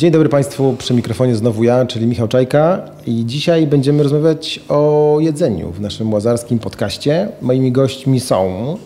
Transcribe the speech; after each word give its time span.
Dzień 0.00 0.10
dobry 0.10 0.28
Państwu, 0.28 0.74
przy 0.78 0.94
mikrofonie 0.94 1.36
znowu 1.36 1.64
ja, 1.64 1.86
czyli 1.86 2.06
Michał 2.06 2.28
Czajka 2.28 2.82
i 3.06 3.26
dzisiaj 3.26 3.66
będziemy 3.66 4.02
rozmawiać 4.02 4.60
o 4.68 5.16
jedzeniu 5.20 5.70
w 5.72 5.80
naszym 5.80 6.12
łazarskim 6.12 6.58
podcaście. 6.58 7.28
Moimi 7.42 7.72
gośćmi 7.72 8.20
są 8.20 8.76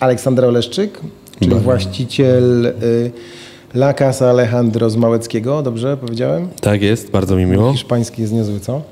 Aleksandra 0.00 0.48
Oleszczyk, 0.48 1.00
czyli 1.40 1.54
właściciel 1.54 2.66
y, 2.66 3.10
La 3.74 3.94
Casa 3.94 4.30
Alejandro 4.30 4.90
z 4.90 4.96
Małeckiego, 4.96 5.62
dobrze 5.62 5.96
powiedziałem? 5.96 6.48
Tak 6.60 6.82
jest, 6.82 7.10
bardzo 7.10 7.36
mi 7.36 7.46
miło. 7.46 7.72
Hiszpański 7.72 8.22
jest 8.22 8.34
niezły, 8.34 8.60
co? 8.60 8.82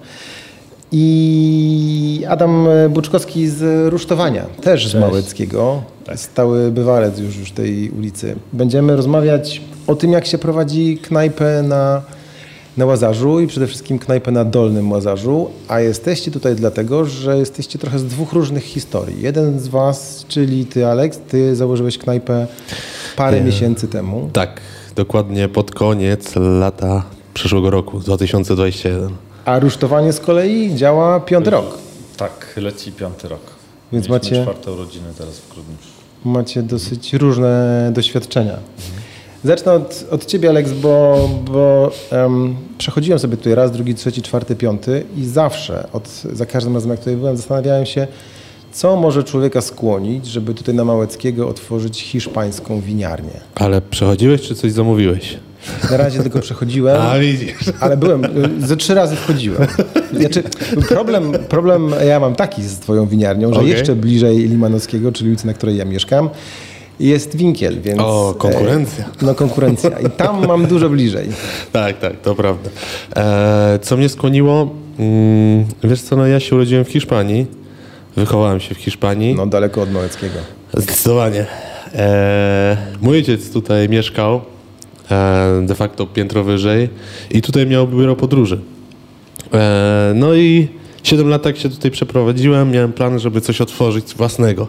I 0.93 2.25
Adam 2.29 2.69
Buczkowski 2.91 3.49
z 3.49 3.89
Rusztowania, 3.93 4.43
też 4.63 4.89
z 4.89 4.95
Małeckiego, 4.95 5.83
stały 6.17 6.71
bywalec 6.71 7.19
już, 7.19 7.37
już 7.37 7.51
tej 7.53 7.91
ulicy. 7.91 8.37
Będziemy 8.53 8.97
rozmawiać 8.97 9.61
o 9.87 9.95
tym, 9.95 10.13
jak 10.13 10.27
się 10.27 10.39
prowadzi 10.39 10.99
knajpę 11.03 11.63
na, 11.63 12.03
na 12.77 12.87
Łazarzu 12.87 13.41
i 13.41 13.47
przede 13.47 13.67
wszystkim 13.67 13.99
knajpę 13.99 14.31
na 14.31 14.45
Dolnym 14.45 14.93
Łazarzu, 14.93 15.51
a 15.69 15.81
jesteście 15.81 16.31
tutaj 16.31 16.55
dlatego, 16.55 17.05
że 17.05 17.39
jesteście 17.39 17.79
trochę 17.79 17.99
z 17.99 18.05
dwóch 18.05 18.33
różnych 18.33 18.65
historii. 18.65 19.23
Jeden 19.23 19.61
z 19.61 19.69
was, 19.69 20.25
czyli 20.29 20.67
ty 20.67 20.87
Aleks, 20.87 21.19
ty 21.29 21.57
założyłeś 21.57 21.99
knajpę 21.99 22.47
parę 23.17 23.41
miesięcy 23.41 23.89
temu. 23.89 24.31
Tak, 24.33 24.61
dokładnie 24.97 25.49
pod 25.49 25.71
koniec 25.71 26.33
lata 26.37 27.05
przyszłego 27.35 27.71
roku, 27.71 27.99
2021. 28.01 29.11
A 29.45 29.59
rusztowanie 29.59 30.13
z 30.13 30.21
kolei 30.21 30.75
działa 30.75 31.21
piąty 31.21 31.51
rok. 31.51 31.79
Tak, 32.17 32.53
leci 32.57 32.93
piąty 32.93 33.29
rok. 33.29 33.41
Więc 33.93 34.09
Mieliśmy 34.09 34.31
macie- 34.37 34.43
czwarte 34.43 34.73
urodziny 34.73 35.07
teraz 35.19 35.39
w 35.39 35.55
grudniu. 35.55 35.77
Macie 36.25 36.63
dosyć 36.63 37.13
różne 37.15 37.91
doświadczenia. 37.95 38.57
Zacznę 39.45 39.73
od, 39.73 40.05
od 40.11 40.27
ciebie, 40.27 40.49
Aleks, 40.49 40.73
bo, 40.73 41.29
bo 41.51 41.91
em, 42.11 42.57
przechodziłem 42.79 43.19
sobie 43.19 43.37
tutaj 43.37 43.55
raz, 43.55 43.73
drugi, 43.73 43.95
trzeci, 43.95 44.23
czwarty, 44.23 44.57
piąty 44.57 45.05
i 45.17 45.25
zawsze, 45.25 45.89
od, 45.93 46.09
za 46.09 46.47
każdym 46.47 46.75
razem 46.75 46.91
jak 46.91 46.99
tutaj 46.99 47.17
byłem, 47.17 47.37
zastanawiałem 47.37 47.87
się, 47.87 48.07
co 48.73 48.97
może 48.97 49.25
człowieka 49.25 49.61
skłonić, 49.61 50.27
żeby 50.27 50.55
tutaj 50.55 50.75
na 50.75 50.85
Małeckiego 50.85 51.49
otworzyć 51.49 52.03
hiszpańską 52.03 52.81
winiarnię. 52.81 53.41
Ale 53.55 53.81
przechodziłeś 53.81 54.43
czy 54.43 54.55
coś 54.55 54.73
zamówiłeś? 54.73 55.37
Na 55.91 55.97
razie 55.97 56.23
tylko 56.23 56.41
przechodziłem. 56.41 57.01
A 57.01 57.19
widzisz. 57.19 57.57
Ale 57.81 57.97
byłem, 57.97 58.23
ze 58.59 58.77
trzy 58.77 58.95
razy 58.95 59.17
wchodziłem. 59.17 59.67
Znaczy, 60.13 60.43
problem, 60.89 61.33
problem 61.49 61.95
ja 62.07 62.21
mam 62.21 62.35
taki 62.35 62.63
z 62.63 62.79
twoją 62.79 63.07
winiarnią, 63.07 63.53
że 63.53 63.61
Okej. 63.61 63.71
jeszcze 63.71 63.97
bliżej 63.97 64.37
Limanowskiego, 64.37 65.13
czyli 65.13 65.31
ulicy, 65.31 65.47
na 65.47 65.55
której 65.55 65.77
ja 65.77 65.85
mieszkam, 65.85 66.29
jest 67.01 67.37
Winkiel, 67.37 67.81
więc... 67.81 68.01
O, 68.01 68.35
konkurencja. 68.39 69.05
E, 69.05 69.25
no 69.25 69.35
konkurencja. 69.35 69.91
I 69.91 70.11
tam 70.11 70.47
mam 70.47 70.67
dużo 70.67 70.89
bliżej. 70.91 71.29
Tak, 71.73 71.99
tak, 71.99 72.21
to 72.21 72.35
prawda. 72.35 72.71
E, 73.17 73.79
co 73.83 73.97
mnie 73.97 74.09
skłoniło? 74.09 74.71
Mm, 74.99 75.65
wiesz 75.85 76.03
co, 76.03 76.17
no 76.17 76.27
ja 76.27 76.41
się 76.41 76.55
urodziłem 76.55 76.85
w 76.85 76.89
Hiszpanii, 76.89 77.47
wychowałem 78.17 78.61
się 78.61 78.75
w 78.75 78.79
Hiszpanii. 78.79 79.35
No 79.35 79.47
daleko 79.47 79.83
od 79.83 79.93
Małeckiego. 79.93 80.39
Zdecydowanie. 80.75 81.47
E, 81.95 82.77
mój 83.01 83.17
ojciec 83.17 83.51
tutaj 83.51 83.89
mieszkał, 83.89 84.37
e, 84.37 84.41
de 85.63 85.75
facto 85.75 86.07
piętro 86.07 86.45
wyżej 86.45 86.89
i 87.31 87.43
tutaj 87.43 87.67
miał 87.67 87.89
biuro 87.89 88.17
podróży. 88.17 88.61
E, 89.55 90.13
no 90.15 90.35
i 90.35 90.69
7 91.03 91.29
lat 91.29 91.47
jak 91.47 91.57
się 91.57 91.69
tutaj 91.69 91.91
przeprowadziłem, 91.91 92.71
miałem 92.71 92.93
plan, 92.93 93.19
żeby 93.19 93.41
coś 93.41 93.61
otworzyć 93.61 94.15
własnego. 94.15 94.69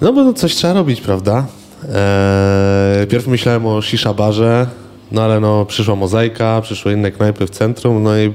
No 0.00 0.12
bo 0.12 0.24
no, 0.24 0.32
coś 0.32 0.54
trzeba 0.54 0.72
robić, 0.72 1.00
prawda? 1.00 1.46
E, 1.94 3.06
pierw 3.10 3.26
myślałem 3.26 3.66
o 3.66 3.82
shisha 3.82 4.14
barze, 4.14 4.66
no 5.12 5.22
ale 5.22 5.40
no 5.40 5.64
przyszła 5.64 5.94
mozaika, 5.94 6.60
przyszły 6.60 6.92
inne 6.92 7.10
knajpy 7.10 7.46
w 7.46 7.50
centrum, 7.50 8.02
no 8.02 8.18
i 8.18 8.32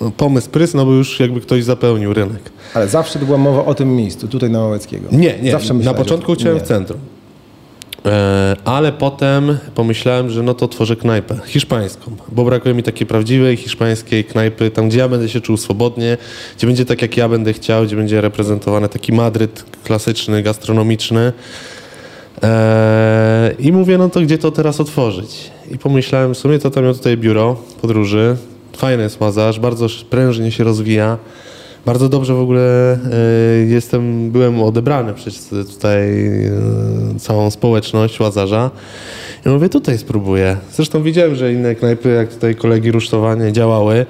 no, 0.00 0.10
pomysł 0.10 0.50
prysnął, 0.50 0.86
bo 0.86 0.92
już 0.92 1.20
jakby 1.20 1.40
ktoś 1.40 1.64
zapełnił 1.64 2.14
rynek. 2.14 2.50
Ale 2.74 2.88
zawsze 2.88 3.18
była 3.18 3.38
mowa 3.38 3.64
o 3.64 3.74
tym 3.74 3.96
miejscu, 3.96 4.28
tutaj 4.28 4.50
na 4.50 4.58
Małeckiego. 4.58 5.08
Nie, 5.12 5.38
nie. 5.42 5.52
Zawsze 5.52 5.74
na 5.74 5.94
początku 5.94 6.34
chciałem 6.34 6.60
w 6.60 6.62
centrum. 6.62 6.98
E, 8.08 8.56
ale 8.64 8.92
potem 8.92 9.58
pomyślałem, 9.74 10.30
że 10.30 10.42
no 10.42 10.54
to 10.54 10.68
tworzę 10.68 10.96
knajpę 10.96 11.38
hiszpańską, 11.46 12.16
bo 12.32 12.44
brakuje 12.44 12.74
mi 12.74 12.82
takiej 12.82 13.06
prawdziwej 13.06 13.56
hiszpańskiej 13.56 14.24
knajpy, 14.24 14.70
tam 14.70 14.88
gdzie 14.88 14.98
ja 14.98 15.08
będę 15.08 15.28
się 15.28 15.40
czuł 15.40 15.56
swobodnie, 15.56 16.16
gdzie 16.56 16.66
będzie 16.66 16.84
tak 16.84 17.02
jak 17.02 17.16
ja 17.16 17.28
będę 17.28 17.52
chciał, 17.52 17.84
gdzie 17.84 17.96
będzie 17.96 18.20
reprezentowany 18.20 18.88
taki 18.88 19.12
Madryt 19.12 19.64
klasyczny, 19.84 20.42
gastronomiczny. 20.42 21.32
E, 22.42 23.54
I 23.58 23.72
mówię, 23.72 23.98
no 23.98 24.08
to 24.08 24.20
gdzie 24.20 24.38
to 24.38 24.50
teraz 24.50 24.80
otworzyć? 24.80 25.50
I 25.70 25.78
pomyślałem, 25.78 26.34
w 26.34 26.38
sumie 26.38 26.58
to 26.58 26.70
tam 26.70 26.84
miał 26.84 26.94
tutaj 26.94 27.16
biuro 27.16 27.56
podróży, 27.80 28.36
fajny 28.76 29.02
jest 29.02 29.20
Łazarz, 29.20 29.60
bardzo 29.60 29.86
prężnie 30.10 30.52
się 30.52 30.64
rozwija. 30.64 31.18
Bardzo 31.88 32.08
dobrze 32.08 32.34
w 32.34 32.40
ogóle 32.40 32.92
e, 32.92 32.98
jestem, 33.66 34.30
byłem 34.30 34.62
odebrany 34.62 35.14
przez 35.14 35.48
tutaj 35.74 36.26
e, 36.36 36.50
całą 37.18 37.50
społeczność 37.50 38.20
Łazarza. 38.20 38.70
I 39.46 39.48
mówię, 39.48 39.68
tutaj 39.68 39.98
spróbuję. 39.98 40.56
Zresztą 40.72 41.02
widziałem, 41.02 41.34
że 41.34 41.52
inne 41.52 41.74
knajpy, 41.74 42.08
jak 42.08 42.34
tutaj 42.34 42.54
kolegi 42.54 42.92
rusztowanie 42.92 43.52
działały, 43.52 44.06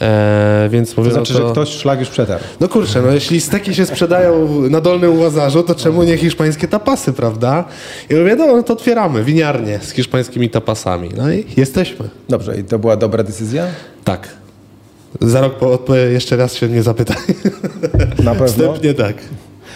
e, 0.00 0.68
więc 0.70 0.94
To 0.94 1.04
znaczy, 1.04 1.32
no 1.32 1.38
to... 1.38 1.46
że 1.46 1.52
ktoś 1.52 1.68
szlak 1.68 2.00
już 2.00 2.08
przetarł. 2.08 2.44
No 2.60 2.68
kurczę, 2.68 3.02
no 3.02 3.12
jeśli 3.12 3.40
steki 3.40 3.74
się 3.74 3.86
sprzedają 3.86 4.62
na 4.70 4.80
Dolnym 4.80 5.20
Łazarzu, 5.20 5.62
to 5.62 5.74
czemu 5.74 6.02
nie 6.02 6.16
hiszpańskie 6.16 6.68
tapasy, 6.68 7.12
prawda? 7.12 7.64
I 8.10 8.14
mówię, 8.14 8.36
no 8.36 8.62
to 8.62 8.72
otwieramy 8.72 9.24
winiarnię 9.24 9.78
z 9.82 9.90
hiszpańskimi 9.90 10.50
tapasami. 10.50 11.10
No 11.16 11.32
i 11.32 11.44
jesteśmy. 11.56 12.08
Dobrze, 12.28 12.60
i 12.60 12.64
to 12.64 12.78
była 12.78 12.96
dobra 12.96 13.22
decyzja? 13.22 13.66
Tak. 14.04 14.45
Za 15.20 15.40
rok 15.40 15.54
po 15.58 15.94
jeszcze 15.96 16.36
raz 16.36 16.54
się 16.54 16.68
mnie 16.68 16.82
zapytaj. 16.82 17.16
Na 18.24 18.32
pewno. 18.32 18.46
Wstępnie 18.46 18.94
tak. 18.94 19.16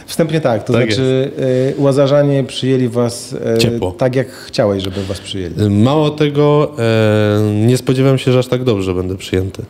Wstępnie 0.06 0.40
tak, 0.40 0.64
to 0.64 0.72
Tak 0.72 0.86
znaczy 0.86 1.30
y, 1.78 1.80
Łazarzanie 1.82 2.44
przyjęli 2.44 2.88
was 2.88 3.32
y, 3.54 3.58
Ciepło. 3.58 3.92
tak, 3.92 4.16
jak 4.16 4.30
chciałeś, 4.30 4.82
żeby 4.82 5.04
was 5.04 5.20
przyjęli. 5.20 5.70
Mało 5.70 6.10
tego, 6.10 6.72
e, 6.78 7.40
nie 7.66 7.76
spodziewałem 7.76 8.18
się, 8.18 8.32
że 8.32 8.38
aż 8.38 8.46
tak 8.46 8.64
dobrze 8.64 8.94
będę 8.94 9.16
przyjęty. 9.16 9.62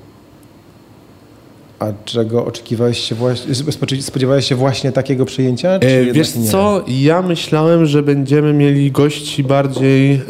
A 1.81 1.93
czego 2.05 2.45
oczekiwałeś 2.45 2.99
się 2.99 3.15
właśnie, 3.15 3.55
spodziewałeś 4.01 4.49
się 4.49 4.55
właśnie 4.55 4.93
takiego 4.93 5.25
przyjęcia? 5.25 5.69
E, 5.69 6.13
wiesz 6.13 6.37
nie? 6.37 6.49
co, 6.49 6.85
ja 6.89 7.23
myślałem, 7.23 7.87
że 7.87 8.03
będziemy 8.03 8.53
mieli 8.53 8.91
gości 8.91 9.45
bardziej 9.45 10.13
e, 10.13 10.21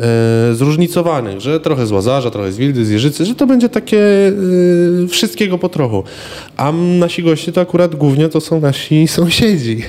zróżnicowanych, 0.54 1.40
że 1.40 1.60
trochę 1.60 1.86
z 1.86 1.92
Łazarza, 1.92 2.30
trochę 2.30 2.52
z 2.52 2.56
Wildy, 2.56 2.84
z 2.84 2.90
Jeżycy, 2.90 3.24
że 3.24 3.34
to 3.34 3.46
będzie 3.46 3.68
takie 3.68 3.98
e, 5.04 5.08
wszystkiego 5.08 5.58
po 5.58 5.68
trochu. 5.68 6.04
A 6.56 6.72
nasi 6.72 7.22
goście 7.22 7.52
to 7.52 7.60
akurat 7.60 7.94
głównie 7.94 8.28
to 8.28 8.40
są 8.40 8.60
nasi 8.60 9.08
sąsiedzi, 9.18 9.82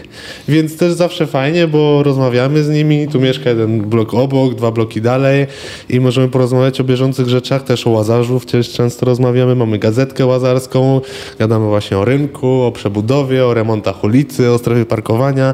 więc 0.48 0.78
też 0.78 0.94
zawsze 0.94 1.28
fajnie, 1.28 1.68
bo 1.68 2.04
rozmawiamy 2.04 2.64
z 2.64 2.70
nimi, 2.70 3.08
tu 3.08 3.20
mieszka 3.20 3.50
jeden 3.50 3.82
blok 3.82 4.14
obok, 4.14 4.56
dwa 4.56 4.72
bloki 4.72 5.02
dalej 5.02 5.48
i 5.90 6.00
możemy 6.00 6.28
porozmawiać 6.28 6.82
o 6.82 6.84
bieżących 6.84 7.30
rzeczach, 7.30 7.64
też 7.64 7.88
o 7.88 7.90
Łazarzu, 7.90 8.40
wciąż 8.40 8.70
często 8.70 9.06
rozmawiamy, 9.06 9.56
mamy 9.56 9.80
gazetkę 9.80 10.26
łazarską, 10.26 11.02
gadamy 11.52 11.68
właśnie 11.70 11.98
o 11.98 12.06
rynku, 12.06 12.48
o 12.62 12.72
przebudowie, 12.72 13.46
o 13.46 13.54
remontach 13.54 14.04
ulicy, 14.04 14.52
o 14.52 14.58
strefie 14.58 14.86
parkowania, 14.86 15.54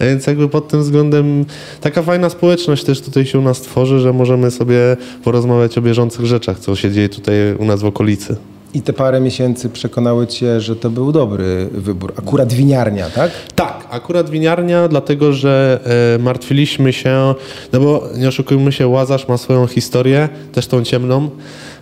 więc 0.00 0.26
jakby 0.26 0.48
pod 0.48 0.68
tym 0.68 0.80
względem 0.80 1.44
taka 1.80 2.02
fajna 2.02 2.30
społeczność 2.30 2.84
też 2.84 3.00
tutaj 3.00 3.26
się 3.26 3.38
u 3.38 3.42
nas 3.42 3.60
tworzy, 3.60 4.00
że 4.00 4.12
możemy 4.12 4.50
sobie 4.50 4.96
porozmawiać 5.24 5.78
o 5.78 5.82
bieżących 5.82 6.26
rzeczach, 6.26 6.58
co 6.58 6.76
się 6.76 6.90
dzieje 6.90 7.08
tutaj 7.08 7.34
u 7.58 7.64
nas 7.64 7.80
w 7.80 7.84
okolicy. 7.84 8.36
I 8.74 8.82
te 8.82 8.92
parę 8.92 9.20
miesięcy 9.20 9.68
przekonały 9.68 10.26
cię, 10.26 10.60
że 10.60 10.76
to 10.76 10.90
był 10.90 11.12
dobry 11.12 11.68
wybór. 11.72 12.12
Akurat 12.16 12.52
winiarnia, 12.52 13.10
tak? 13.10 13.30
Tak, 13.54 13.86
akurat 13.90 14.30
winiarnia, 14.30 14.88
dlatego 14.88 15.32
że 15.32 15.80
e, 16.16 16.22
martwiliśmy 16.22 16.92
się, 16.92 17.34
no 17.72 17.80
bo 17.80 18.08
nie 18.16 18.28
oszukujmy 18.28 18.72
się, 18.72 18.86
Łazarz 18.86 19.28
ma 19.28 19.36
swoją 19.36 19.66
historię, 19.66 20.28
też 20.52 20.66
tą 20.66 20.84
ciemną. 20.84 21.30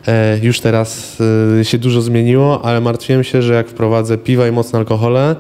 E, 0.08 0.38
już 0.42 0.60
teraz 0.60 1.18
e, 1.60 1.64
się 1.64 1.78
dużo 1.78 2.02
zmieniło, 2.02 2.64
ale 2.64 2.80
martwiłem 2.80 3.24
się, 3.24 3.42
że 3.42 3.54
jak 3.54 3.68
wprowadzę 3.68 4.18
piwa 4.18 4.48
i 4.48 4.52
mocne 4.52 4.78
alkohole 4.78 5.30
e, 5.30 5.36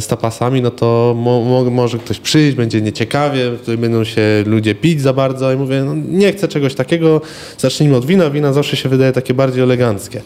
z 0.00 0.06
tapasami, 0.06 0.62
no 0.62 0.70
to 0.70 1.14
mo, 1.16 1.44
mo, 1.44 1.70
może 1.70 1.98
ktoś 1.98 2.18
przyjść, 2.18 2.56
będzie 2.56 2.80
nieciekawie, 2.80 3.50
tutaj 3.50 3.78
będą 3.78 4.04
się 4.04 4.22
ludzie 4.46 4.74
pić 4.74 5.00
za 5.00 5.12
bardzo 5.12 5.52
i 5.52 5.56
mówię, 5.56 5.82
no, 5.84 5.94
nie 6.08 6.32
chcę 6.32 6.48
czegoś 6.48 6.74
takiego, 6.74 7.20
zacznijmy 7.58 7.96
od 7.96 8.06
wina, 8.06 8.30
wina 8.30 8.52
zawsze 8.52 8.76
się 8.76 8.88
wydaje 8.88 9.12
takie 9.12 9.34
bardziej 9.34 9.62
eleganckie. 9.62 10.22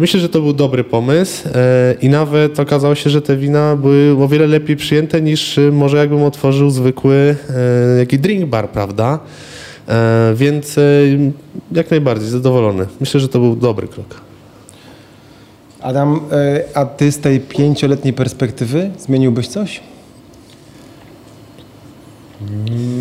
Myślę, 0.00 0.20
że 0.20 0.28
to 0.28 0.40
był 0.40 0.52
dobry 0.52 0.84
pomysł 0.84 1.48
i 2.00 2.08
nawet 2.08 2.60
okazało 2.60 2.94
się, 2.94 3.10
że 3.10 3.22
te 3.22 3.36
wina 3.36 3.76
były 3.76 4.24
o 4.24 4.28
wiele 4.28 4.46
lepiej 4.46 4.76
przyjęte 4.76 5.20
niż 5.20 5.60
może 5.72 5.96
jakbym 5.96 6.22
otworzył 6.22 6.70
zwykły 6.70 7.36
jakiś 7.98 8.18
drink 8.18 8.44
bar, 8.44 8.68
prawda? 8.68 9.18
E, 9.88 10.32
więc 10.34 10.78
e, 10.78 10.82
jak 11.72 11.90
najbardziej 11.90 12.28
zadowolony. 12.28 12.86
Myślę, 13.00 13.20
że 13.20 13.28
to 13.28 13.38
był 13.38 13.56
dobry 13.56 13.88
krok. 13.88 14.20
Adam, 15.80 16.20
e, 16.32 16.64
a 16.74 16.86
ty 16.86 17.12
z 17.12 17.18
tej 17.18 17.40
pięcioletniej 17.40 18.12
perspektywy 18.12 18.90
zmieniłbyś 18.98 19.48
coś? 19.48 19.80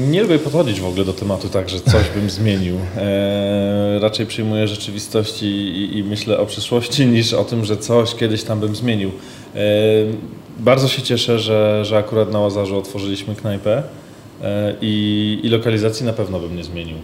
Nie 0.10 0.22
lubię 0.22 0.40
podchodzić 0.40 0.80
w 0.80 0.86
ogóle 0.86 1.06
do 1.06 1.14
tematu 1.14 1.50
tak, 1.50 1.70
że 1.70 1.80
coś 1.80 2.10
bym 2.16 2.30
zmienił. 2.40 2.76
E, 2.98 4.00
raczej 4.00 4.26
przyjmuję 4.26 4.68
rzeczywistość 4.68 5.44
i, 5.44 5.46
i, 5.46 5.98
i, 5.98 6.04
myślę 6.04 6.40
o 6.40 6.46
przyszłości 6.46 7.06
niż 7.06 7.34
o 7.34 7.44
tym, 7.44 7.66
że 7.66 7.78
coś 7.78 8.16
kiedyś 8.16 8.44
tam 8.44 8.60
bym 8.60 8.76
zmienił. 8.76 9.12
E, 9.56 9.60
bardzo 10.60 10.88
się 10.88 11.02
cieszę, 11.02 11.40
że, 11.40 11.86
że 11.86 11.98
akurat 11.98 12.32
na 12.32 12.40
Łazarzu 12.40 12.78
otworzyliśmy 12.78 13.36
knajpę 13.36 13.84
i, 14.82 15.40
i 15.44 15.50
lokalizacji 15.50 16.06
na 16.06 16.14
pewno 16.14 16.40
bym 16.40 16.56
nie 16.56 16.64
zmienił. 16.64 16.98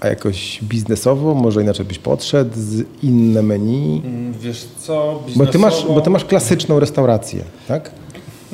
A 0.00 0.08
jakoś 0.08 0.60
biznesowo, 0.62 1.34
może 1.34 1.62
inaczej 1.62 1.86
byś 1.86 1.98
podszedł, 1.98 2.50
z 2.54 2.84
inne 3.02 3.42
menu? 3.42 4.02
Mm, 4.04 4.32
wiesz 4.32 4.66
co, 4.78 5.22
biznesowo... 5.26 5.46
Bo 5.46 5.52
ty 5.52 5.58
masz, 5.58 5.86
bo 5.86 6.00
ty 6.00 6.10
masz 6.10 6.24
klasyczną 6.24 6.80
restaurację, 6.80 7.44
tak? 7.68 7.90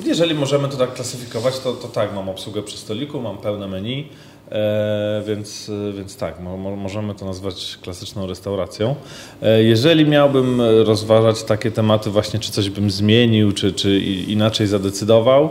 Jeżeli 0.04 0.34
możemy 0.34 0.69
to 0.69 0.76
tak 0.76 0.94
klasyfikować, 0.94 1.58
to, 1.58 1.72
to 1.72 1.88
tak, 1.88 2.14
mam 2.14 2.28
obsługę 2.28 2.62
przy 2.62 2.78
stoliku, 2.78 3.20
mam 3.20 3.38
pełne 3.38 3.69
menu, 3.69 4.08
e, 4.50 5.22
więc, 5.26 5.70
więc 5.96 6.16
tak, 6.16 6.40
mo, 6.40 6.76
możemy 6.76 7.14
to 7.14 7.25
nazwać 7.25 7.78
klasyczną 7.82 8.26
restauracją. 8.26 8.94
E, 9.43 9.62
jeżeli 9.62 10.04
miałbym 10.04 10.60
rozważać 10.84 11.43
takie 11.43 11.70
tematy 11.70 12.10
właśnie, 12.10 12.40
czy 12.40 12.52
coś 12.52 12.70
bym 12.70 12.90
zmienił, 12.90 13.52
czy, 13.52 13.72
czy 13.72 13.98
inaczej 14.28 14.66
zadecydował, 14.66 15.50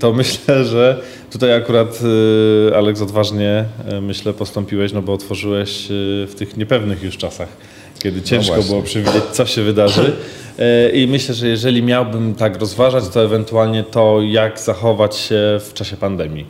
to 0.00 0.12
myślę, 0.22 0.64
że 0.64 1.00
tutaj 1.32 1.54
akurat 1.54 2.00
e, 2.70 2.76
Aleks 2.76 3.00
odważnie 3.00 3.64
e, 3.88 4.00
myślę 4.00 4.32
postąpiłeś, 4.32 4.92
no 4.92 5.02
bo 5.02 5.12
otworzyłeś 5.12 5.84
e, 5.84 5.88
w 6.26 6.34
tych 6.36 6.56
niepewnych 6.56 7.02
już 7.02 7.16
czasach 7.16 7.48
kiedy 8.04 8.20
no 8.20 8.26
ciężko 8.26 8.56
no 8.56 8.62
było 8.62 8.82
przewidzieć, 8.82 9.24
co 9.32 9.46
się 9.46 9.62
wydarzy. 9.62 10.12
E, 10.58 10.90
I 10.90 11.06
myślę, 11.06 11.34
że 11.34 11.48
jeżeli 11.48 11.82
miałbym 11.82 12.34
tak 12.34 12.60
rozważać, 12.60 13.08
to 13.08 13.24
ewentualnie 13.24 13.84
to, 13.84 14.22
jak 14.22 14.60
zachować 14.60 15.16
się 15.16 15.60
w 15.60 15.70
czasie 15.74 15.96
pandemii. 15.96 16.46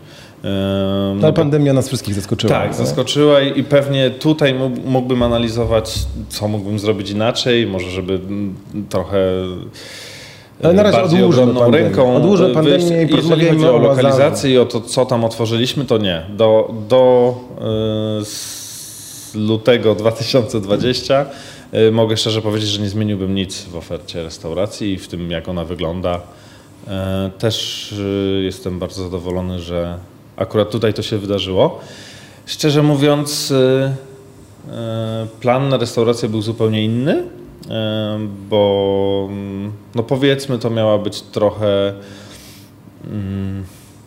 Ta 1.21 1.33
pandemia 1.33 1.73
nas 1.73 1.89
wszystkich 1.89 2.15
zaskoczyła. 2.15 2.53
Tak, 2.53 2.71
no? 2.71 2.77
zaskoczyła 2.77 3.41
i 3.41 3.65
pewnie 3.65 4.11
tutaj 4.11 4.55
mógłbym 4.85 5.23
analizować, 5.23 5.95
co 6.29 6.49
mógłbym 6.49 6.79
zrobić 6.79 7.11
inaczej, 7.11 7.67
może 7.67 7.91
żeby 7.91 8.21
trochę 8.89 9.19
ale 10.63 10.75
na 10.75 10.83
razie 10.83 10.99
pandemię. 10.99 11.79
ręką. 11.79 12.17
Odłożę 12.17 12.51
pandemię 12.51 13.03
i 13.03 13.09
chodzi 13.23 13.67
o 13.67 13.79
lokalizację 13.79 14.51
i 14.51 14.59
o 14.59 14.65
to, 14.65 14.81
co 14.81 15.07
tam 15.07 15.25
otworzyliśmy, 15.25 15.85
to 15.85 15.99
nie. 15.99 16.23
Do, 16.37 16.75
do 16.89 17.35
yy, 19.35 19.41
lutego 19.41 19.95
2020 19.95 21.27
E, 21.75 21.91
mogę 21.91 22.17
szczerze 22.17 22.43
powiedzieć, 22.43 22.71
że 22.71 22.83
nie 22.83 22.89
zmieniłbym 22.89 23.35
nic 23.35 23.63
w 23.63 23.77
ofercie 23.77 24.23
restauracji 24.23 24.93
i 24.93 24.99
w 24.99 25.09
tym, 25.09 25.31
jak 25.31 25.49
ona 25.49 25.65
wygląda. 25.65 26.21
E, 26.89 27.31
też 27.39 27.93
e, 27.93 28.43
jestem 28.43 28.79
bardzo 28.79 29.03
zadowolony, 29.03 29.61
że 29.61 29.99
akurat 30.37 30.71
tutaj 30.71 30.95
to 30.95 31.03
się 31.03 31.19
wydarzyło. 31.19 31.81
Szczerze 32.47 32.83
mówiąc, 32.83 33.53
plan 35.41 35.69
na 35.69 35.77
restaurację 35.77 36.29
był 36.29 36.43
zupełnie 36.43 36.85
inny, 36.85 37.23
bo 38.51 39.29
no 39.95 40.03
powiedzmy 40.03 40.59
to 40.59 40.71
miała 40.71 40.99
być 40.99 41.23
trochę 41.23 41.95
mm, 43.11 43.65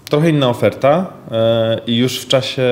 trochę 0.09 0.29
inna 0.29 0.49
oferta 0.49 1.13
i 1.87 1.95
już 1.95 2.19
w 2.19 2.27
czasie 2.27 2.71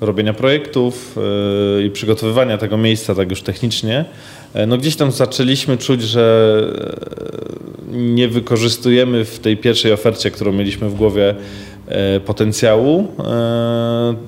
robienia 0.00 0.34
projektów 0.34 1.16
yy, 1.76 1.84
i 1.84 1.90
przygotowywania 1.90 2.58
tego 2.58 2.76
miejsca 2.76 3.14
tak 3.14 3.30
już 3.30 3.42
technicznie, 3.42 4.04
yy, 4.54 4.66
no 4.66 4.78
gdzieś 4.78 4.96
tam 4.96 5.12
zaczęliśmy 5.12 5.78
czuć, 5.78 6.02
że 6.02 6.64
yy, 7.92 7.98
nie 7.98 8.28
wykorzystujemy 8.28 9.24
w 9.24 9.38
tej 9.38 9.56
pierwszej 9.56 9.92
ofercie, 9.92 10.30
którą 10.30 10.52
mieliśmy 10.52 10.88
w 10.88 10.94
głowie, 10.94 11.34
potencjału 12.26 13.08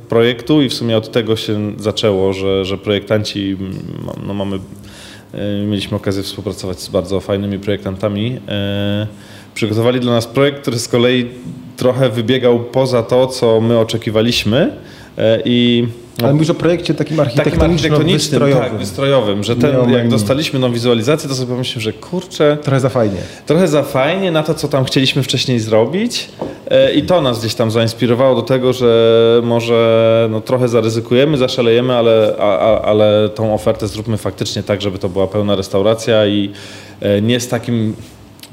projektu 0.08 0.62
i 0.62 0.68
w 0.68 0.74
sumie 0.74 0.96
od 0.96 1.12
tego 1.12 1.36
się 1.36 1.72
zaczęło, 1.78 2.32
że, 2.32 2.64
że 2.64 2.78
projektanci, 2.78 3.56
no 4.26 4.34
mamy, 4.34 4.58
mieliśmy 5.66 5.96
okazję 5.96 6.22
współpracować 6.22 6.80
z 6.80 6.88
bardzo 6.88 7.20
fajnymi 7.20 7.58
projektantami, 7.58 8.38
przygotowali 9.54 10.00
dla 10.00 10.12
nas 10.12 10.26
projekt, 10.26 10.60
który 10.60 10.78
z 10.78 10.88
kolei 10.88 11.26
trochę 11.76 12.10
wybiegał 12.10 12.60
poza 12.60 13.02
to, 13.02 13.26
co 13.26 13.60
my 13.60 13.78
oczekiwaliśmy, 13.78 14.70
E, 14.70 14.99
I 15.44 15.86
ale 16.22 16.32
mówisz 16.32 16.50
o 16.50 16.54
projekcie 16.54 16.94
takim 16.94 17.20
architektonicznym, 17.20 18.02
wystrojowym. 18.04 18.62
Tak, 18.62 18.78
wystrojowym, 18.78 19.44
że 19.44 19.56
ten, 19.56 19.90
jak 19.90 20.08
dostaliśmy 20.08 20.58
nową 20.58 20.74
wizualizację, 20.74 21.28
to 21.28 21.34
sobie 21.34 21.48
pomyślałem, 21.48 21.80
że 21.80 21.92
kurczę... 21.92 22.58
Trochę 22.62 22.80
za 22.80 22.88
fajnie. 22.88 23.16
Trochę 23.46 23.68
za 23.68 23.82
fajnie 23.82 24.30
na 24.30 24.42
to, 24.42 24.54
co 24.54 24.68
tam 24.68 24.84
chcieliśmy 24.84 25.22
wcześniej 25.22 25.60
zrobić 25.60 26.28
e, 26.70 26.92
i 26.92 27.02
to 27.02 27.20
nas 27.20 27.40
gdzieś 27.40 27.54
tam 27.54 27.70
zainspirowało 27.70 28.34
do 28.34 28.42
tego, 28.42 28.72
że 28.72 29.40
może 29.44 30.28
no, 30.30 30.40
trochę 30.40 30.68
zaryzykujemy, 30.68 31.36
zaszalejemy, 31.36 31.96
ale, 31.96 32.36
a, 32.38 32.80
ale 32.82 33.28
tą 33.28 33.54
ofertę 33.54 33.88
zróbmy 33.88 34.16
faktycznie 34.16 34.62
tak, 34.62 34.82
żeby 34.82 34.98
to 34.98 35.08
była 35.08 35.26
pełna 35.26 35.56
restauracja 35.56 36.26
i 36.26 36.50
e, 37.00 37.22
nie 37.22 37.40
z 37.40 37.48
takim 37.48 37.94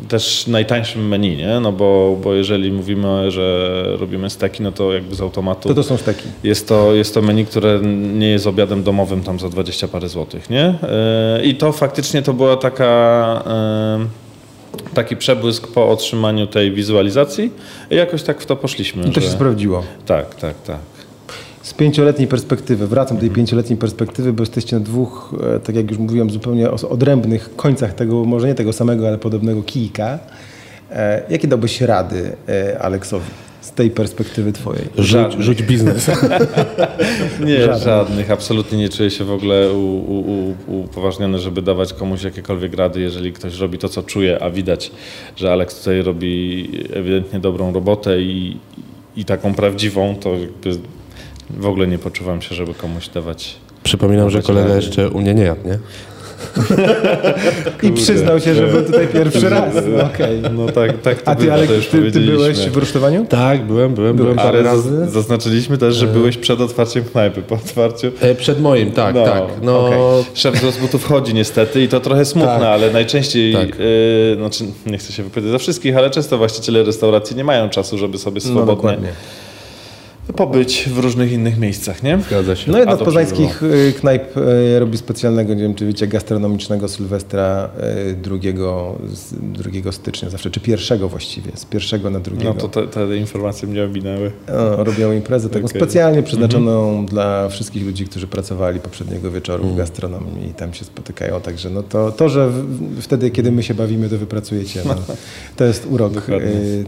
też 0.08 0.48
najtańszym 0.48 1.08
menu, 1.08 1.38
nie? 1.38 1.60
No 1.60 1.72
bo, 1.72 2.18
bo 2.24 2.34
jeżeli 2.34 2.72
mówimy, 2.72 3.32
że 3.32 3.84
robimy 4.00 4.30
steki, 4.30 4.64
no 4.64 4.72
to 4.72 4.94
jakby 4.94 5.16
z 5.16 5.22
automatu... 5.22 5.70
To 5.70 5.76
to 5.76 5.84
są 5.84 5.98
steki. 5.98 6.24
Jest 6.44 6.68
to, 6.68 6.94
jest 6.94 7.14
to 7.14 7.22
menu, 7.22 7.46
które 7.46 7.80
nie 8.14 8.30
jest 8.30 8.48
obiadem 8.48 8.84
domowym 8.84 9.24
tam 9.24 9.40
za 9.40 9.50
20 9.50 9.88
parę 9.88 10.10
złotych, 10.10 10.50
nie? 10.50 10.74
E, 10.84 11.42
I 11.44 11.56
to 11.56 11.72
faktycznie 11.72 12.22
to 12.22 12.34
była 12.34 12.58
taka 12.58 13.44
e, 13.48 14.94
taki 14.94 15.18
przebłysk 15.18 15.68
po 15.68 15.90
otrzymaniu 15.90 16.48
tej 16.48 16.72
wizualizacji 16.72 17.52
i 17.92 17.96
jakoś 17.96 18.24
tak 18.24 18.42
w 18.42 18.46
to 18.46 18.56
poszliśmy. 18.56 19.04
I 19.08 19.12
to 19.12 19.22
że... 19.22 19.28
się 19.28 19.34
sprawdziło. 19.34 19.84
Tak, 20.06 20.36
tak, 20.36 20.62
tak 20.62 20.98
z 21.68 21.74
pięcioletniej 21.74 22.28
perspektywy, 22.28 22.88
wracam 22.88 23.18
do 23.18 23.22
tej 23.22 23.30
pięcioletniej 23.30 23.80
perspektywy, 23.80 24.34
bo 24.34 24.42
jesteście 24.42 24.76
na 24.76 24.86
dwóch, 24.86 25.36
e, 25.56 25.60
tak 25.60 25.76
jak 25.76 25.92
już 25.92 26.00
mówiłem, 26.00 26.30
zupełnie 26.30 26.72
odrębnych 26.72 27.56
końcach 27.56 27.94
tego, 27.94 28.26
może 28.26 28.48
nie 28.48 28.56
tego 28.56 28.74
samego, 28.74 29.08
ale 29.08 29.18
podobnego 29.18 29.64
kijka. 29.64 30.20
E, 30.92 31.24
jakie 31.30 31.48
dałbyś 31.48 31.82
rady 31.82 32.36
e, 32.50 32.80
Aleksowi? 32.80 33.26
z 33.62 33.72
tej 33.72 33.92
perspektywy 33.92 34.54
twojej? 34.54 34.86
Rzuć, 34.98 35.34
rzuć 35.40 35.64
biznes. 35.64 36.08
nie, 37.46 37.62
żadnych. 37.62 37.84
żadnych. 37.84 38.32
Absolutnie 38.32 38.78
nie 38.78 38.90
czuję 38.90 39.12
się 39.12 39.24
w 39.24 39.32
ogóle 39.32 39.74
u, 39.74 39.98
u, 39.98 40.50
u, 40.68 40.82
upoważniony, 40.82 41.40
żeby 41.40 41.62
dawać 41.62 41.94
komuś 41.94 42.24
jakiekolwiek 42.24 42.74
rady, 42.74 43.02
jeżeli 43.02 43.34
ktoś 43.34 43.60
robi 43.60 43.78
to, 43.78 43.90
co 43.90 44.04
czuje, 44.04 44.44
a 44.44 44.50
widać, 44.50 44.92
że 45.36 45.52
Aleks 45.52 45.80
tutaj 45.80 46.02
robi 46.02 46.70
ewidentnie 46.94 47.40
dobrą 47.40 47.74
robotę 47.74 48.22
i, 48.22 48.58
i 49.18 49.26
taką 49.26 49.54
prawdziwą, 49.54 50.16
to 50.16 50.36
jakby 50.36 50.97
w 51.50 51.66
ogóle 51.66 51.88
nie 51.88 52.00
poczuwam 52.00 52.42
się, 52.42 52.56
żeby 52.56 52.74
komuś 52.74 53.10
dawać. 53.10 53.56
Przypominam, 53.84 54.30
że 54.30 54.42
kolega 54.42 54.68
rady. 54.68 54.86
jeszcze 54.86 55.10
u 55.10 55.22
mnie 55.22 55.34
nie 55.34 55.44
jadł, 55.44 55.68
nie? 55.68 55.80
I 57.84 57.92
przyznał 57.92 58.40
się, 58.40 58.56
że 58.56 58.68
był 58.68 58.84
tutaj 58.84 59.08
pierwszy 59.08 59.50
raz. 59.50 59.76
No, 59.98 60.04
okay. 60.04 60.42
no 60.54 60.66
tak, 60.72 61.02
tak 61.02 61.22
to 61.22 61.32
A 61.32 61.36
ty, 61.36 61.54
ale 61.54 61.68
ty, 61.68 62.12
ty, 62.12 62.20
byłeś 62.20 62.58
w 62.58 62.78
rusztowaniu? 62.78 63.26
Tak, 63.26 63.66
byłem, 63.66 63.94
byłem, 63.94 64.16
byłem 64.16 64.36
parę 64.36 64.64
razy. 64.64 65.08
Zaznaczyliśmy 65.10 65.78
też, 65.78 65.96
że 65.96 66.06
e. 66.06 66.10
byłeś 66.10 66.38
przed 66.38 66.62
otwarciem 66.62 67.04
knajpy, 67.04 67.42
po 67.42 67.56
otwarciu. 67.56 68.12
E, 68.22 68.36
przed 68.36 68.62
moim, 68.62 68.92
tak, 68.92 69.16
no, 69.16 69.26
tak. 69.26 69.44
No... 69.62 69.88
Okay. 69.88 70.32
Szef 70.34 70.60
z 70.60 70.64
rozbutów 70.64 71.02
wchodzi 71.02 71.34
niestety 71.34 71.84
i 71.84 71.88
to 71.88 72.00
trochę 72.00 72.26
smutne, 72.26 72.54
tak. 72.54 72.64
ale 72.64 72.92
najczęściej, 72.92 73.54
tak. 73.54 73.70
e, 73.70 74.36
znaczy 74.36 74.64
nie 74.86 74.98
chcę 74.98 75.14
się 75.14 75.24
wypowiedzieć 75.24 75.52
za 75.52 75.58
wszystkich, 75.58 75.98
ale 75.98 76.10
często 76.10 76.38
właściciele 76.38 76.84
restauracji 76.84 77.36
nie 77.36 77.44
mają 77.44 77.70
czasu, 77.70 77.98
żeby 77.98 78.18
sobie 78.18 78.42
no, 78.46 78.52
swobodnie 78.52 78.98
no, 79.02 79.08
pobyć 80.36 80.90
w 80.90 81.00
różnych 81.00 81.32
innych 81.32 81.60
miejscach, 81.60 82.04
nie? 82.04 82.20
Zgadza 82.28 82.56
się. 82.56 82.72
No 82.72 82.78
jedna 82.78 82.96
z 82.96 83.00
poznańskich 83.00 83.64
y, 83.64 83.94
knajp 84.00 84.38
y, 84.38 84.80
robi 84.80 84.98
specjalnego, 84.98 85.54
nie 85.54 85.62
wiem 85.62 85.76
czy 85.76 85.86
wiecie, 85.86 86.08
gastronomicznego 86.08 86.88
Sylwestra 86.88 87.70
2, 88.22 88.36
y, 88.36 89.82
2 89.82 89.92
stycznia 89.92 90.30
zawsze, 90.30 90.52
czy 90.52 90.60
pierwszego 90.60 91.10
właściwie, 91.10 91.52
z 91.56 91.66
pierwszego 91.66 92.10
na 92.10 92.20
drugiego. 92.20 92.54
No 92.54 92.68
to 92.68 92.68
te, 92.68 92.88
te 92.88 93.18
informacje 93.18 93.68
mnie 93.68 93.84
ominęły. 93.84 94.32
No, 94.48 94.84
robią 94.84 95.12
imprezę 95.12 95.50
taką 95.50 95.66
okay. 95.66 95.82
specjalnie 95.82 96.24
przeznaczoną 96.24 96.90
mm 96.90 97.06
-hmm. 97.06 97.10
dla 97.10 97.50
wszystkich 97.50 97.86
ludzi, 97.86 98.06
którzy 98.06 98.28
pracowali 98.28 98.80
poprzedniego 98.80 99.32
wieczoru 99.32 99.64
mm. 99.64 99.76
w 99.76 99.78
gastronomii 99.78 100.50
i 100.50 100.54
tam 100.54 100.74
się 100.74 100.86
spotykają, 100.86 101.42
także 101.42 101.70
no 101.70 101.84
to, 101.84 102.12
to 102.12 102.30
że 102.30 102.50
w, 102.50 103.02
wtedy, 103.02 103.32
kiedy 103.32 103.52
my 103.52 103.64
się 103.64 103.74
bawimy, 103.74 104.10
to 104.10 104.18
wypracujecie. 104.18 104.82
No, 104.86 104.96
to 105.56 105.66
jest 105.66 105.88
urok 105.90 106.14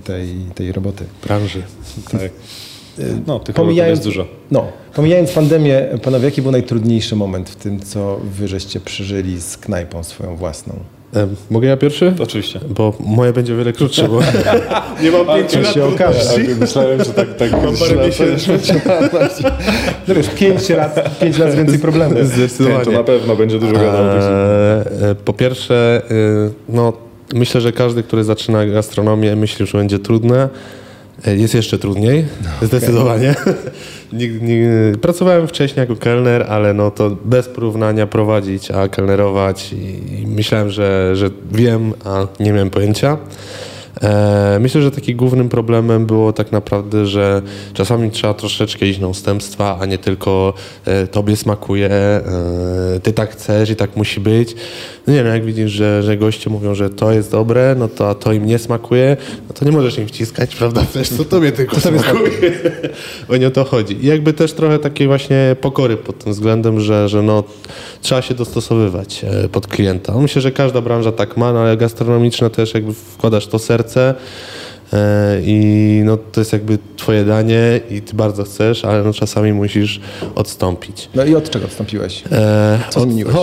tej, 0.03 0.35
tej 0.55 0.71
roboty. 0.71 1.05
Branży. 1.23 1.61
Tak. 2.11 2.31
No, 3.27 3.39
tych 3.39 3.55
pomijając, 3.55 3.97
jest 3.97 4.09
dużo. 4.09 4.27
No, 4.51 4.67
pomijając 4.95 5.31
pandemię, 5.31 5.87
panowie, 6.03 6.25
jaki 6.25 6.41
był 6.41 6.51
najtrudniejszy 6.51 7.15
moment 7.15 7.49
w 7.49 7.55
tym, 7.55 7.79
co 7.79 8.19
wy 8.23 8.47
żeście 8.47 8.79
przeżyli 8.79 9.41
z 9.41 9.57
knajpą 9.57 10.03
swoją 10.03 10.35
własną? 10.35 10.73
E, 11.15 11.27
mogę 11.49 11.67
ja 11.67 11.77
pierwszy? 11.77 12.13
Oczywiście. 12.19 12.59
Bo 12.69 12.93
moje 12.99 13.33
będzie 13.33 13.53
o 13.53 13.57
wiele 13.57 13.73
krótsze, 13.73 14.07
bo 14.07 14.19
nie 15.03 15.11
mam 15.11 15.37
pięciu 15.37 15.61
lat. 15.61 15.73
się 15.73 15.85
okaże. 15.85 16.19
Myślałem, 16.59 17.03
że 17.03 17.13
tak, 17.13 17.35
tak 17.35 17.51
mam 17.51 17.77
parę 17.77 18.07
miesięcy. 18.07 18.51
No 20.07 20.15
wiesz, 20.15 20.29
pięć 20.29 20.69
lat, 20.69 21.19
pięć 21.19 21.37
lat 21.37 21.55
więcej 21.55 21.79
problemów. 21.79 22.27
Zdecydowanie. 22.27 22.85
To 22.85 22.91
na 22.91 23.03
pewno 23.03 23.35
będzie 23.35 23.59
dużo 23.59 23.73
gadał. 23.73 24.05
E, 24.05 25.15
po 25.25 25.33
pierwsze, 25.33 26.01
e, 26.11 26.49
no 26.69 26.93
myślę, 27.33 27.61
że 27.61 27.71
każdy, 27.71 28.03
który 28.03 28.23
zaczyna 28.23 28.65
gastronomię, 28.65 29.35
myśli, 29.35 29.65
że 29.65 29.77
będzie 29.77 29.99
trudne. 29.99 30.49
Jest 31.25 31.53
jeszcze 31.53 31.79
trudniej, 31.79 32.25
no, 32.43 32.67
zdecydowanie. 32.67 33.35
nie, 34.13 34.27
nie, 34.27 34.67
pracowałem 35.01 35.47
wcześniej 35.47 35.81
jako 35.81 35.95
kelner, 35.95 36.45
ale 36.49 36.73
no 36.73 36.91
to 36.91 37.17
bez 37.25 37.47
porównania 37.47 38.07
prowadzić, 38.07 38.71
a 38.71 38.87
kelnerować 38.87 39.73
i, 39.73 40.21
i 40.21 40.27
myślałem, 40.27 40.69
że, 40.69 41.15
że 41.15 41.29
wiem, 41.51 41.93
a 42.05 42.27
nie 42.39 42.53
miałem 42.53 42.69
pojęcia. 42.69 43.17
E, 44.01 44.57
myślę, 44.59 44.81
że 44.81 44.91
takim 44.91 45.17
głównym 45.17 45.49
problemem 45.49 46.05
było 46.05 46.33
tak 46.33 46.51
naprawdę, 46.51 47.05
że 47.05 47.41
czasami 47.73 48.11
trzeba 48.11 48.33
troszeczkę 48.33 48.85
iść 48.85 48.99
na 48.99 49.07
ustępstwa, 49.07 49.77
a 49.81 49.85
nie 49.85 49.97
tylko 49.97 50.53
e, 50.85 51.07
tobie 51.07 51.35
smakuje, 51.35 51.89
e, 51.89 52.21
ty 53.03 53.13
tak 53.13 53.31
chcesz 53.31 53.69
i 53.69 53.75
tak 53.75 53.95
musi 53.95 54.19
być. 54.19 54.55
No 55.09 55.15
nie 55.15 55.23
no, 55.23 55.29
jak 55.29 55.45
widzisz, 55.45 55.71
że, 55.71 56.03
że 56.03 56.17
goście 56.17 56.49
mówią, 56.49 56.75
że 56.75 56.89
to 56.89 57.11
jest 57.11 57.31
dobre, 57.31 57.75
no 57.77 57.87
to 57.87 58.09
a 58.09 58.15
to 58.15 58.33
im 58.33 58.45
nie 58.45 58.59
smakuje, 58.59 59.17
no 59.47 59.53
to 59.53 59.65
nie 59.65 59.71
możesz 59.71 59.97
im 59.97 60.07
wciskać, 60.07 60.55
prawda? 60.55 60.85
Przecież 60.89 61.17
to 61.17 61.25
tobie 61.25 61.51
tylko 61.51 61.79
smakuje. 61.79 62.51
Bo 63.27 63.37
nie 63.37 63.47
o 63.47 63.51
to 63.51 63.63
chodzi. 63.63 64.05
I 64.05 64.07
jakby 64.07 64.33
też 64.33 64.53
trochę 64.53 64.79
takiej 64.79 65.07
właśnie 65.07 65.55
pokory 65.61 65.97
pod 65.97 66.23
tym 66.23 66.33
względem, 66.33 66.79
że, 66.79 67.09
że 67.09 67.21
no, 67.21 67.43
trzeba 68.01 68.21
się 68.21 68.33
dostosowywać 68.33 69.25
pod 69.51 69.67
klienta. 69.67 70.17
Myślę, 70.17 70.41
że 70.41 70.51
każda 70.51 70.81
branża 70.81 71.11
tak 71.11 71.37
ma, 71.37 71.53
no 71.53 71.59
ale 71.59 71.77
gastronomiczna 71.77 72.49
też 72.49 72.73
jakby 72.73 72.93
wkładasz 72.93 73.47
to 73.47 73.59
serce 73.59 74.09
e, 74.09 74.15
i 75.43 76.01
no, 76.05 76.17
to 76.17 76.41
jest 76.41 76.53
jakby 76.53 76.77
twoje 76.97 77.25
danie 77.25 77.79
i 77.89 78.01
ty 78.01 78.15
bardzo 78.15 78.43
chcesz, 78.43 78.85
ale 78.85 79.03
no, 79.03 79.13
czasami 79.13 79.53
musisz 79.53 79.99
odstąpić. 80.35 81.09
No 81.15 81.25
i 81.25 81.35
od 81.35 81.49
czego 81.49 81.65
odstąpiłeś? 81.65 82.23
E, 82.31 82.79
co 82.89 83.01
zmieniłeś? 83.01 83.35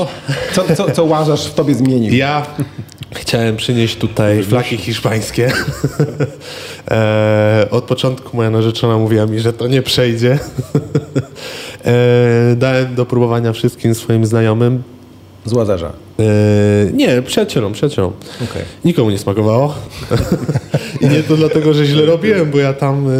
Co, 0.53 0.75
co, 0.77 0.91
co 0.91 1.05
Łazarz 1.05 1.47
w 1.47 1.55
tobie 1.55 1.75
zmienił? 1.75 2.15
Ja 2.15 2.47
chciałem 3.15 3.57
przynieść 3.57 3.97
tutaj 3.97 4.43
flaki 4.43 4.77
hiszpańskie. 4.77 5.53
e, 6.91 7.69
od 7.71 7.85
początku 7.85 8.37
moja 8.37 8.51
narzeczona 8.51 8.99
mówiła 8.99 9.27
mi, 9.27 9.41
że 9.41 9.53
to 9.53 9.67
nie 9.67 9.83
przejdzie. 9.83 10.39
e, 11.85 12.57
dałem 12.57 12.95
do 12.95 13.07
próbowania 13.07 13.53
wszystkim 13.53 13.95
swoim 13.95 14.27
znajomym. 14.27 14.83
Z 15.47 15.53
Łazarza? 15.53 15.93
Yy, 16.19 16.25
nie, 16.93 17.23
przyjacielom, 17.23 17.73
przyjacielom. 17.73 18.13
Okay. 18.45 18.63
Nikomu 18.85 19.11
nie 19.11 19.19
smakowało. 19.19 19.75
I 21.01 21.09
nie 21.09 21.23
to 21.23 21.37
dlatego, 21.37 21.75
że 21.75 21.87
źle 21.87 22.07
robiłem, 22.07 22.51
bo 22.51 22.59
ja 22.59 22.73
tam 22.73 23.11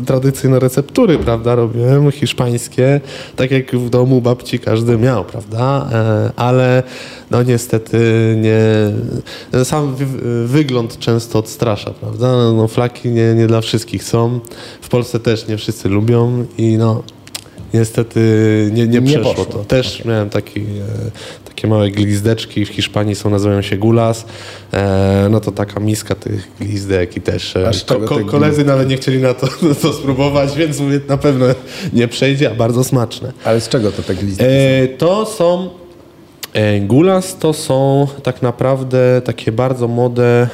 y, 0.00 0.04
tradycyjne 0.06 0.58
receptury, 0.58 1.18
prawda, 1.18 1.54
robiłem, 1.54 2.10
hiszpańskie, 2.10 3.00
tak 3.36 3.50
jak 3.50 3.76
w 3.76 3.90
domu 3.90 4.20
babci 4.20 4.58
każdy 4.58 4.98
miał, 4.98 5.24
prawda, 5.24 5.88
y, 6.28 6.32
ale 6.36 6.82
no 7.30 7.42
niestety 7.42 7.98
nie, 8.40 8.62
sam 9.64 9.94
wy, 9.94 10.06
wygląd 10.46 10.98
często 10.98 11.38
odstrasza, 11.38 11.90
prawda, 11.90 12.52
no 12.52 12.68
flaki 12.68 13.08
nie, 13.08 13.34
nie 13.34 13.46
dla 13.46 13.60
wszystkich 13.60 14.04
są, 14.04 14.40
w 14.80 14.88
Polsce 14.88 15.20
też 15.20 15.48
nie 15.48 15.56
wszyscy 15.56 15.88
lubią 15.88 16.44
i 16.58 16.76
no 16.76 17.02
niestety 17.74 18.20
nie, 18.72 18.86
nie, 18.86 19.00
nie 19.00 19.02
przeszło 19.02 19.34
poszło. 19.34 19.44
to. 19.44 19.64
Też 19.64 20.00
okay. 20.00 20.12
miałem 20.12 20.30
taki, 20.30 20.60
e, 20.60 20.64
takie 21.62 21.70
małe 21.70 21.90
glizdeczki 21.90 22.64
w 22.64 22.68
Hiszpanii 22.68 23.14
są, 23.14 23.30
nazywają 23.30 23.62
się 23.62 23.76
gulas. 23.76 24.26
E, 24.72 25.28
no 25.30 25.40
to 25.40 25.52
taka 25.52 25.80
miska 25.80 26.14
tych 26.14 26.48
glizdek 26.60 27.16
i 27.16 27.20
też 27.20 27.56
e, 27.56 27.70
ko, 27.86 28.00
ko, 28.00 28.24
koledzy 28.24 28.64
nawet 28.64 28.88
nie 28.88 28.96
chcieli 28.96 29.18
na 29.18 29.34
to, 29.34 29.46
to 29.82 29.92
spróbować, 29.92 30.56
więc 30.56 30.80
mówię, 30.80 31.00
na 31.08 31.16
pewno 31.16 31.46
nie 31.92 32.08
przejdzie, 32.08 32.50
a 32.50 32.54
bardzo 32.54 32.84
smaczne. 32.84 33.32
Ale 33.44 33.60
z 33.60 33.68
czego 33.68 33.92
to 33.92 34.02
te 34.02 34.14
glizdki 34.14 34.44
e, 34.48 34.88
To 34.88 35.26
są 35.26 35.70
e, 36.52 36.80
Gulas 36.80 37.38
to 37.38 37.52
są 37.52 38.06
tak 38.22 38.42
naprawdę 38.42 39.22
takie 39.24 39.52
bardzo 39.52 39.88
młode 39.88 40.48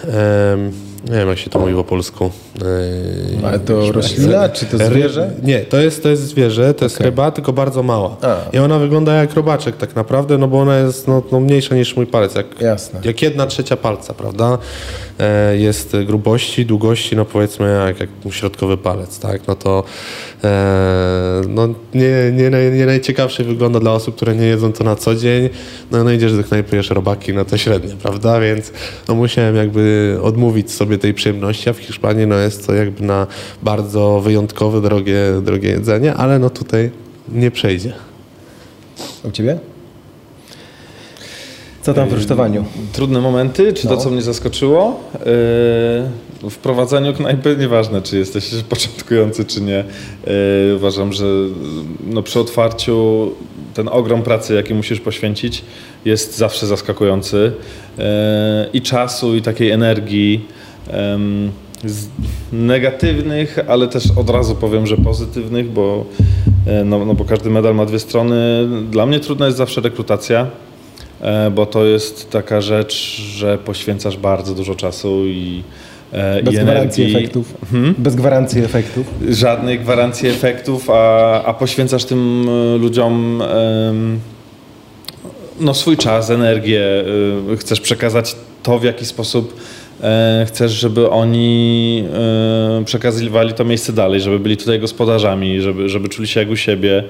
nie 1.04 1.14
wiem, 1.14 1.28
jak 1.28 1.38
się 1.38 1.50
to 1.50 1.58
mówi 1.58 1.74
po 1.74 1.84
polsku. 1.84 2.30
Yy, 2.60 3.46
Ale 3.46 3.58
to 3.58 3.92
roślina, 3.92 4.48
czy 4.48 4.66
to 4.66 4.78
zwierzę? 4.78 5.30
Nie, 5.42 5.60
to 5.60 5.76
jest, 5.76 6.02
to 6.02 6.08
jest 6.08 6.22
zwierzę, 6.22 6.74
to 6.74 6.84
jest 6.84 7.00
ryba, 7.00 7.30
tylko 7.30 7.52
bardzo 7.52 7.82
mała. 7.82 8.16
A. 8.22 8.36
I 8.56 8.58
ona 8.58 8.78
wygląda 8.78 9.14
jak 9.14 9.34
robaczek 9.34 9.76
tak 9.76 9.96
naprawdę, 9.96 10.38
no 10.38 10.48
bo 10.48 10.60
ona 10.60 10.78
jest 10.78 11.08
no, 11.08 11.22
no 11.32 11.40
mniejsza 11.40 11.74
niż 11.74 11.96
mój 11.96 12.06
palec, 12.06 12.34
jak, 12.34 12.60
Jasne. 12.60 13.00
jak 13.04 13.22
jedna 13.22 13.46
trzecia 13.46 13.76
palca, 13.76 14.14
prawda? 14.14 14.58
E, 15.20 15.56
jest 15.56 15.96
grubości, 16.06 16.66
długości, 16.66 17.16
no 17.16 17.24
powiedzmy 17.24 17.84
jak, 17.86 18.00
jak 18.00 18.10
środkowy 18.30 18.76
palec, 18.76 19.18
tak? 19.18 19.46
No 19.48 19.54
to 19.54 19.84
e, 20.44 21.40
no, 21.48 21.68
nie, 21.94 22.32
nie, 22.32 22.70
nie 22.70 22.86
najciekawsze 22.86 23.44
wygląda 23.44 23.80
dla 23.80 23.92
osób, 23.92 24.16
które 24.16 24.34
nie 24.36 24.46
jedzą 24.46 24.72
to 24.72 24.84
na 24.84 24.96
co 24.96 25.14
dzień. 25.14 25.48
No, 25.90 26.04
no 26.04 26.12
idziesz 26.12 26.36
do 26.36 26.44
knajpy, 26.44 26.76
jesz 26.76 26.90
robaki, 26.90 27.34
no 27.34 27.44
to 27.44 27.56
średnio, 27.56 27.96
prawda? 28.02 28.40
Więc 28.40 28.72
no, 29.08 29.14
musiałem 29.14 29.56
jakby 29.56 30.16
odmówić 30.22 30.72
sobie 30.72 30.98
tej 30.98 31.14
przyjemności, 31.14 31.70
a 31.70 31.72
w 31.72 31.78
Hiszpanii 31.78 32.26
no, 32.26 32.38
jest 32.38 32.47
to 32.56 32.74
jakby 32.74 33.04
na 33.04 33.26
bardzo 33.62 34.20
wyjątkowe, 34.20 34.80
drogie, 34.80 35.20
drogie 35.42 35.68
jedzenie, 35.68 36.14
ale 36.14 36.38
no 36.38 36.50
tutaj 36.50 36.90
nie 37.28 37.50
przejdzie. 37.50 37.92
A 39.24 39.28
u 39.28 39.30
Ciebie? 39.30 39.58
Co 41.82 41.94
tam 41.94 42.08
w 42.08 42.12
rusztowaniu? 42.12 42.64
Trudne 42.92 43.20
momenty, 43.20 43.72
czy 43.72 43.86
no. 43.86 43.96
to, 43.96 44.02
co 44.02 44.10
mnie 44.10 44.22
zaskoczyło? 44.22 45.00
Yy, 45.12 46.50
w 46.50 46.56
prowadzeniu 46.62 47.14
knajpy, 47.14 47.56
nieważne, 47.58 48.02
czy 48.02 48.18
jesteś 48.18 48.50
początkujący, 48.68 49.44
czy 49.44 49.60
nie. 49.60 49.84
Yy, 50.68 50.76
uważam, 50.76 51.12
że 51.12 51.24
no, 52.06 52.22
przy 52.22 52.40
otwarciu 52.40 53.30
ten 53.74 53.88
ogrom 53.88 54.22
pracy, 54.22 54.54
jaki 54.54 54.74
musisz 54.74 55.00
poświęcić, 55.00 55.64
jest 56.04 56.36
zawsze 56.36 56.66
zaskakujący. 56.66 57.52
Yy, 57.98 58.04
I 58.72 58.82
czasu, 58.82 59.36
i 59.36 59.42
takiej 59.42 59.70
energii. 59.70 60.44
Z 61.67 61.67
negatywnych, 62.52 63.58
ale 63.68 63.88
też 63.88 64.04
od 64.16 64.30
razu 64.30 64.54
powiem, 64.54 64.86
że 64.86 64.96
pozytywnych, 64.96 65.72
bo, 65.72 66.04
no, 66.84 67.04
no 67.04 67.14
bo 67.14 67.24
każdy 67.24 67.50
medal 67.50 67.74
ma 67.74 67.86
dwie 67.86 67.98
strony. 67.98 68.68
Dla 68.90 69.06
mnie 69.06 69.20
trudna 69.20 69.46
jest 69.46 69.58
zawsze 69.58 69.80
rekrutacja 69.80 70.46
E, 71.20 71.50
bo 71.50 71.66
to 71.66 71.84
jest 71.84 72.30
taka 72.30 72.60
rzecz, 72.60 73.20
że 73.20 73.58
poświęcasz 73.58 74.16
bardzo 74.16 74.54
dużo 74.54 74.74
czasu 74.74 75.26
i 75.26 75.62
e, 76.12 76.42
bez 76.42 76.54
i 76.54 76.58
gwarancji 76.58 77.04
energii. 77.04 77.18
efektów. 77.18 77.54
Hmm? 77.70 77.94
Bez 77.98 78.14
gwarancji 78.14 78.64
efektów. 78.64 79.06
Żadnej 79.28 79.78
gwarancji 79.78 80.28
efektów, 80.28 80.90
a, 80.90 81.44
a 81.44 81.54
poświęcasz 81.54 82.04
tym 82.04 82.48
e, 82.48 82.78
ludziom 82.78 83.42
no, 85.60 85.74
swój 85.74 85.96
czas, 85.96 86.30
energię. 86.30 87.04
Chcesz 87.58 87.80
przekazać 87.80 88.36
to, 88.62 88.78
w 88.78 88.84
jaki 88.84 89.06
sposób 89.06 89.60
chcesz, 90.46 90.72
żeby 90.72 91.10
oni 91.10 92.04
przekazywali 92.84 93.54
to 93.54 93.64
miejsce 93.64 93.92
dalej, 93.92 94.20
żeby 94.20 94.38
byli 94.38 94.56
tutaj 94.56 94.80
gospodarzami, 94.80 95.60
żeby, 95.60 95.88
żeby 95.88 96.08
czuli 96.08 96.28
się 96.28 96.40
jak 96.40 96.50
u 96.50 96.56
siebie. 96.56 97.04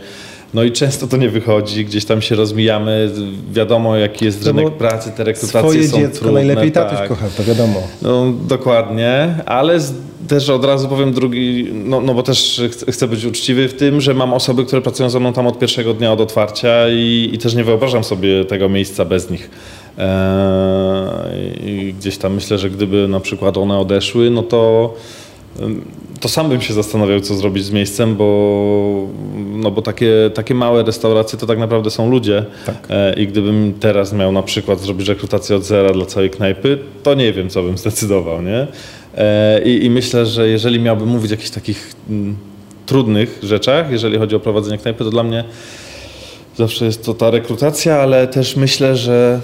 No 0.55 0.63
i 0.63 0.73
często 0.73 1.07
to 1.07 1.17
nie 1.17 1.29
wychodzi, 1.29 1.85
gdzieś 1.85 2.05
tam 2.05 2.23
się 2.23 2.35
rozmijamy, 2.35 3.11
wiadomo 3.53 3.97
jaki 3.97 4.25
jest 4.25 4.47
rynek 4.47 4.65
no 4.65 4.71
pracy, 4.71 5.13
te 5.17 5.25
rekrutacje 5.25 5.71
swoje 5.71 5.89
są 5.89 5.99
dziecko 5.99 6.19
trudne. 6.19 6.33
najlepiej 6.33 6.73
tatuś 6.73 6.99
tak. 6.99 7.09
kocha, 7.09 7.27
to 7.37 7.45
wiadomo. 7.45 7.83
No 8.03 8.33
dokładnie, 8.49 9.35
ale 9.47 9.81
z, 9.81 9.93
też 10.29 10.49
od 10.49 10.65
razu 10.65 10.89
powiem 10.89 11.13
drugi, 11.13 11.69
no, 11.73 12.01
no 12.01 12.15
bo 12.15 12.23
też 12.23 12.63
chcę 12.89 13.09
być 13.09 13.25
uczciwy 13.25 13.69
w 13.69 13.75
tym, 13.75 14.01
że 14.01 14.15
mam 14.15 14.33
osoby, 14.33 14.65
które 14.65 14.83
pracują 14.83 15.11
ze 15.11 15.21
mną 15.21 15.33
tam 15.33 15.47
od 15.47 15.59
pierwszego 15.59 15.95
dnia 15.95 16.13
od 16.13 16.21
otwarcia 16.21 16.89
i, 16.89 17.31
i 17.33 17.39
też 17.39 17.55
nie 17.55 17.65
wyobrażam 17.65 18.05
sobie 18.05 18.45
tego 18.45 18.69
miejsca 18.69 19.05
bez 19.05 19.31
nich. 19.31 19.51
Eee, 19.99 21.69
I 21.71 21.95
gdzieś 21.99 22.19
tam 22.19 22.35
myślę, 22.35 22.59
że 22.59 22.71
gdyby 22.71 23.09
na 23.09 23.21
przykład 23.21 23.57
one 23.57 23.79
odeszły, 23.79 24.31
no 24.31 24.43
to 24.43 24.95
to 26.21 26.29
sam 26.29 26.49
bym 26.49 26.61
się 26.61 26.75
zastanawiał, 26.75 27.21
co 27.21 27.35
zrobić 27.35 27.65
z 27.65 27.71
miejscem, 27.71 28.17
bo, 28.17 29.07
no 29.55 29.71
bo 29.71 29.83
takie, 29.83 30.31
takie 30.35 30.55
małe 30.55 30.83
restauracje 30.83 31.39
to 31.39 31.47
tak 31.47 31.59
naprawdę 31.59 31.91
są 31.91 32.11
ludzie. 32.11 32.45
Tak. 32.67 32.77
E, 32.91 33.15
I 33.15 33.27
gdybym 33.27 33.75
teraz 33.81 34.13
miał 34.13 34.33
na 34.33 34.43
przykład 34.43 34.81
zrobić 34.81 35.09
rekrutację 35.09 35.57
od 35.57 35.65
zera 35.65 35.93
dla 35.93 36.07
całej 36.07 36.31
knajpy, 36.31 36.79
to 37.03 37.15
nie 37.15 37.33
wiem, 37.33 37.49
co 37.51 37.63
bym 37.63 37.79
zdecydował. 37.85 38.43
Nie? 38.43 38.67
E, 39.17 39.63
I, 39.65 39.85
I 39.85 39.91
myślę, 39.91 40.27
że 40.27 40.49
jeżeli 40.49 40.81
miałbym 40.81 41.09
mówić 41.09 41.31
o 41.31 41.35
jakichś 41.35 41.51
takich 41.51 41.93
m, 42.11 42.37
trudnych 42.87 43.39
rzeczach, 43.43 43.93
jeżeli 43.93 44.19
chodzi 44.19 44.37
o 44.37 44.41
prowadzenie 44.41 44.79
knajpy, 44.79 45.05
to 45.05 45.11
dla 45.11 45.23
mnie 45.23 45.45
zawsze 46.57 46.85
jest 46.85 47.05
to 47.05 47.15
ta 47.15 47.31
rekrutacja, 47.31 47.97
ale 47.97 48.27
też 48.27 48.57
myślę, 48.57 48.97
że 48.97 49.41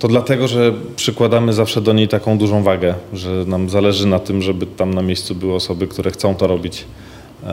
to 0.00 0.08
dlatego, 0.08 0.48
że 0.48 0.72
przykładamy 0.96 1.52
zawsze 1.52 1.80
do 1.80 1.92
niej 1.92 2.08
taką 2.08 2.38
dużą 2.38 2.62
wagę, 2.62 2.94
że 3.12 3.44
nam 3.46 3.70
zależy 3.70 4.06
na 4.06 4.18
tym, 4.18 4.42
żeby 4.42 4.66
tam 4.66 4.94
na 4.94 5.02
miejscu 5.02 5.34
były 5.34 5.54
osoby, 5.54 5.86
które 5.86 6.10
chcą 6.10 6.34
to 6.34 6.46
robić. 6.46 6.84
Eee, 7.46 7.50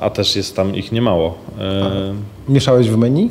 a 0.00 0.10
też 0.10 0.36
jest 0.36 0.56
tam 0.56 0.74
ich 0.74 0.92
niemało. 0.92 1.34
Eee, 1.60 2.14
Mieszałeś 2.48 2.88
w 2.88 2.96
menu? 2.96 3.30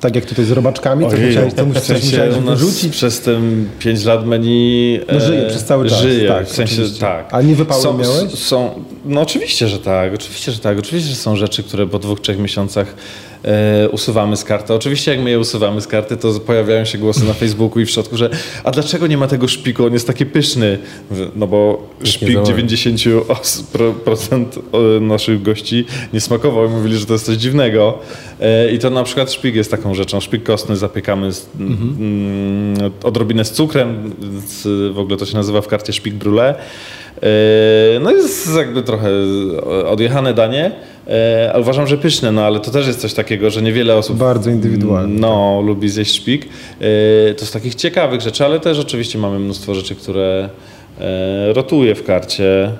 Tak 0.00 0.14
jak 0.14 0.24
tutaj 0.26 0.44
z 0.44 0.50
robaczkami, 0.50 1.06
co 1.10 1.16
musiałeś, 1.16 1.52
co 1.54 1.66
musiałeś, 1.66 1.84
w 1.84 1.86
sensie 1.86 2.06
musiałeś 2.06 2.34
wyrzucić? 2.34 2.92
Przez 2.92 3.20
te 3.20 3.40
5 3.78 4.04
lat 4.04 4.26
menu... 4.26 5.00
No 5.12 5.20
żyje 5.20 5.46
przez 5.48 5.64
cały 5.64 5.88
czas. 5.88 6.00
Żyje, 6.00 6.28
tak, 6.28 6.46
w 6.46 6.52
sensie 6.52 6.74
oczywiście. 6.74 7.00
tak. 7.00 7.34
A 7.34 7.42
nie 7.42 7.54
wypały 7.54 7.82
są, 7.82 7.98
miałeś? 7.98 8.32
Są, 8.32 8.70
no 9.04 9.20
oczywiście, 9.20 9.68
że 9.68 9.78
tak, 9.78 10.14
oczywiście, 10.14 10.52
że 10.52 10.58
tak. 10.58 10.78
Oczywiście, 10.78 11.10
że 11.10 11.16
są 11.16 11.36
rzeczy, 11.36 11.62
które 11.62 11.86
po 11.86 11.98
dwóch, 11.98 12.20
trzech 12.20 12.38
miesiącach 12.38 12.94
usuwamy 13.92 14.36
z 14.36 14.44
karty. 14.44 14.74
Oczywiście 14.74 15.10
jak 15.10 15.20
my 15.20 15.30
je 15.30 15.38
usuwamy 15.38 15.80
z 15.80 15.86
karty, 15.86 16.16
to 16.16 16.40
pojawiają 16.40 16.84
się 16.84 16.98
głosy 16.98 17.24
na 17.24 17.32
Facebooku 17.32 17.80
i 17.80 17.86
w 17.86 17.90
środku, 17.90 18.16
że 18.16 18.30
a 18.64 18.70
dlaczego 18.70 19.06
nie 19.06 19.16
ma 19.16 19.26
tego 19.26 19.48
szpiku, 19.48 19.86
on 19.86 19.92
jest 19.92 20.06
taki 20.06 20.26
pyszny. 20.26 20.78
No 21.36 21.46
bo 21.46 21.88
szpik 22.04 22.38
90% 22.38 24.46
naszych 25.00 25.42
gości 25.42 25.84
nie 26.12 26.20
smakował 26.20 26.66
i 26.66 26.68
mówili, 26.68 26.96
że 26.96 27.06
to 27.06 27.12
jest 27.12 27.26
coś 27.26 27.36
dziwnego. 27.36 27.98
E, 28.40 28.72
I 28.72 28.78
to 28.78 28.90
na 28.90 29.04
przykład 29.04 29.32
szpik 29.32 29.54
jest 29.54 29.70
taką 29.70 29.94
rzeczą. 29.94 30.20
Szpik 30.20 30.42
kostny 30.42 30.76
zapiekamy 30.76 31.32
z, 31.32 31.48
mhm. 31.60 31.96
mm, 32.00 32.92
odrobinę 33.02 33.44
z 33.44 33.52
cukrem, 33.52 34.12
w 34.92 34.98
ogóle 34.98 35.16
to 35.16 35.26
się 35.26 35.34
nazywa 35.34 35.60
w 35.60 35.68
karcie 35.68 35.92
szpik 35.92 36.14
brûlée. 36.14 36.54
E, 37.22 38.00
no 38.00 38.10
jest 38.10 38.56
jakby 38.56 38.82
trochę 38.82 39.10
odjechane 39.86 40.34
danie, 40.34 40.72
e, 41.08 41.50
ale 41.52 41.60
uważam, 41.60 41.86
że 41.86 41.98
pyszne, 41.98 42.32
no 42.32 42.44
ale 42.44 42.60
to 42.60 42.70
też 42.70 42.86
jest 42.86 43.00
coś 43.00 43.14
takiego, 43.14 43.50
że 43.50 43.62
niewiele 43.62 43.96
osób... 43.96 44.16
Bardzo 44.16 44.50
indywidualnie. 44.50 45.20
No, 45.20 45.56
tak. 45.58 45.66
lubi 45.66 45.88
zjeść 45.88 46.14
szpik. 46.14 46.48
E, 46.80 47.34
to 47.34 47.46
z 47.46 47.50
takich 47.50 47.74
ciekawych 47.74 48.20
rzeczy, 48.20 48.44
ale 48.44 48.60
też 48.60 48.78
oczywiście 48.78 49.18
mamy 49.18 49.38
mnóstwo 49.38 49.74
rzeczy, 49.74 49.94
które 49.94 50.48
rotuje 51.52 51.94
w 51.94 52.04
karcie. 52.04 52.72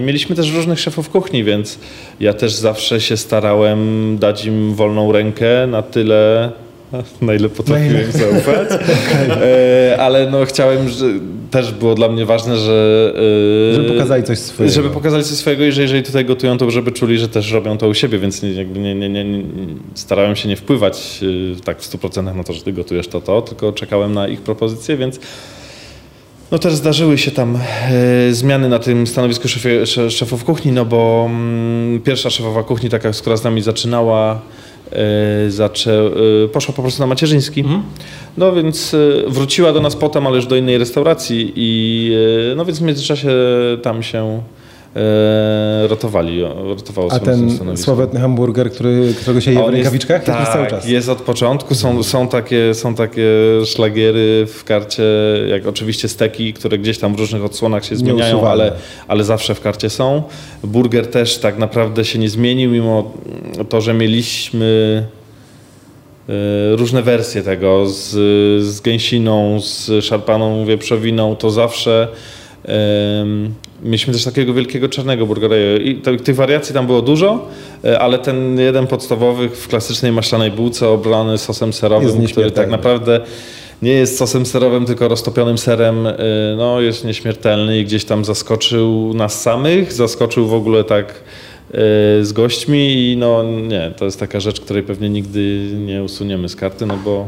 Mieliśmy 0.00 0.36
też 0.36 0.52
różnych 0.52 0.80
szefów 0.80 1.10
kuchni, 1.10 1.44
więc 1.44 1.78
ja 2.20 2.34
też 2.34 2.52
zawsze 2.54 3.00
się 3.00 3.16
starałem 3.16 4.16
dać 4.18 4.44
im 4.44 4.74
wolną 4.74 5.12
rękę 5.12 5.66
na 5.66 5.82
tyle, 5.82 6.50
na 7.22 7.34
ile 7.34 7.48
potrafiłem 7.48 8.12
zaufać. 8.12 8.68
e, 9.42 9.96
ale 10.00 10.30
no 10.30 10.44
chciałem, 10.44 10.88
że 10.88 11.06
też 11.50 11.72
było 11.72 11.94
dla 11.94 12.08
mnie 12.08 12.26
ważne, 12.26 12.56
że... 12.56 13.12
E, 13.70 13.74
żeby 13.74 13.88
pokazali 13.88 14.22
coś 14.22 14.38
swojego. 14.38 14.74
Żeby 14.74 14.90
pokazali 14.90 15.24
coś 15.24 15.36
swojego 15.36 15.64
i 15.64 15.72
że 15.72 15.82
jeżeli 15.82 16.02
tutaj 16.02 16.24
gotują, 16.24 16.58
to 16.58 16.70
żeby 16.70 16.92
czuli, 16.92 17.18
że 17.18 17.28
też 17.28 17.52
robią 17.52 17.78
to 17.78 17.88
u 17.88 17.94
siebie, 17.94 18.18
więc 18.18 18.42
nie, 18.42 18.52
jakby 18.52 18.78
nie, 18.78 18.94
nie, 18.94 19.08
nie, 19.08 19.24
nie 19.24 19.44
starałem 19.94 20.36
się 20.36 20.48
nie 20.48 20.56
wpływać 20.56 21.20
e, 21.56 21.60
tak 21.60 21.82
w 21.82 21.90
100% 21.92 22.36
na 22.36 22.44
to, 22.44 22.52
że 22.52 22.62
ty 22.62 22.72
gotujesz 22.72 23.08
to, 23.08 23.20
to, 23.20 23.42
tylko 23.42 23.72
czekałem 23.72 24.14
na 24.14 24.28
ich 24.28 24.40
propozycje, 24.40 24.96
więc... 24.96 25.20
No 26.50 26.58
też 26.58 26.74
zdarzyły 26.74 27.18
się 27.18 27.30
tam 27.30 27.58
e, 27.90 28.34
zmiany 28.34 28.68
na 28.68 28.78
tym 28.78 29.06
stanowisku 29.06 29.48
szefie, 29.48 29.86
szefów 30.10 30.44
kuchni, 30.44 30.72
no 30.72 30.84
bo 30.84 31.26
mm, 31.30 32.00
pierwsza 32.00 32.30
szefowa 32.30 32.62
kuchni, 32.62 32.90
taka, 32.90 33.10
która 33.10 33.36
z 33.36 33.44
nami 33.44 33.62
zaczynała, 33.62 34.40
zaczę, 35.48 36.10
e, 36.44 36.48
poszła 36.48 36.74
po 36.74 36.82
prostu 36.82 37.02
na 37.02 37.06
macierzyński. 37.06 37.60
Mhm. 37.60 37.82
No 38.36 38.52
więc 38.52 38.94
e, 38.94 38.98
wróciła 39.30 39.72
do 39.72 39.80
nas 39.80 39.96
potem, 39.96 40.26
ale 40.26 40.36
już 40.36 40.46
do 40.46 40.56
innej 40.56 40.78
restauracji 40.78 41.52
i 41.56 42.12
no 42.56 42.64
więc 42.64 42.78
w 42.78 42.82
międzyczasie 42.82 43.30
tam 43.82 44.02
się 44.02 44.42
e, 44.96 45.88
rotowali. 45.88 46.42
Rotowało 46.42 47.12
A 47.12 47.18
ten 47.18 47.76
sławetny 47.76 48.20
hamburger, 48.20 48.70
który, 48.70 49.14
którego 49.20 49.40
się 49.40 49.52
je 49.52 49.64
w 49.64 49.68
rękawiczkach, 49.68 50.28
jest, 50.28 50.40
jest 50.40 50.52
cały 50.52 50.66
czas? 50.66 50.88
jest 50.88 51.08
od 51.08 51.22
początku. 51.22 51.74
Są, 51.74 52.02
są, 52.02 52.28
takie, 52.28 52.74
są 52.74 52.94
takie 52.94 53.28
szlagiery 53.64 54.46
w 54.46 54.64
karcie, 54.64 55.02
jak 55.48 55.66
oczywiście 55.66 56.08
steki, 56.08 56.52
które 56.52 56.78
gdzieś 56.78 56.98
tam 56.98 57.16
w 57.16 57.18
różnych 57.18 57.44
odsłonach 57.44 57.84
się 57.84 57.96
zmieniają, 57.96 58.48
ale, 58.48 58.72
ale 59.08 59.24
zawsze 59.24 59.54
w 59.54 59.60
karcie 59.60 59.90
są. 59.90 60.22
Burger 60.64 61.06
też 61.06 61.38
tak 61.38 61.58
naprawdę 61.58 62.04
się 62.04 62.18
nie 62.18 62.28
zmienił, 62.28 62.70
mimo 62.70 63.12
to, 63.68 63.80
że 63.80 63.94
mieliśmy 63.94 65.04
e, 66.28 66.32
różne 66.76 67.02
wersje 67.02 67.42
tego 67.42 67.86
z, 67.86 68.08
z 68.64 68.80
gęsiną, 68.80 69.60
z 69.60 70.04
szarpaną 70.04 70.66
wieprzowiną, 70.66 71.36
to 71.36 71.50
zawsze 71.50 72.08
Mieliśmy 73.82 74.12
też 74.12 74.24
takiego 74.24 74.54
wielkiego 74.54 74.88
czarnego 74.88 75.26
burgera 75.26 75.56
i 75.84 75.94
tych 76.24 76.36
wariacji 76.36 76.74
tam 76.74 76.86
było 76.86 77.02
dużo, 77.02 77.48
e, 77.84 77.98
ale 77.98 78.18
ten 78.18 78.58
jeden 78.58 78.86
podstawowy 78.86 79.48
w 79.48 79.68
klasycznej 79.68 80.12
maślanej 80.12 80.50
bułce 80.50 80.88
obrany 80.88 81.38
sosem 81.38 81.72
serowym, 81.72 82.26
który 82.26 82.50
tak 82.50 82.70
naprawdę 82.70 83.20
nie 83.82 83.92
jest 83.92 84.18
sosem 84.18 84.46
serowym, 84.46 84.86
tylko 84.86 85.08
roztopionym 85.08 85.58
serem, 85.58 86.06
e, 86.06 86.14
no 86.56 86.80
jest 86.80 87.04
nieśmiertelny 87.04 87.78
i 87.78 87.84
gdzieś 87.84 88.04
tam 88.04 88.24
zaskoczył 88.24 89.14
nas 89.14 89.42
samych, 89.42 89.92
zaskoczył 89.92 90.46
w 90.46 90.54
ogóle 90.54 90.84
tak 90.84 91.06
e, 91.06 91.14
z 92.24 92.32
gośćmi 92.32 93.12
i 93.12 93.16
no 93.16 93.42
nie, 93.42 93.92
to 93.96 94.04
jest 94.04 94.20
taka 94.20 94.40
rzecz, 94.40 94.60
której 94.60 94.82
pewnie 94.82 95.10
nigdy 95.10 95.70
nie 95.86 96.02
usuniemy 96.02 96.48
z 96.48 96.56
karty, 96.56 96.86
no 96.86 96.96
bo, 97.04 97.26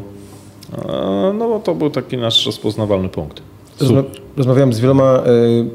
no 1.35 1.49
bo 1.49 1.61
to 1.61 1.75
był 1.75 1.91
taki 1.91 2.17
nasz 2.17 2.47
rozpoznawalny 2.47 3.09
punkt. 3.09 3.52
Rozma 3.81 4.03
rozmawiałem 4.37 4.73
z 4.73 4.81
wieloma 4.81 5.23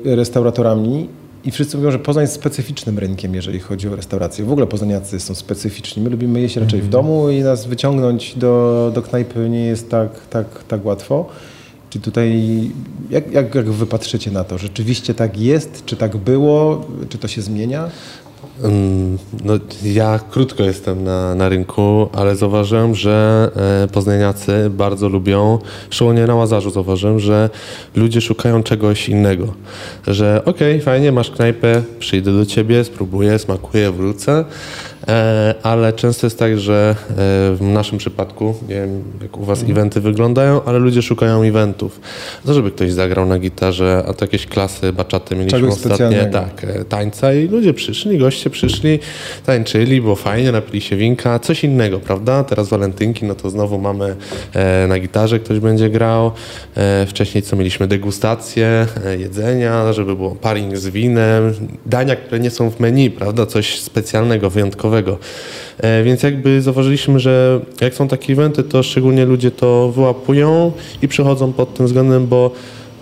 y, 0.06 0.16
restauratorami 0.16 1.08
i 1.46 1.52
wszyscy 1.52 1.78
mówią, 1.78 1.92
że 1.92 2.00
Poznań 2.00 2.24
jest 2.24 2.34
specyficznym 2.34 3.00
rynkiem, 3.00 3.36
jeżeli 3.36 3.60
chodzi 3.60 3.90
o 3.90 3.96
restaurację. 3.96 4.46
W 4.46 4.52
ogóle 4.52 4.68
poznaniacy 4.68 5.20
są 5.20 5.36
specyficzni. 5.36 6.04
My 6.04 6.10
lubimy 6.10 6.42
jeść 6.42 6.56
raczej 6.56 6.82
w 6.82 6.86
mhm. 6.86 6.92
domu 6.92 7.30
i 7.30 7.42
nas 7.42 7.66
wyciągnąć 7.66 8.36
do, 8.36 8.92
do 8.96 9.02
knajpy 9.02 9.50
nie 9.50 9.66
jest 9.66 9.90
tak, 9.90 10.10
tak, 10.30 10.64
tak 10.68 10.86
łatwo. 10.86 11.26
Czy 11.90 12.00
tutaj, 12.00 12.52
jak, 13.10 13.32
jak, 13.32 13.56
jak 13.56 13.72
wy 13.72 13.86
patrzycie 13.86 14.32
na 14.32 14.44
to? 14.44 14.58
Rzeczywiście 14.58 15.14
tak 15.14 15.40
jest? 15.40 15.86
Czy 15.86 15.96
tak 15.96 16.18
było? 16.18 16.86
Czy 17.10 17.18
to 17.18 17.28
się 17.28 17.42
zmienia? 17.42 17.90
No, 19.44 19.54
ja 19.84 20.20
krótko 20.32 20.64
jestem 20.64 21.04
na, 21.04 21.36
na 21.36 21.50
rynku, 21.50 22.10
ale 22.14 22.36
zauważyłem, 22.36 22.96
że 22.96 23.50
e, 23.84 23.88
poznaniacy 23.88 24.70
bardzo 24.70 25.10
lubią, 25.10 25.60
szczególnie 25.90 26.28
na 26.28 26.36
Łazarzu 26.36 26.70
zauważyłem, 26.70 27.20
że 27.20 27.50
ludzie 27.96 28.22
szukają 28.22 28.64
czegoś 28.64 29.10
innego. 29.10 29.54
Że 30.08 30.42
okej, 30.46 30.74
okay, 30.74 30.82
fajnie, 30.86 31.12
masz 31.12 31.32
knajpę, 31.32 31.84
przyjdę 32.00 32.34
do 32.34 32.46
ciebie, 32.46 32.84
spróbuję, 32.84 33.40
smakuję, 33.40 33.92
wrócę, 33.92 34.46
ale 35.64 35.94
często 35.94 36.28
jest 36.28 36.40
tak, 36.40 36.60
że 36.60 36.96
e, 37.10 37.16
w 37.56 37.58
naszym 37.62 37.98
przypadku, 37.98 38.56
nie 38.70 38.76
wiem 38.76 39.04
jak 39.22 39.38
u 39.38 39.44
Was 39.44 39.64
eventy 39.64 40.02
wyglądają, 40.02 40.64
ale 40.64 40.80
ludzie 40.80 41.02
szukają 41.02 41.42
eventów. 41.42 42.02
To, 42.46 42.54
żeby 42.54 42.72
ktoś 42.72 42.92
zagrał 42.92 43.26
na 43.26 43.40
gitarze, 43.40 44.04
a 44.08 44.14
to 44.14 44.26
jakieś 44.26 44.46
klasy, 44.46 44.94
baczaty 44.94 45.36
mieliśmy 45.36 45.60
Czegoś 45.60 45.74
ostatnie, 45.74 46.26
tak, 46.26 46.64
e, 46.64 46.86
tańca 46.86 47.34
i 47.34 47.48
ludzie 47.48 47.74
przyszli, 47.74 48.18
goście 48.18 48.50
przyszli, 48.50 49.00
tańczyli, 49.46 50.02
było 50.02 50.16
fajnie, 50.16 50.52
napili 50.52 50.82
się 50.82 50.96
winka, 50.96 51.40
coś 51.40 51.64
innego, 51.64 52.00
prawda? 52.00 52.44
Teraz 52.44 52.70
walentynki, 52.70 53.26
no 53.26 53.36
to 53.36 53.50
znowu 53.50 53.78
mamy 53.80 54.16
na 54.88 55.00
gitarze 55.00 55.40
ktoś 55.40 55.60
będzie 55.60 55.90
grał. 55.90 56.32
Wcześniej 57.08 57.42
co 57.42 57.56
mieliśmy 57.56 57.88
degustację 57.88 58.88
jedzenia, 59.18 59.94
żeby 59.94 60.16
było 60.16 60.36
paring 60.36 60.78
z 60.78 60.88
winem, 60.88 61.54
dania, 61.86 62.16
które 62.16 62.40
nie 62.40 62.50
są 62.50 62.72
w 62.72 62.80
menu, 62.80 63.12
prawda? 63.12 63.46
Coś 63.46 63.80
specjalnego, 63.80 64.50
wyjątkowego 64.50 64.87
E, 65.78 66.04
więc 66.04 66.24
jakby 66.24 66.62
zauważyliśmy, 66.62 67.20
że 67.20 67.60
jak 67.82 67.94
są 67.94 68.08
takie 68.08 68.34
eventy, 68.34 68.64
to 68.64 68.84
szczególnie 68.84 69.26
ludzie 69.26 69.52
to 69.52 69.92
wyłapują 69.92 70.72
i 71.02 71.08
przychodzą 71.08 71.54
pod 71.54 71.74
tym 71.74 71.86
względem, 71.86 72.28
bo 72.28 72.52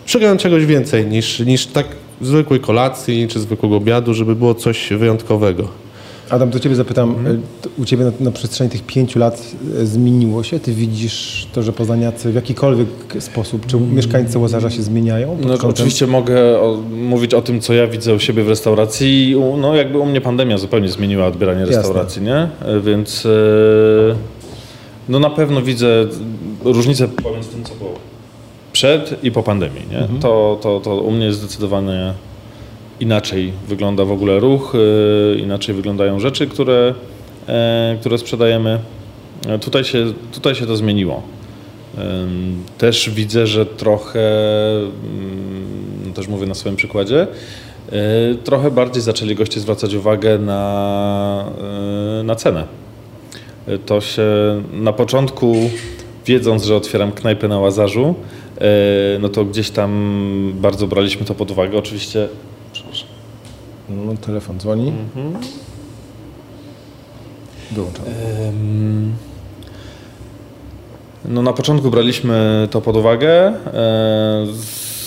szukają 0.05 0.37
czegoś 0.37 0.65
więcej 0.65 1.05
niż, 1.05 1.39
niż 1.39 1.65
tak 1.65 1.87
zwykłej 2.21 2.59
kolacji 2.59 3.27
czy 3.27 3.39
zwykłego 3.39 3.75
obiadu, 3.75 4.13
żeby 4.13 4.35
było 4.35 4.55
coś 4.55 4.89
wyjątkowego. 4.89 5.84
Adam, 6.29 6.49
do 6.49 6.59
Ciebie 6.59 6.75
zapytam, 6.75 7.09
mhm. 7.09 7.41
u 7.77 7.85
Ciebie 7.85 8.05
na, 8.05 8.11
na, 8.19 8.31
przestrzeni 8.31 8.69
tych 8.69 8.85
pięciu 8.85 9.19
lat 9.19 9.55
e, 9.81 9.85
zmieniło 9.85 10.43
się? 10.43 10.59
Ty 10.59 10.73
widzisz 10.73 11.47
to, 11.53 11.63
że 11.63 11.73
poznaniacy 11.73 12.31
w 12.31 12.35
jakikolwiek 12.35 12.87
sposób, 13.19 13.65
czy 13.65 13.77
mm. 13.77 13.95
mieszkańcy 13.95 14.39
Łazarza 14.39 14.69
się 14.69 14.83
zmieniają? 14.83 15.37
No, 15.47 15.67
oczywiście 15.69 16.07
mogę 16.07 16.59
o, 16.59 16.81
mówić 16.91 17.33
o 17.33 17.41
tym, 17.41 17.61
co 17.61 17.73
ja 17.73 17.87
widzę 17.87 18.13
u 18.13 18.19
siebie 18.19 18.43
w 18.43 18.49
restauracji. 18.49 19.35
No 19.57 19.75
jakby 19.75 19.99
u 19.99 20.05
mnie 20.05 20.21
pandemia 20.21 20.57
zupełnie 20.57 20.89
zmieniła 20.89 21.27
odbieranie 21.27 21.65
restauracji, 21.65 22.21
nie? 22.21 22.35
E, 22.35 22.79
więc 22.79 23.27
no 25.09 25.19
na 25.19 25.29
pewno 25.29 25.61
widzę 25.61 26.05
różnicę 26.63 27.07
pomiędzy 27.07 27.49
tym, 27.49 27.63
co 27.63 27.75
było 27.75 27.93
przed 28.73 29.23
i 29.23 29.31
po 29.31 29.43
pandemii, 29.43 29.81
nie? 29.91 29.99
Mhm. 29.99 30.19
To, 30.19 30.59
to, 30.61 30.79
to 30.79 30.95
u 30.95 31.11
mnie 31.11 31.25
jest 31.25 31.39
zdecydowanie 31.39 32.13
inaczej 32.99 33.53
wygląda 33.67 34.05
w 34.05 34.11
ogóle 34.11 34.39
ruch, 34.39 34.75
y, 34.75 35.39
inaczej 35.39 35.75
wyglądają 35.75 36.19
rzeczy, 36.19 36.47
które, 36.47 36.93
e, 37.47 37.97
które 37.99 38.17
sprzedajemy. 38.17 38.79
E, 39.47 39.59
tutaj 39.59 39.83
się, 39.83 40.13
tutaj 40.31 40.55
się 40.55 40.65
to 40.65 40.77
zmieniło. 40.77 41.21
Też 42.77 43.09
widzę, 43.09 43.47
że 43.47 43.65
trochę, 43.65 44.19
mm, 44.79 46.13
też 46.13 46.27
mówię 46.27 46.45
na 46.45 46.53
swoim 46.53 46.75
przykładzie, 46.75 47.27
e, 47.91 48.35
trochę 48.43 48.71
bardziej 48.71 49.01
zaczęli 49.01 49.35
goście 49.35 49.59
zwracać 49.59 49.93
uwagę 49.93 50.39
na, 50.39 51.45
na 52.23 52.35
cenę. 52.35 52.63
To 53.85 54.01
się 54.01 54.23
na 54.73 54.93
początku, 54.93 55.69
wiedząc, 56.25 56.63
że 56.65 56.75
otwieram 56.75 57.11
knajpę 57.11 57.47
na 57.47 57.59
Łazarzu, 57.59 58.15
no 59.19 59.29
to 59.29 59.45
gdzieś 59.45 59.69
tam 59.69 60.53
bardzo 60.55 60.87
braliśmy 60.87 61.25
to 61.25 61.35
pod 61.35 61.51
uwagę. 61.51 61.77
Oczywiście 61.77 62.27
no, 63.89 64.17
telefon 64.17 64.59
dzwoni. 64.59 64.87
Mhm. 64.87 65.33
Wyłączamy. 67.71 68.09
No 71.25 71.41
na 71.41 71.53
początku 71.53 71.91
braliśmy 71.91 72.67
to 72.71 72.81
pod 72.81 72.95
uwagę. 72.95 73.47
E, 73.47 74.45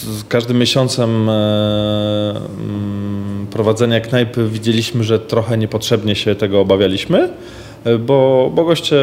z 0.02 0.24
każdym 0.28 0.58
miesiącem 0.58 1.28
e, 1.28 2.30
mm, 2.60 3.46
prowadzenia 3.50 4.00
knajpy 4.00 4.48
widzieliśmy, 4.48 5.04
że 5.04 5.18
trochę 5.18 5.58
niepotrzebnie 5.58 6.16
się 6.16 6.34
tego 6.34 6.60
obawialiśmy, 6.60 7.28
e, 7.84 7.98
bo, 7.98 8.50
bo 8.54 8.64
goście 8.64 8.96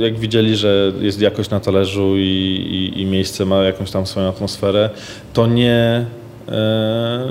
jak 0.00 0.18
widzieli, 0.18 0.56
że 0.56 0.92
jest 1.00 1.20
jakość 1.20 1.50
na 1.50 1.60
talerzu 1.60 2.16
i, 2.16 2.20
i, 2.20 3.00
i 3.02 3.06
miejsce 3.06 3.44
ma 3.44 3.62
jakąś 3.62 3.90
tam 3.90 4.06
swoją 4.06 4.28
atmosferę, 4.28 4.90
to 5.32 5.46
nie, 5.46 6.06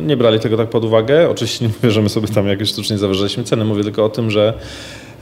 nie 0.01 0.17
brali 0.17 0.39
tego 0.39 0.57
tak 0.57 0.69
pod 0.69 0.83
uwagę. 0.83 1.29
Oczywiście 1.29 1.65
nie 1.65 1.71
mówię, 1.75 1.91
że 1.91 2.01
my 2.01 2.09
sobie 2.09 2.27
tam 2.27 2.47
jakieś 2.47 2.69
sztucznie 2.69 2.97
zawyżaliśmy 2.97 3.43
ceny, 3.43 3.65
mówię 3.65 3.83
tylko 3.83 4.05
o 4.05 4.09
tym, 4.09 4.31
że 4.31 4.53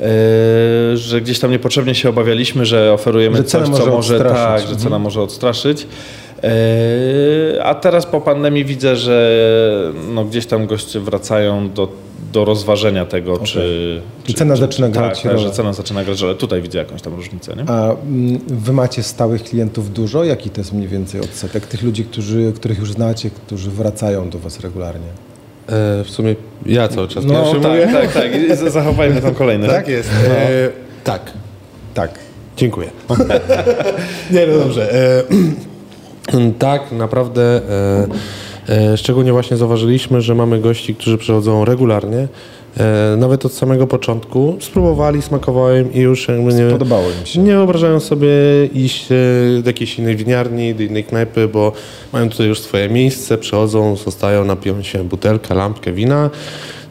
e, 0.02 0.98
że 0.98 1.22
gdzieś 1.22 1.40
tam 1.40 1.52
niepotrzebnie 1.52 1.96
się 1.96 2.10
obawialiśmy, 2.10 2.66
że 2.66 2.94
oferujemy 2.94 3.38
Że 3.38 3.44
coś, 3.44 3.70
co 3.70 3.86
może 3.86 4.20
tak, 4.20 4.58
że 4.60 4.64
Mhm. 4.64 4.78
cena 4.78 5.00
może 5.00 5.22
odstraszyć. 5.22 5.88
E, 6.44 7.64
A 7.64 7.76
teraz 7.76 8.06
po 8.06 8.22
pandemii 8.22 8.66
widzę, 8.66 8.96
że 8.96 9.42
no 10.10 10.26
gdzieś 10.26 10.46
tam 10.46 10.68
goście 10.68 11.00
wracają 11.00 11.70
do, 11.70 11.88
do 12.34 12.46
rozważenia 12.46 13.06
tego, 13.06 13.38
czy, 13.40 14.02
I 14.28 14.28
czy. 14.28 14.34
cena 14.34 14.54
czy, 14.56 14.60
zaczyna 14.62 14.88
czy, 14.88 14.94
grać 14.94 15.22
Tak, 15.22 15.32
tak, 15.32 15.42
że 15.42 15.52
cena 15.52 15.74
zaczyna 15.74 16.04
grać 16.04 16.22
rolę. 16.22 16.36
Tutaj 16.36 16.62
widzę 16.62 16.78
jakąś 16.78 17.02
tam 17.02 17.14
różnicę, 17.14 17.56
nie? 17.56 17.64
A 17.70 17.92
mm, 17.92 18.40
wy 18.48 18.74
macie 18.74 19.04
stałych 19.04 19.44
klientów 19.44 19.94
dużo? 19.94 20.24
Jaki 20.24 20.50
to 20.50 20.62
jest 20.62 20.74
mniej 20.74 20.88
więcej 20.88 21.22
odsetek 21.22 21.68
tych 21.68 21.84
ludzi, 21.84 22.06
którzy, 22.06 22.54
których 22.56 22.80
już 22.80 22.92
znacie, 22.92 23.30
którzy 23.30 23.72
wracają 23.72 24.30
do 24.30 24.40
was 24.40 24.60
regularnie? 24.60 25.08
E, 25.68 26.04
w 26.04 26.10
sumie 26.10 26.36
ja 26.66 26.88
cały 26.88 27.08
czas 27.08 27.26
No 27.26 27.34
pierwszy 27.34 27.62
tak, 27.62 27.72
mówię. 27.72 27.90
tak, 27.94 28.14
tak. 28.14 28.58
Z- 28.58 28.74
Zachowajmy 28.74 29.22
tam 29.22 29.36
kolejne. 29.36 29.68
Tak 29.68 29.88
jest. 29.88 30.10
E, 30.28 30.70
tak. 31.04 31.22
Tak. 31.94 32.20
Dziękuję. 32.58 32.90
nie, 34.32 34.48
no 34.48 34.60
dobrze. 34.60 34.94
E, 34.94 35.24
tak, 36.60 36.92
naprawdę. 36.92 37.42
E, 37.70 38.08
szczególnie 38.96 39.32
właśnie 39.32 39.58
zauważyliśmy, 39.58 40.22
że 40.22 40.36
mamy 40.36 40.62
gości, 40.62 40.96
którzy 40.96 41.18
przychodzą 41.18 41.66
regularnie. 41.66 42.28
E, 42.78 43.16
nawet 43.18 43.46
od 43.46 43.54
samego 43.54 43.88
początku 43.88 44.58
spróbowali, 44.60 45.22
smakowało 45.22 45.74
im 45.74 45.94
i 45.94 46.00
już 46.00 46.28
jakby 46.28 46.54
nie, 46.54 46.70
Podobało 46.72 47.04
im 47.20 47.26
się. 47.26 47.40
nie 47.40 47.52
wyobrażają 47.52 48.00
sobie 48.00 48.30
iść 48.74 49.08
e, 49.12 49.16
do 49.62 49.70
jakiejś 49.70 50.00
innej 50.00 50.16
winiarni, 50.16 50.76
do 50.76 50.84
innej 50.84 51.04
knajpy, 51.04 51.48
bo 51.48 51.72
mają 52.14 52.30
tutaj 52.30 52.48
już 52.48 52.60
swoje 52.60 52.90
miejsce, 52.90 53.38
przychodzą, 53.38 53.96
zostają, 53.96 54.46
napiją 54.46 54.84
się 54.84 55.04
butelkę, 55.04 55.56
lampkę 55.56 55.92
wina, 55.94 56.30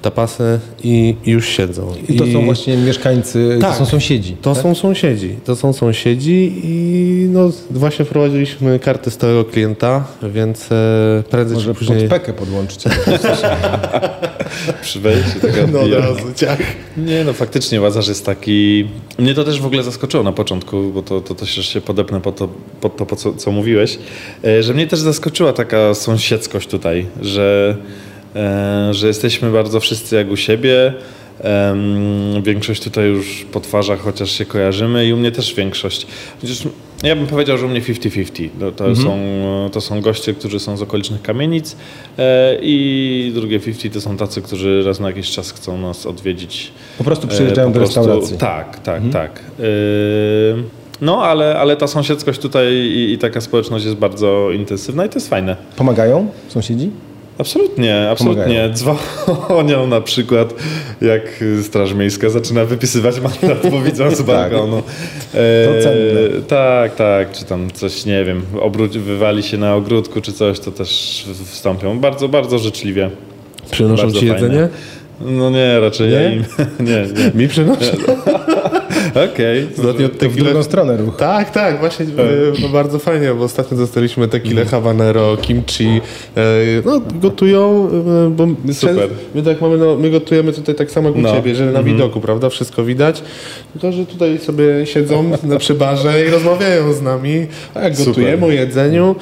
tapasy 0.04 0.60
i, 0.84 1.16
i 1.24 1.30
już 1.30 1.48
siedzą. 1.48 1.92
I 2.08 2.16
to 2.16 2.26
są 2.26 2.44
właśnie 2.44 2.76
mieszkańcy, 2.76 3.58
Tak. 3.60 3.70
to 3.70 3.78
są 3.78 3.86
sąsiedzi. 3.86 4.36
To 4.42 4.54
tak? 4.54 4.62
są 4.62 4.74
sąsiedzi. 4.74 5.36
To 5.44 5.56
są 5.56 5.72
sąsiedzi 5.72 6.60
i 6.64 7.26
no 7.32 7.50
właśnie 7.70 8.04
wprowadziliśmy 8.04 8.78
kartę 8.78 9.10
stałego 9.10 9.44
klienta, 9.44 10.04
więc 10.22 10.72
e, 10.72 11.22
prędzej 11.30 11.54
Może 11.54 11.72
czy 11.72 11.78
później... 11.78 12.00
pod 12.00 12.08
pekę 12.08 12.32
podłączyć. 12.32 12.84
Przy 14.82 15.00
wejściu 15.00 15.40
tego 15.40 15.56
No 15.72 15.98
razu, 15.98 16.24
ciach. 16.36 16.58
Nie, 16.96 17.24
no 17.24 17.32
faktycznie 17.32 17.80
Łazarz 17.80 18.08
jest 18.08 18.26
taki... 18.26 18.88
Mnie 19.18 19.34
to 19.34 19.44
też 19.44 19.60
w 19.60 19.66
ogóle 19.66 19.82
zaskoczyło 19.82 20.22
na 20.22 20.32
początku, 20.32 20.90
bo 20.94 21.02
to, 21.02 21.20
to 21.20 21.34
też 21.34 21.68
się 21.68 21.80
podepnę 21.80 22.20
pod 22.20 22.36
to, 22.36 22.48
pod 22.80 22.96
to 22.96 23.06
po 23.06 23.16
co, 23.16 23.34
co 23.34 23.52
mówiłeś, 23.52 23.98
e, 24.44 24.62
że 24.62 24.74
mnie 24.74 24.86
też 24.86 25.00
zaskoczyła 25.00 25.52
taka 25.52 25.94
sąsiedzkość 25.94 26.68
tutaj, 26.68 27.06
że, 27.22 27.76
że 28.90 29.06
jesteśmy 29.06 29.50
bardzo 29.50 29.80
wszyscy 29.80 30.16
jak 30.16 30.30
u 30.30 30.36
siebie. 30.36 30.92
Większość 32.42 32.82
tutaj 32.82 33.08
już 33.08 33.46
po 33.52 33.60
twarzach 33.60 34.00
chociaż 34.00 34.30
się 34.30 34.44
kojarzymy 34.44 35.06
i 35.06 35.12
u 35.12 35.16
mnie 35.16 35.32
też 35.32 35.54
większość. 35.54 36.06
Chociaż 36.40 36.62
ja 37.02 37.16
bym 37.16 37.26
powiedział, 37.26 37.58
że 37.58 37.66
u 37.66 37.68
mnie 37.68 37.80
50-50. 37.82 38.48
To, 38.60 38.72
to, 38.72 38.96
są, 38.96 39.18
to 39.72 39.80
są 39.80 40.00
goście, 40.00 40.34
którzy 40.34 40.60
są 40.60 40.76
z 40.76 40.82
okolicznych 40.82 41.22
kamienic 41.22 41.76
e, 42.18 42.58
i 42.62 43.32
drugie 43.34 43.60
50 43.60 43.94
to 43.94 44.00
są 44.00 44.16
tacy, 44.16 44.42
którzy 44.42 44.82
raz 44.86 45.00
na 45.00 45.06
jakiś 45.08 45.30
czas 45.30 45.52
chcą 45.52 45.78
nas 45.78 46.06
odwiedzić. 46.06 46.72
Po 46.98 47.04
prostu 47.04 47.28
przyjeżdżają 47.28 47.68
E, 47.68 47.72
po 47.72 47.78
do 47.78 47.84
prostu- 47.84 48.00
restauracji. 48.00 48.38
Tak, 48.38 48.78
tak, 48.82 49.02
tak. 49.12 49.40
E, 49.60 49.62
No, 51.00 51.22
ale, 51.24 51.58
ale 51.58 51.76
ta 51.76 51.86
sąsiedzkość 51.86 52.40
tutaj 52.40 52.72
i, 52.74 53.12
i 53.12 53.18
taka 53.18 53.40
społeczność 53.40 53.84
jest 53.84 53.96
bardzo 53.96 54.50
intensywna 54.52 55.06
i 55.06 55.08
to 55.08 55.14
jest 55.14 55.28
fajne. 55.30 55.56
Pomagają 55.76 56.28
sąsiedzi? 56.48 56.90
Absolutnie, 57.38 58.08
absolutnie. 58.10 58.70
Dzwonią 58.74 59.86
na 59.86 60.00
przykład, 60.00 60.54
jak 61.00 61.44
Straż 61.62 61.94
Miejska 61.94 62.30
zaczyna 62.30 62.64
wypisywać 62.64 63.20
mandat, 63.20 63.70
bo 63.70 63.80
widzą 63.80 64.14
z 64.14 64.22
balkonu. 64.22 64.82
E, 65.34 65.66
To 65.66 65.82
cenne. 65.82 66.42
tak, 66.48 66.94
tak, 66.96 67.32
czy 67.32 67.44
tam 67.44 67.70
coś, 67.70 68.04
nie 68.04 68.24
wiem, 68.24 68.42
obróć, 68.60 68.98
wywali 68.98 69.42
się 69.42 69.58
na 69.58 69.74
ogródku 69.74 70.20
czy 70.20 70.32
coś, 70.32 70.60
to 70.60 70.70
też 70.72 71.24
wstąpią. 71.44 71.98
Bardzo, 71.98 72.28
bardzo 72.28 72.58
życzliwie. 72.58 73.10
Przynoszą 73.70 74.02
Bardzo 74.02 74.20
ci 74.20 74.28
fajne. 74.28 74.42
jedzenie? 74.46 74.68
No 75.20 75.50
nie, 75.50 75.80
raczej 75.80 76.08
Nie? 76.08 76.14
ja 76.14 76.32
im. 76.32 76.44
Nie, 76.80 77.06
nie. 77.24 77.42
Mi 77.42 77.48
przynoszą. 77.48 77.80
Okej. 79.32 79.68
Ostatnio 79.78 80.08
To 80.08 80.30
w 80.30 80.36
drugą 80.36 80.62
stronę 80.62 80.96
ruch. 80.96 81.16
Tak, 81.16 81.50
tak, 81.50 81.80
właśnie 81.80 82.06
e, 82.06 82.08
no 82.62 82.68
bardzo 82.68 82.98
fajnie, 82.98 83.34
bo 83.34 83.44
ostatnio 83.44 83.76
dostaliśmy 83.76 84.28
tequilę 84.28 84.64
habanero, 84.64 85.36
kimchi, 85.36 86.00
e, 86.36 86.40
no 86.84 87.00
gotują, 87.14 87.88
e, 88.26 88.30
bo 88.30 88.46
Super. 88.72 89.08
my 89.34 89.42
tak 89.42 89.60
mamy, 89.60 89.78
no, 89.78 89.96
my 89.96 90.10
gotujemy 90.10 90.52
tutaj 90.52 90.74
tak 90.74 90.90
samo 90.90 91.08
jak 91.08 91.18
u 91.18 91.20
No. 91.20 91.32
Ciebie, 91.32 91.54
że 91.54 91.72
na 91.72 91.82
widoku, 91.82 92.20
prawda, 92.20 92.48
wszystko 92.50 92.84
widać, 92.84 93.22
tylko 93.72 93.92
że 93.92 94.06
tutaj 94.06 94.38
sobie 94.38 94.86
siedzą 94.86 95.30
na 95.42 95.58
przy 95.58 95.74
barze 95.74 96.26
i 96.26 96.30
rozmawiają 96.30 96.92
z 96.92 97.02
nami, 97.02 97.46
a 97.74 97.80
jak 97.80 97.96
Super. 97.96 98.06
gotujemy 98.14 98.46
o 98.46 98.50
jedzeniu 98.50 99.16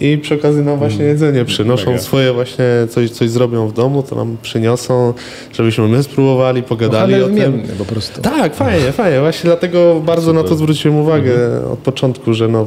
i 0.00 0.18
przy 0.18 0.34
okazji 0.34 0.62
nam 0.62 0.78
właśnie 0.78 1.04
jedzenie 1.04 1.44
przynoszą 1.44 1.90
Mega. 1.90 2.02
swoje 2.02 2.32
właśnie, 2.32 2.64
coś, 2.90 3.10
coś 3.10 3.30
zrobią 3.30 3.68
w 3.68 3.72
domu, 3.72 4.02
to 4.02 4.16
nam 4.16 4.36
przyniosą, 4.42 5.14
żebyśmy 5.52 5.88
my 5.88 6.02
spróbowali, 6.02 6.62
pogadali 6.62 7.12
Handel 7.12 7.44
o 7.44 7.48
tym. 7.48 7.62
po 7.78 7.84
prostu. 7.84 8.20
Tak, 8.22 8.54
fajnie, 8.54 8.92
fajnie. 8.92 9.20
Właśnie 9.20 9.48
dlatego 9.48 10.00
bardzo 10.06 10.32
na 10.32 10.42
to 10.42 10.56
zwróciłem 10.56 10.98
uwagę 10.98 11.34
od 11.72 11.78
początku, 11.78 12.34
że 12.34 12.48
no 12.48 12.66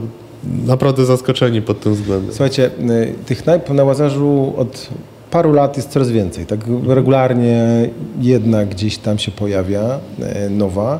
naprawdę 0.65 1.05
zaskoczeni 1.05 1.61
pod 1.61 1.79
tym 1.79 1.93
względem. 1.93 2.29
Słuchajcie, 2.31 2.65
y, 2.89 3.13
tych 3.25 3.43
knajp 3.43 3.69
na 3.69 3.83
Łazarzu 3.83 4.53
od 4.57 4.89
paru 5.31 5.53
lat 5.53 5.77
jest 5.77 5.89
coraz 5.89 6.11
więcej. 6.11 6.45
Tak 6.45 6.59
regularnie 6.87 7.89
jedna 8.21 8.65
gdzieś 8.65 8.97
tam 8.97 9.17
się 9.19 9.31
pojawia, 9.31 9.99
y, 10.45 10.49
nowa. 10.49 10.99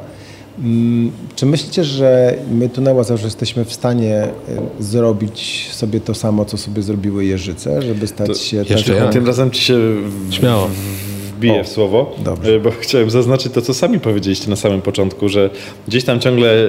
Mm, 0.64 1.12
Czy 1.36 1.46
myślicie, 1.46 1.84
że 1.84 2.36
my 2.52 2.70
tu 2.70 2.82
na 2.82 2.94
Łazarzu 2.94 3.26
jesteśmy 3.26 3.66
w 3.66 3.74
stanie 3.74 4.28
y, 4.80 4.84
zrobić 4.84 5.70
sobie 5.72 6.00
to 6.00 6.14
samo, 6.16 6.46
co 6.46 6.58
sobie 6.58 6.82
zrobiły 6.82 7.26
Jeżyce, 7.26 7.82
żeby 7.82 8.08
stać 8.08 8.40
się 8.40 8.58
jeszcze 8.70 8.94
ja. 8.94 9.08
Tym 9.08 9.28
razem 9.28 9.52
ci 9.52 9.62
się 9.62 9.80
Śmiało. 10.32 10.70
Wbiję 11.40 11.62
O, 11.62 11.64
w 11.64 11.68
słowo, 11.68 12.16
dobrze. 12.26 12.56
e, 12.56 12.60
bo 12.60 12.72
chciałem 12.72 13.10
zaznaczyć 13.10 13.54
to, 13.54 13.62
co 13.62 13.74
sami 13.74 14.00
powiedzieliście 14.00 14.50
na 14.50 14.56
samym 14.56 14.82
początku, 14.82 15.30
że 15.30 15.50
gdzieś 15.88 16.04
tam 16.04 16.20
ciągle 16.20 16.54
e, 16.54 16.68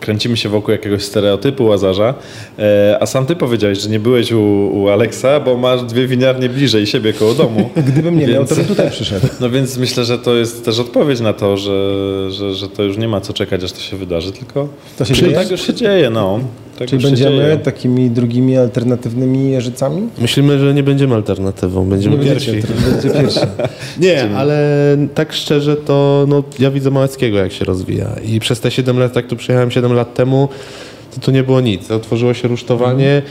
kręcimy 0.00 0.36
się 0.36 0.48
wokół 0.48 0.72
jakiegoś 0.72 1.02
stereotypu 1.02 1.64
Łazarza, 1.64 2.14
e, 2.58 2.98
a 3.00 3.06
sam 3.06 3.26
ty 3.26 3.36
powiedziałeś, 3.36 3.78
że 3.78 3.88
nie 3.88 4.00
byłeś 4.00 4.32
u, 4.32 4.40
u 4.74 4.88
Aleksa, 4.88 5.40
bo 5.40 5.56
masz 5.56 5.82
dwie 5.82 6.06
winiarnie 6.06 6.48
bliżej 6.48 6.86
siebie 6.86 7.12
koło 7.12 7.34
domu. 7.34 7.70
Gdybym 7.88 8.18
nie 8.18 8.26
miał, 8.26 8.34
Więc- 8.36 8.48
to 8.48 8.54
bym 8.56 8.64
tutaj 8.64 8.90
przyszedł. 8.90 9.26
No 9.40 9.50
więc 9.50 9.76
myślę, 9.78 10.04
że 10.04 10.18
to 10.18 10.34
jest 10.34 10.64
też 10.64 10.78
odpowiedź 10.78 11.20
na 11.20 11.32
to, 11.32 11.56
że, 11.56 12.30
że, 12.30 12.54
że 12.54 12.68
to 12.68 12.82
już 12.82 12.96
nie 12.96 13.08
ma 13.08 13.20
co 13.20 13.32
czekać, 13.32 13.64
aż 13.64 13.72
to 13.72 13.80
się 13.80 13.96
wydarzy, 13.96 14.32
tylko 14.32 14.68
To 14.98 15.04
się 15.04 15.14
dzieje? 15.14 15.32
tak 15.32 15.50
już 15.50 15.62
się 15.66 15.74
dzieje, 15.74 16.10
no. 16.10 16.40
Tak 16.78 16.88
Czyli 16.88 17.02
będziemy 17.02 17.36
dzieje. 17.36 17.56
takimi 17.56 18.10
drugimi 18.10 18.56
alternatywnymi 18.56 19.50
Jeżycami? 19.50 20.08
Myślimy, 20.18 20.58
że 20.58 20.74
nie 20.74 20.82
będziemy 20.82 21.14
alternatywą, 21.14 21.88
będziemy 21.88 22.18
pierwsi. 22.24 22.50
będziecie, 22.52 22.74
będziecie 22.90 23.14
pierwsi. 23.20 23.40
Nie, 24.00 24.36
ale 24.36 24.96
tak 25.14 25.32
szczerze 25.32 25.76
to 25.76 26.24
no, 26.28 26.42
ja 26.58 26.70
widzę 26.70 26.90
Małeckiego 26.90 27.38
jak 27.38 27.52
się 27.52 27.64
rozwija 27.64 28.08
i 28.26 28.40
przez 28.40 28.60
te 28.60 28.70
7 28.70 28.98
lat, 28.98 29.16
jak 29.16 29.26
tu 29.26 29.36
przyjechałem 29.36 29.70
7 29.70 29.92
lat 29.92 30.14
temu, 30.14 30.48
to 31.14 31.20
tu 31.20 31.30
nie 31.30 31.42
było 31.42 31.60
nic. 31.60 31.90
Otworzyło 31.90 32.34
się 32.34 32.48
rusztowanie 32.48 33.22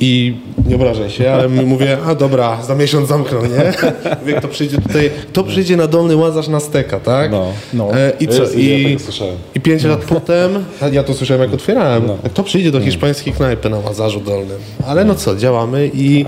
i 0.00 0.34
nie 0.66 0.76
obrażaj 0.76 1.10
się, 1.10 1.30
ale 1.32 1.48
mówię, 1.48 1.98
a 2.06 2.14
dobra, 2.14 2.62
za 2.62 2.74
miesiąc 2.74 3.08
zamkną, 3.08 3.42
nie? 3.42 3.72
Mówię, 4.20 4.34
kto 4.34 4.48
przyjdzie 4.48 4.78
tutaj, 4.78 5.10
kto 5.28 5.44
przyjdzie 5.44 5.76
na 5.76 5.86
Dolny 5.86 6.16
Łazarz 6.16 6.48
na 6.48 6.60
steka, 6.60 7.00
tak? 7.00 7.30
No. 7.30 7.46
No. 7.74 7.94
E, 7.94 8.12
I 8.20 8.28
co? 8.28 8.42
Jezu, 8.42 8.58
I, 8.58 8.82
ja 8.82 8.90
tak 8.90 9.00
słyszałem. 9.02 9.34
I 9.54 9.60
pięć 9.60 9.84
lat 9.84 10.00
potem, 10.04 10.64
a 10.80 10.88
ja 10.88 11.02
to 11.02 11.14
słyszałem 11.14 11.42
jak 11.42 11.54
otwierałem, 11.54 12.06
No. 12.06 12.16
kto 12.30 12.42
przyjdzie 12.42 12.70
do 12.72 12.80
hiszpańskiej 12.80 13.32
knajpy 13.32 13.70
na 13.70 13.78
Łazarzu 13.78 14.20
Dolnym? 14.20 14.58
Ale 14.86 15.04
no 15.04 15.14
co, 15.14 15.36
działamy 15.36 15.90
i 15.94 16.24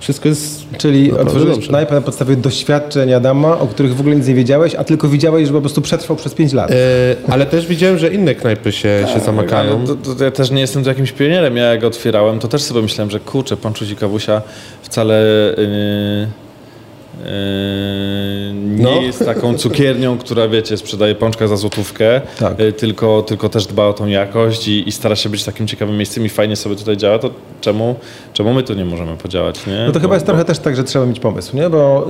wszystko 0.00 0.28
jest 0.28 0.60
Czyli 0.78 1.02
naprawdę 1.02 1.26
otworzyłeś 1.26 1.54
dobrze. 1.54 1.68
knajpę 1.68 1.94
na 1.94 2.00
podstawie 2.00 2.36
doświadczeń 2.36 3.12
Adama, 3.12 3.58
o 3.58 3.66
których 3.66 3.96
w 3.96 4.00
ogóle 4.00 4.16
nic 4.16 4.26
nie 4.26 4.34
wiedziałeś, 4.34 4.74
a 4.74 4.84
tylko 4.84 5.08
widziałeś, 5.08 5.46
że 5.46 5.52
po 5.54 5.60
prostu 5.60 5.80
przetrwał 5.80 6.16
przez 6.16 6.34
5 6.34 6.52
lat. 6.52 6.70
E, 6.70 6.74
ale 7.28 7.46
też 7.46 7.66
widziałem, 7.66 7.98
że 7.98 8.08
inne 8.08 8.34
knajpy 8.34 8.72
się, 8.72 9.06
się 9.14 9.20
zamykają. 9.20 9.84
To, 9.86 10.14
to 10.14 10.24
ja 10.24 10.30
też 10.30 10.50
nie 10.50 10.60
jestem 10.60 10.82
tu 10.82 10.88
jakimś 10.88 11.12
pionierem. 11.12 11.56
Ja 11.56 11.64
jak 11.64 11.84
otwierałem, 11.84 12.38
to 12.38 12.48
też 12.48 12.62
sobie 12.62 12.82
myślałem, 12.82 13.09
że 13.10 13.20
kurczę, 13.20 13.56
pan 13.56 13.74
Czuzi 13.74 13.96
Kawusia 13.96 14.42
wcale 14.82 15.24
Yy, 15.56 16.49
nie 18.76 18.82
No. 18.84 18.90
jest 19.02 19.24
taką 19.24 19.54
cukiernią, 19.58 20.18
która 20.24 20.48
wiecie, 20.48 20.76
sprzedaje 20.76 21.14
pączka 21.14 21.46
za 21.48 21.56
złotówkę, 21.56 22.20
Tak. 22.38 22.58
yy, 22.58 22.72
tylko, 22.72 23.22
tylko 23.22 23.48
też 23.48 23.66
dba 23.66 23.86
o 23.86 23.92
tą 23.92 24.06
jakość 24.06 24.68
i, 24.68 24.88
i 24.88 24.92
stara 24.92 25.16
się 25.16 25.28
być 25.28 25.44
takim 25.44 25.66
ciekawym 25.66 25.96
miejscem 25.96 26.24
i 26.24 26.28
fajnie 26.28 26.56
sobie 26.56 26.76
tutaj 26.76 26.96
działa, 26.96 27.18
to 27.18 27.30
czemu, 27.60 27.94
czemu 28.32 28.54
my 28.54 28.62
tu 28.62 28.74
nie 28.74 28.84
możemy 28.84 29.16
podziałać, 29.16 29.66
nie? 29.66 29.84
No 29.86 29.86
to 29.86 29.92
Bo- 29.92 30.00
chyba 30.00 30.14
jest 30.14 30.26
bo- 30.26 30.32
trochę 30.32 30.44
też 30.44 30.58
tak, 30.58 30.76
że 30.76 30.84
trzeba 30.84 31.06
mieć 31.06 31.20
pomysł, 31.20 31.56
nie? 31.56 31.70
Bo 31.70 32.06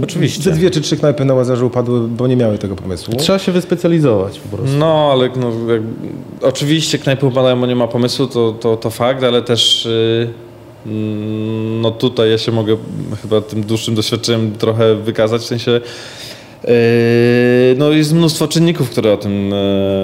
e, 0.00 0.02
Oczywiście. 0.04 0.42
ze 0.42 0.50
dwie 0.52 0.70
czy 0.70 0.80
trzy 0.80 0.96
knajpy 0.96 1.24
na 1.24 1.34
Łazarzu 1.34 1.66
upadły, 1.66 2.08
bo 2.08 2.26
nie 2.26 2.36
miały 2.36 2.58
tego 2.58 2.76
pomysłu. 2.76 3.14
Trzeba 3.16 3.38
się 3.38 3.52
wyspecjalizować 3.52 4.38
po 4.38 4.56
prostu. 4.56 4.76
No, 4.78 5.08
ale 5.12 5.30
no, 5.36 5.72
jak, 5.72 5.82
oczywiście 6.42 6.98
knajpy 6.98 7.26
upadają, 7.26 7.60
bo 7.60 7.66
nie 7.66 7.76
ma 7.76 7.88
pomysłu, 7.88 8.26
to, 8.26 8.52
to, 8.52 8.76
to 8.76 8.90
fakt, 8.90 9.22
ale 9.24 9.42
też 9.42 9.84
yy, 9.84 10.28
no 11.80 11.90
tutaj 11.90 12.30
ja 12.30 12.38
się 12.38 12.52
mogę 12.52 12.76
chyba 13.22 13.40
tym 13.40 13.62
dłuższym 13.62 13.94
doświadczeniem 13.94 14.52
trochę 14.58 14.94
wykazać, 14.94 15.42
w 15.42 15.44
sensie 15.44 15.70
yy, 16.64 16.70
no 17.78 17.90
jest 17.92 18.12
mnóstwo 18.14 18.48
czynników, 18.48 18.90
które 18.90 19.12
o 19.12 19.16
tym 19.16 19.50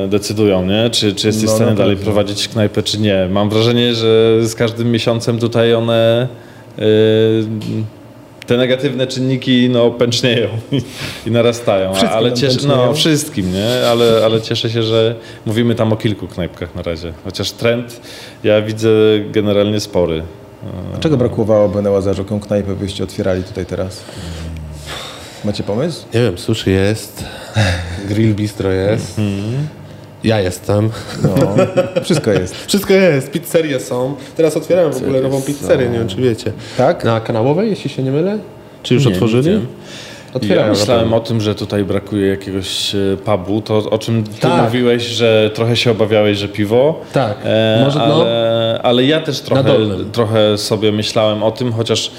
yy, 0.03 0.09
decydują, 0.09 0.67
nie? 0.67 0.91
Czy, 0.91 1.15
czy 1.15 1.27
jesteś 1.27 1.47
No, 1.47 1.53
w 1.53 1.55
stanie 1.55 1.71
na 1.71 1.77
dalej 1.77 1.97
pewno. 1.97 2.13
prowadzić 2.13 2.49
knajpę, 2.49 2.83
czy 2.83 3.01
nie. 3.01 3.29
Mam 3.31 3.51
wrażenie, 3.51 3.95
że 3.95 4.39
z 4.43 4.55
każdym 4.55 4.91
miesiącem 4.91 5.39
tutaj 5.39 5.75
one 5.75 6.29
yy, 6.79 6.85
te 8.47 8.57
negatywne 8.57 9.07
czynniki 9.07 9.69
no, 9.71 9.91
pęcznieją 9.91 10.49
i, 10.73 10.83
i 11.27 11.31
narastają. 11.31 11.95
Wszystkim 11.95 12.19
ale 12.19 12.33
cieszę, 12.33 12.53
pęcznieją. 12.57 12.87
no, 12.87 12.95
wszystkim, 12.95 13.53
nie? 13.53 13.87
Ale, 13.91 14.23
ale 14.25 14.41
cieszę 14.41 14.71
się, 14.71 14.83
że 14.83 15.15
mówimy 15.47 15.75
tam 15.75 15.93
o 15.93 15.97
kilku 15.97 16.27
knajpkach 16.29 16.75
na 16.75 16.83
razie. 16.83 17.13
Chociaż 17.25 17.51
trend 17.51 18.01
ja 18.45 18.63
widzę 18.63 18.89
generalnie 19.33 19.81
spory. 19.81 20.23
A 20.97 20.99
Czego 20.99 21.17
brakowałoby 21.17 21.83
na 21.83 21.91
Łazarzu, 21.91 22.23
jaką 22.23 22.41
knajpę 22.41 22.75
byście 22.77 23.05
otwierali 23.05 23.43
tutaj 23.43 23.67
teraz? 23.67 24.01
Macie 25.45 25.63
pomysł? 25.63 26.05
Nie 26.15 26.21
wiem, 26.21 26.39
sushi 26.39 26.71
jest, 26.71 27.25
grill 28.09 28.35
bistro 28.35 28.71
jest, 28.73 29.21
ja 30.25 30.41
jestem. 30.41 30.91
No, 31.23 31.55
wszystko 32.03 32.31
jest. 32.31 32.57
Wszystko 32.69 32.93
jest, 32.95 33.31
pizzerie 33.31 33.81
są. 33.81 34.15
Teraz 34.37 34.57
otwierałem 34.57 34.93
w 34.93 34.97
ogóle 34.97 35.21
nową 35.21 35.43
pizzerię, 35.43 35.89
nie 35.89 35.99
wiem 35.99 36.09
czy 36.09 36.17
wiecie. 36.17 36.53
Tak? 36.77 37.05
Na 37.05 37.21
Kanałowej, 37.21 37.71
jeśli 37.71 37.91
się 37.91 38.03
nie 38.03 38.11
mylę? 38.11 38.39
Czy 38.83 38.95
już 38.95 39.07
Nie, 39.07 39.13
otworzyli? 39.13 39.51
nie 39.51 39.61
ja 40.41 40.67
myślałem 40.69 41.13
o 41.13 41.21
tym, 41.21 41.41
że 41.41 41.55
tutaj 41.55 41.85
brakuje 41.85 42.27
jakiegoś 42.29 42.95
e, 42.95 42.99
pubu. 43.25 43.61
To 43.63 43.79
o 43.91 43.99
czym 43.99 44.25
ty 44.25 44.41
Tak. 44.41 44.65
mówiłeś, 44.65 45.03
że 45.03 45.51
trochę 45.55 45.77
się 45.77 45.91
obawiałeś, 45.91 46.39
że 46.39 46.49
piwo. 46.49 47.01
Tak. 47.13 47.37
E, 47.45 47.81
Może, 47.85 47.99
no. 47.99 48.05
ale, 48.05 48.81
ale 48.83 49.05
ja 49.05 49.21
też 49.21 49.41
trochę, 49.41 49.77
trochę 50.13 50.59
sobie 50.59 50.93
myślałem 50.93 51.43
o 51.43 51.51
tym, 51.51 51.73
chociaż 51.73 52.11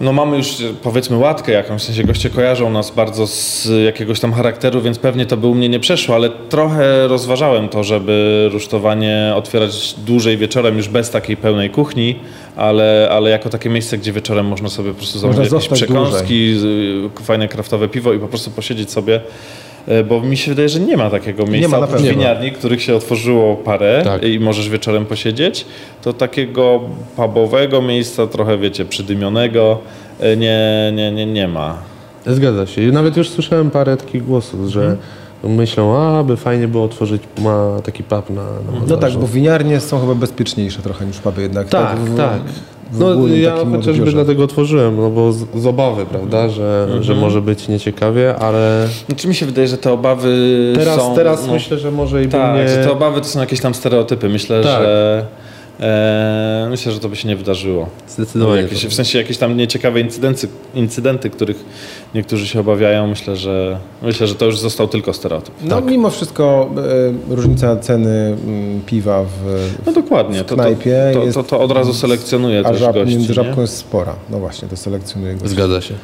no 0.00 0.12
mamy 0.12 0.36
już 0.36 0.56
powiedzmy 0.82 1.16
łatkę 1.16 1.52
jakąś, 1.52 1.82
w 1.82 1.84
sensie 1.84 2.04
goście 2.04 2.30
kojarzą 2.30 2.70
nas 2.70 2.90
bardzo 2.90 3.26
z 3.26 3.68
jakiegoś 3.84 4.20
tam 4.20 4.32
charakteru, 4.32 4.80
więc 4.82 4.98
pewnie 4.98 5.26
to 5.26 5.36
by 5.36 5.46
u 5.46 5.54
mnie 5.54 5.68
nie 5.68 5.80
przeszło, 5.80 6.14
ale 6.14 6.28
trochę 6.48 7.08
rozważałem 7.08 7.68
to, 7.68 7.84
żeby 7.84 8.48
rusztowanie 8.52 9.32
otwierać 9.36 9.94
dłużej 10.06 10.36
wieczorem 10.36 10.76
już 10.76 10.88
bez 10.88 11.10
takiej 11.10 11.36
pełnej 11.36 11.70
kuchni, 11.70 12.16
ale, 12.56 13.08
ale 13.12 13.30
jako 13.30 13.48
takie 13.50 13.70
miejsce, 13.70 13.98
gdzie 13.98 14.12
wieczorem 14.12 14.46
można 14.46 14.68
sobie 14.68 14.90
po 14.90 14.96
prostu 14.96 15.18
zamówić 15.18 15.38
jakieś 15.56 15.68
przekąski, 16.08 16.54
z- 16.58 17.22
fajne 17.24 17.48
kraftowe 17.48 17.88
piwo 17.88 18.12
i 18.12 18.18
po 18.18 18.28
prostu 18.28 18.50
posiedzieć 18.50 18.90
sobie. 18.90 19.20
E, 19.88 20.04
Bo 20.04 20.20
mi 20.20 20.36
się 20.36 20.50
wydaje, 20.50 20.68
że 20.68 20.80
nie 20.80 20.96
ma 20.96 21.10
takiego 21.10 21.46
miejsca 21.46 21.78
ma, 21.78 21.84
oprócz 21.84 22.02
nie 22.02 22.08
ma. 22.08 22.14
winiarni, 22.14 22.52
których 22.52 22.82
się 22.82 22.96
otworzyło 22.96 23.56
parę 23.56 24.00
Tak. 24.04 24.24
i 24.24 24.40
możesz 24.40 24.68
wieczorem 24.68 25.06
posiedzieć. 25.06 25.66
To 26.02 26.12
takiego 26.12 26.80
pubowego 27.16 27.82
miejsca, 27.82 28.26
trochę 28.26 28.58
wiecie, 28.58 28.84
przydymionego, 28.84 29.78
e, 30.20 30.36
nie, 30.36 30.92
nie, 30.94 31.12
nie, 31.12 31.26
nie 31.26 31.48
ma. 31.48 31.78
Zgadza 32.26 32.66
się. 32.66 32.82
I 32.82 32.92
Nawet 32.92 33.16
już 33.16 33.28
słyszałem 33.28 33.70
parę 33.70 33.96
takich 33.96 34.24
głosów, 34.24 34.68
że 34.68 34.96
myślą, 35.44 35.96
a 35.96 36.22
by 36.24 36.36
fajnie 36.36 36.68
było 36.68 36.84
otworzyć 36.84 37.22
ma 37.38 37.76
taki 37.84 38.02
pub 38.02 38.30
na, 38.30 38.42
na 38.42 38.50
No 38.88 38.96
tak, 38.96 39.12
bo 39.12 39.26
winiarnie 39.26 39.80
są 39.80 40.00
chyba 40.00 40.14
bezpieczniejsze 40.14 40.82
trochę 40.82 41.06
niż 41.06 41.18
puby 41.18 41.42
jednak. 41.42 41.68
Tak, 41.68 41.96
w- 41.98 42.16
tak. 42.16 42.40
No 42.92 43.26
ja 43.28 43.56
chociażby 43.56 43.90
odbiorze. 43.90 44.12
dlatego 44.12 44.44
otworzyłem, 44.44 44.96
no 44.96 45.10
bo 45.10 45.32
z, 45.32 45.44
z 45.54 45.66
obawy, 45.66 46.06
prawda, 46.06 46.48
że, 46.48 46.88
że 47.00 47.14
może 47.14 47.42
być 47.42 47.68
nieciekawie, 47.68 48.36
ale 48.36 48.88
Znaczy 49.06 49.28
mi 49.28 49.34
się 49.34 49.46
wydaje, 49.46 49.68
że 49.68 49.78
te 49.78 49.92
obawy 49.92 50.28
teraz, 50.76 50.96
są... 51.00 51.14
teraz 51.14 51.46
no, 51.46 51.52
myślę, 51.52 51.78
że 51.78 51.90
może 51.90 52.22
i 52.22 52.26
by 52.26 52.32
Tak, 52.32 52.54
mnie... 52.54 52.68
że 52.68 52.84
te 52.84 52.92
obawy 52.92 53.20
to 53.20 53.26
są 53.26 53.40
jakieś 53.40 53.60
tam 53.60 53.74
stereotypy. 53.74 54.28
Myślę, 54.28 54.62
Tak. 54.62 54.82
że... 54.82 55.24
E, 55.80 56.66
myślę, 56.70 56.92
że 56.92 57.00
to 57.00 57.08
by 57.08 57.16
się 57.16 57.28
nie 57.28 57.36
wydarzyło. 57.36 57.88
Zdecydowanie. 58.08 58.62
Jakieś, 58.62 58.86
w 58.86 58.94
sensie 58.94 59.18
jakieś 59.18 59.38
tam 59.38 59.56
nieciekawe 59.56 60.00
incydenty, 60.00 60.48
incydenty, 60.74 61.30
których 61.30 61.64
niektórzy 62.14 62.46
się 62.46 62.60
obawiają. 62.60 63.06
Myślę, 63.06 63.36
że 63.36 63.78
myślę, 64.02 64.26
że 64.26 64.34
to 64.34 64.44
już 64.46 64.58
został 64.58 64.88
tylko 64.88 65.12
stereotyp. 65.12 65.54
No 65.62 65.80
mimo 65.80 66.10
wszystko 66.10 66.70
e, 67.30 67.34
różnica 67.34 67.76
ceny 67.76 68.36
mm, 68.46 68.80
piwa 68.86 69.24
w, 69.24 69.68
No 69.86 69.92
dokładnie. 69.92 70.38
To, 70.38 70.44
to, 70.44 70.54
knajpie 70.54 71.10
to, 71.14 71.22
jest- 71.24 71.34
to, 71.34 71.42
to 71.42 71.60
od 71.60 71.72
razu 71.72 71.94
selekcjonuje 71.94 72.60
a 72.64 72.70
też 72.70 72.80
żab, 72.80 72.94
gości. 72.94 73.10
między 73.16 73.28
nie? 73.28 73.34
żabką 73.34 73.60
jest 73.60 73.76
spora. 73.76 74.14
No 74.30 74.38
właśnie, 74.38 74.68
to 74.68 74.76
selekcjonuje 74.76 75.34
go. 75.34 75.48
Zgadza 75.48 75.80
się. 75.80 75.94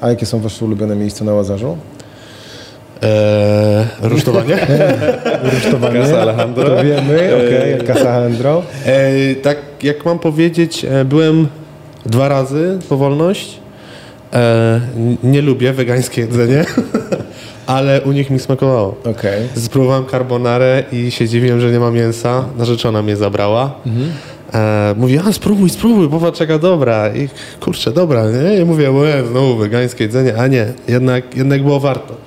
A 0.00 0.08
jakie 0.08 0.26
są 0.26 0.40
wasze 0.40 0.64
ulubione 0.64 0.96
miejsca 0.96 1.24
na 1.24 1.34
Łazarzu? 1.34 1.76
Eee, 3.10 3.84
rusztowanie? 4.02 4.58
Rusztowanie. 5.54 6.00
Casa 6.00 6.20
Alejandro. 6.20 6.64
To 6.76 6.84
wiemy, 6.84 7.30
okej, 7.36 7.86
Casa 7.86 8.10
Alejandro. 8.14 8.62
Eee, 8.86 9.36
tak 9.36 9.56
jak 9.82 10.04
mam 10.04 10.18
powiedzieć, 10.18 10.84
e, 10.84 11.04
byłem 11.04 11.48
dwa 12.06 12.28
razy 12.28 12.78
po 12.88 12.96
wolność. 12.96 13.58
E, 14.32 14.80
n- 14.96 15.16
nie 15.22 15.42
lubię 15.42 15.72
wegańskie 15.72 16.20
jedzenie, 16.20 16.64
ale 17.66 18.02
u 18.02 18.12
nich 18.12 18.30
mi 18.30 18.38
smakowało. 18.38 18.94
Okej. 19.04 19.42
Spróbowałem 19.56 20.04
carbonarę 20.06 20.82
i 20.92 21.10
się 21.10 21.28
dziwiłem, 21.28 21.60
że 21.60 21.72
nie 21.72 21.80
ma 21.80 21.90
mięsa. 21.90 22.44
Narzeczona 22.58 23.02
mnie 23.02 23.16
zabrała. 23.16 23.74
E, 24.54 24.94
mówi, 24.96 25.18
a 25.28 25.32
spróbuj, 25.32 25.70
spróbuj, 25.70 26.08
popatrz 26.08 26.40
jaka 26.40 26.58
dobra. 26.58 27.14
I 27.14 27.28
kurczę, 27.60 27.92
dobra, 27.92 28.24
nie? 28.30 28.58
I 28.58 28.64
mówię, 28.64 28.90
łe, 28.90 29.12
znowu 29.30 29.56
wegańskie 29.56 30.04
jedzenie. 30.04 30.34
A 30.38 30.46
nie, 30.46 30.66
jednak, 30.88 31.36
jednak 31.36 31.62
było 31.62 31.80
warto. 31.80 32.25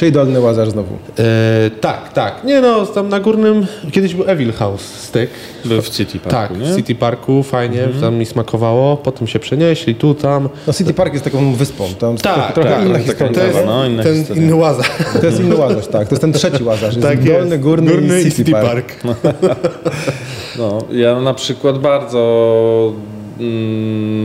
Czyli 0.00 0.12
Dolny 0.12 0.40
Łazarz 0.40 0.68
znowu. 0.70 0.94
E, 1.18 1.70
tak, 1.80 2.12
tak. 2.12 2.44
Nie 2.44 2.60
no, 2.60 2.86
tam 2.86 3.08
na 3.08 3.20
górnym, 3.20 3.66
kiedyś 3.92 4.14
był 4.14 4.24
Evil 4.30 4.52
House 4.52 4.80
Steak. 4.80 5.30
Był 5.64 5.82
w 5.82 5.90
City 5.90 6.18
Parku, 6.18 6.30
Tak, 6.30 6.50
nie? 6.50 6.56
Mhm. 6.56 6.74
w 6.74 6.76
City 6.76 6.94
Parku, 6.94 7.42
fajnie, 7.42 7.88
tam 8.00 8.14
mi 8.14 8.26
smakowało. 8.26 8.96
Potem 8.96 9.26
się 9.26 9.38
przenieśli 9.38 9.94
tu, 9.94 10.14
tam. 10.14 10.48
No 10.66 10.72
City 10.72 10.94
Park 10.94 11.12
jest 11.12 11.24
taką 11.24 11.54
wyspą. 11.54 11.84
Tam 11.98 12.16
Tak, 12.16 12.34
trochę, 12.34 12.52
trochę 12.54 12.70
tak, 12.70 12.84
inna 12.86 12.98
taka 12.98 13.04
historia. 13.04 13.28
intrawa, 13.28 13.48
jest. 13.58 13.66
no, 13.66 13.86
inna 13.86 14.02
ten 14.02 14.14
historia. 14.18 14.42
inny 14.42 14.54
łaza. 14.54 14.82
To 15.20 15.26
jest 15.26 15.40
inny 15.40 15.56
Łazarz, 15.56 15.86
tak. 15.86 16.08
To 16.08 16.14
jest 16.14 16.20
ten 16.22 16.32
trzeci 16.32 16.64
Łazarz. 16.64 16.96
Jest 16.96 17.08
Tak 17.08 17.24
Dolny, 17.24 17.50
jest. 17.50 17.62
Górny, 17.62 18.22
i 18.22 18.32
City, 18.32 18.52
Park. 18.52 18.92
No, 20.58 20.78
ja 20.92 21.20
na 21.20 21.34
przykład 21.34 21.78
bardzo 21.78 22.92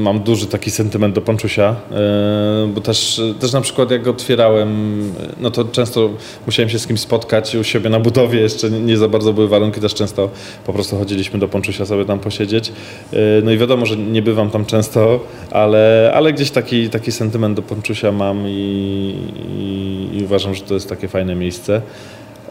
mam 0.01 0.19
duży 0.19 0.47
taki 0.47 0.71
sentyment 0.71 1.15
do 1.15 1.21
Ponczusia, 1.21 1.75
yy, 1.91 2.67
bo 2.73 2.81
też, 2.81 3.21
też 3.39 3.53
na 3.53 3.61
przykład 3.61 3.91
jak 3.91 4.07
otwierałem, 4.07 5.01
no 5.41 5.51
to 5.51 5.65
często 5.65 6.09
musiałem 6.45 6.69
się 6.69 6.79
z 6.79 6.87
kimś 6.87 6.99
spotkać 6.99 7.55
u 7.55 7.63
siebie 7.63 7.89
na 7.89 7.99
budowie, 7.99 8.39
jeszcze 8.39 8.69
nie, 8.69 8.97
za 8.97 9.07
bardzo 9.07 9.33
były 9.33 9.47
warunki, 9.47 9.81
też 9.81 9.93
często 9.93 10.29
po 10.65 10.73
prostu 10.73 10.97
chodziliśmy 10.97 11.39
do 11.39 11.47
Ponczusia 11.47 11.85
sobie 11.85 12.05
tam 12.05 12.19
posiedzieć. 12.19 12.71
Yy, 13.11 13.19
no 13.43 13.51
i 13.51 13.57
wiadomo, 13.57 13.85
że 13.85 13.97
nie 13.97 14.21
bywam 14.21 14.49
tam 14.49 14.65
często, 14.65 15.19
ale, 15.51 16.11
ale 16.15 16.33
gdzieś 16.33 16.51
taki, 16.51 16.89
taki 16.89 17.11
sentyment 17.11 17.55
do 17.55 17.61
Ponczusia 17.61 18.11
mam 18.11 18.47
i, 18.47 19.15
i, 19.59 20.17
i 20.17 20.23
uważam, 20.23 20.55
że 20.55 20.61
to 20.61 20.73
jest 20.73 20.89
takie 20.89 21.07
fajne 21.07 21.35
miejsce. 21.35 21.81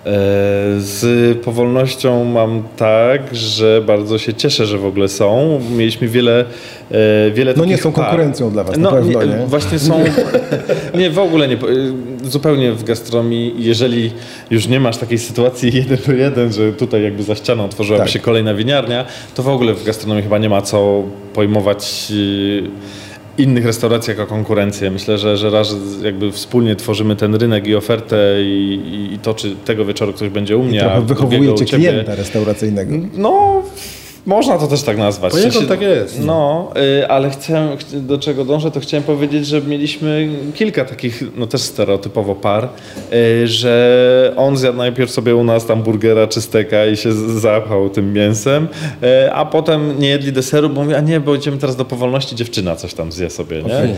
E, 0.07 0.11
Z 0.81 1.39
powolnością 1.45 2.25
mam 2.25 2.63
tak, 2.77 3.21
że 3.37 3.83
bardzo 3.87 4.19
się 4.19 4.35
cieszę, 4.35 4.67
że 4.67 4.79
w 4.79 4.87
ogóle 4.87 5.09
są. 5.09 5.61
Mieliśmy 5.77 6.09
wiele, 6.09 6.45
e, 6.91 7.31
wiele 7.31 7.55
No 7.57 7.65
nie 7.65 7.77
są 7.79 7.93
par. 7.93 8.05
konkurencją 8.05 8.51
dla 8.51 8.65
was, 8.65 8.77
na 8.77 8.91
pewno, 8.91 9.23
nie? 9.25 9.37
Właśnie 9.47 9.79
są. 9.79 10.05
nie, 10.99 11.11
w 11.11 11.19
ogóle 11.19 11.49
nie. 11.49 11.55
e, 11.55 11.59
Zupełnie 12.25 12.73
w 12.73 12.85
gastronomii, 12.85 13.55
jeżeli 13.59 14.13
już 14.51 14.69
nie 14.69 14.81
masz 14.81 14.97
takiej 14.97 15.19
sytuacji 15.19 15.73
jeden 15.83 15.99
do 16.07 16.13
jeden, 16.13 16.53
że 16.53 16.73
tutaj 16.73 17.03
jakby 17.03 17.23
za 17.23 17.35
ścianą 17.35 17.65
otworzyłaby 17.65 18.05
Tak. 18.05 18.13
się 18.13 18.19
kolejna 18.19 18.55
winiarnia, 18.55 19.05
to 19.35 19.43
w 19.43 19.49
ogóle 19.49 19.75
w 19.75 19.85
gastronomii 19.85 20.23
chyba 20.23 20.39
nie 20.39 20.49
ma 20.49 20.63
co 20.63 21.03
pojmować 21.35 22.13
innych 23.39 23.67
restauracji 23.67 24.11
jako 24.11 24.27
konkurencję. 24.27 24.91
Myślę, 24.91 25.19
że, 25.19 25.37
że 25.37 25.51
raz 25.51 25.75
jakby 26.03 26.33
wspólnie 26.33 26.77
tworzymy 26.77 27.17
ten 27.17 27.35
rynek 27.35 27.67
i 27.67 27.75
ofertę 27.75 28.17
i, 28.43 29.11
i, 29.13 29.19
to, 29.19 29.35
czy 29.35 29.57
tego 29.65 29.85
wieczoru 29.85 30.13
ktoś 30.13 30.29
będzie 30.29 30.57
u 30.57 30.63
mnie, 30.63 30.79
I 30.79 30.81
a 30.81 30.85
trochę 30.85 31.01
u 31.01 31.05
wychowujecie 31.05 31.67
ciebie. 31.67 31.89
klienta 31.89 32.15
restauracyjnego. 32.15 32.95
No, 33.15 33.54
Można 34.27 34.59
to 34.59 34.67
też 34.67 34.83
tak 34.83 34.99
nazwać. 34.99 35.33
W 35.33 35.37
Poniekąd 35.37 35.69
tak 35.69 35.81
jest. 35.81 36.21
No, 36.25 36.71
y, 37.01 37.09
ale 37.09 37.31
chcę, 37.31 37.77
ch- 37.77 38.01
do 38.01 38.19
czego 38.19 38.45
dążę, 38.45 38.71
to 38.71 38.81
chciałem 38.81 39.05
powiedzieć, 39.05 39.47
że 39.47 39.61
mieliśmy 39.63 40.29
kilka 40.55 40.85
takich, 40.85 41.23
no 41.37 41.47
też 41.47 41.61
stereotypowo 41.61 42.35
par, 42.35 42.69
y, 43.13 43.49
że 43.49 44.33
on 44.37 44.57
zjadł 44.57 44.79
najpierw 44.79 45.11
sobie 45.11 45.37
u 45.37 45.45
nas 45.45 45.67
tam 45.67 45.83
burgera 45.83 46.27
czy 46.27 46.41
steka 46.43 46.87
i 46.87 46.97
się 46.97 47.13
zapchał 47.39 47.91
tym 47.91 48.13
mięsem, 48.13 48.69
y, 49.27 49.33
a 49.33 49.45
potem 49.45 49.99
nie 49.99 50.09
jedli 50.09 50.33
deseru, 50.33 50.69
bo 50.69 50.83
mówi, 50.83 50.95
a 50.95 51.01
nie, 51.01 51.21
bo 51.21 51.35
idziemy 51.35 51.59
teraz 51.59 51.77
do 51.77 51.85
powolności, 51.85 52.37
dziewczyna 52.37 52.77
coś 52.77 52.95
tam 52.95 53.13
zje 53.13 53.31
sobie, 53.31 53.63
nie? 53.63 53.95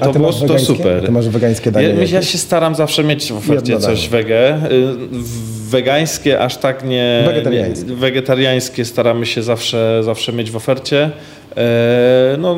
A 0.00 0.04
To 0.04 0.12
było 0.12 0.32
to 0.32 0.58
super. 0.58 1.02
Ty 1.04 1.12
masz 1.12 1.28
wegańskie 1.28 1.70
danie 1.72 1.88
Ja, 1.88 2.04
ja 2.04 2.22
się 2.22 2.38
staram 2.38 2.74
zawsze 2.74 3.04
mieć 3.04 3.32
w 3.32 3.36
ofercie 3.36 3.78
coś 3.78 4.08
wege. 4.08 4.54
Y, 4.72 5.49
Wegańskie 5.70 6.40
aż 6.40 6.56
tak 6.56 6.84
nie... 6.84 7.22
Wegetariańskie. 7.26 7.90
nie 7.90 7.96
wegetariańskie 7.96 8.84
staramy 8.84 9.26
się 9.26 9.42
zawsze, 9.42 10.00
zawsze 10.04 10.32
mieć 10.32 10.50
w 10.50 10.56
ofercie. 10.56 11.10
E, 11.56 12.36
No, 12.38 12.52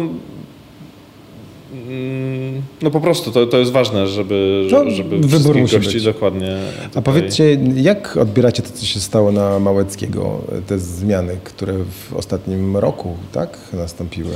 mm, 1.73 2.63
no 2.83 2.91
po 2.91 3.01
prostu 3.01 3.31
to, 3.33 3.47
to 3.47 3.59
jest 3.59 3.73
ważne, 3.73 4.07
żeby, 4.07 4.69
No, 4.73 4.91
żeby 4.91 5.17
wybór 5.19 5.29
wszystkich 5.29 5.63
musi 5.63 5.77
gości 5.77 5.95
być. 5.95 6.05
dokładnie 6.05 6.57
A 6.85 6.89
tutaj- 6.89 7.03
powiedzcie, 7.03 7.59
jak 7.77 8.17
odbieracie 8.17 8.63
to, 8.63 8.71
co 8.73 8.87
się 8.87 9.01
stało 9.01 9.33
na 9.33 9.59
Małeckiego, 9.59 10.41
te 10.67 10.79
zmiany, 10.79 11.37
które 11.45 11.73
w 12.09 12.15
ostatnim 12.17 12.77
roku 12.77 13.17
tak 13.33 13.59
nastąpiły? 13.73 14.35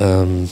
Um, 0.00 0.46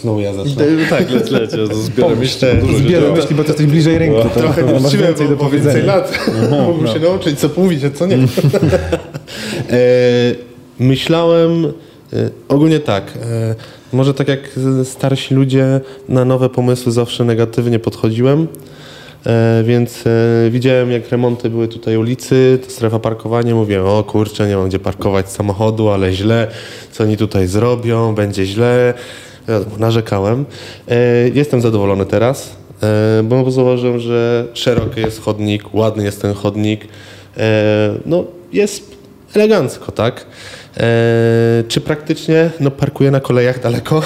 znowu 0.00 0.20
ja 0.20 0.34
zacznę. 0.34 0.64
Tak, 0.90 1.10
leć, 1.10 1.30
leć. 1.30 1.50
Ja 1.52 1.68
to 1.68 1.74
zbieram 1.82 2.18
myśli. 2.18 2.48
Zbieram 2.76 3.12
myśli, 3.12 3.34
bo 3.34 3.42
ty 3.42 3.48
jesteś 3.48 3.66
bliżej 3.66 3.98
ręku. 3.98 4.22
To 4.22 4.40
Trochę 4.40 4.64
masz 4.64 4.80
właściwie, 4.80 5.04
więcej 5.04 5.28
bo, 5.28 5.36
do 5.44 5.50
więcej 5.50 5.82
lat. 5.82 6.18
Mógłbym 6.50 6.94
się 6.94 7.00
nauczyć, 7.00 7.38
co 7.38 7.48
mówić, 7.56 7.84
a 7.84 7.90
co 7.90 8.06
nie. 8.06 8.16
e, 8.16 8.26
myślałem 10.78 11.66
e, 11.66 12.30
ogólnie 12.48 12.80
tak. 12.80 13.04
E, 13.22 13.54
może 13.92 14.14
tak 14.14 14.28
jak 14.28 14.40
starsi 14.84 15.34
ludzie 15.34 15.80
na 16.08 16.24
nowe 16.24 16.48
pomysły 16.48 16.92
zawsze 16.92 17.24
negatywnie 17.24 17.78
podchodziłem. 17.78 18.48
E, 19.26 19.62
więc 19.66 20.04
e, 20.06 20.50
widziałem, 20.50 20.90
jak 20.90 21.08
remonty 21.08 21.50
były 21.50 21.68
tutaj 21.68 21.96
ulicy, 21.96 22.58
to 22.64 22.70
strefa 22.70 22.98
parkowania. 22.98 23.54
Mówiłem, 23.54 23.86
o 23.86 24.04
kurczę, 24.04 24.48
nie 24.48 24.56
mam 24.56 24.68
gdzie 24.68 24.78
parkować 24.78 25.30
samochodu, 25.30 25.88
ale 25.88 26.12
źle, 26.12 26.48
co 26.92 27.04
oni 27.04 27.16
tutaj 27.16 27.46
zrobią, 27.46 28.14
będzie 28.14 28.46
źle. 28.46 28.94
Wiadomo, 29.48 29.76
narzekałem. 29.78 30.44
E, 30.88 31.28
jestem 31.28 31.60
zadowolony 31.60 32.06
teraz, 32.06 32.56
e, 32.82 33.22
bo 33.22 33.50
zauważyłem, 33.50 33.98
że 33.98 34.44
szeroki 34.54 35.00
jest 35.00 35.20
chodnik, 35.20 35.74
ładny 35.74 36.04
jest 36.04 36.22
ten 36.22 36.34
chodnik. 36.34 36.88
E, 37.36 37.94
no, 38.06 38.24
jest 38.52 38.96
elegancko, 39.34 39.92
tak? 39.92 40.26
Czy 41.68 41.80
praktycznie? 41.80 42.50
No, 42.60 42.70
parkuję 42.70 43.10
na 43.10 43.20
kolejach 43.20 43.62
daleko, 43.62 44.02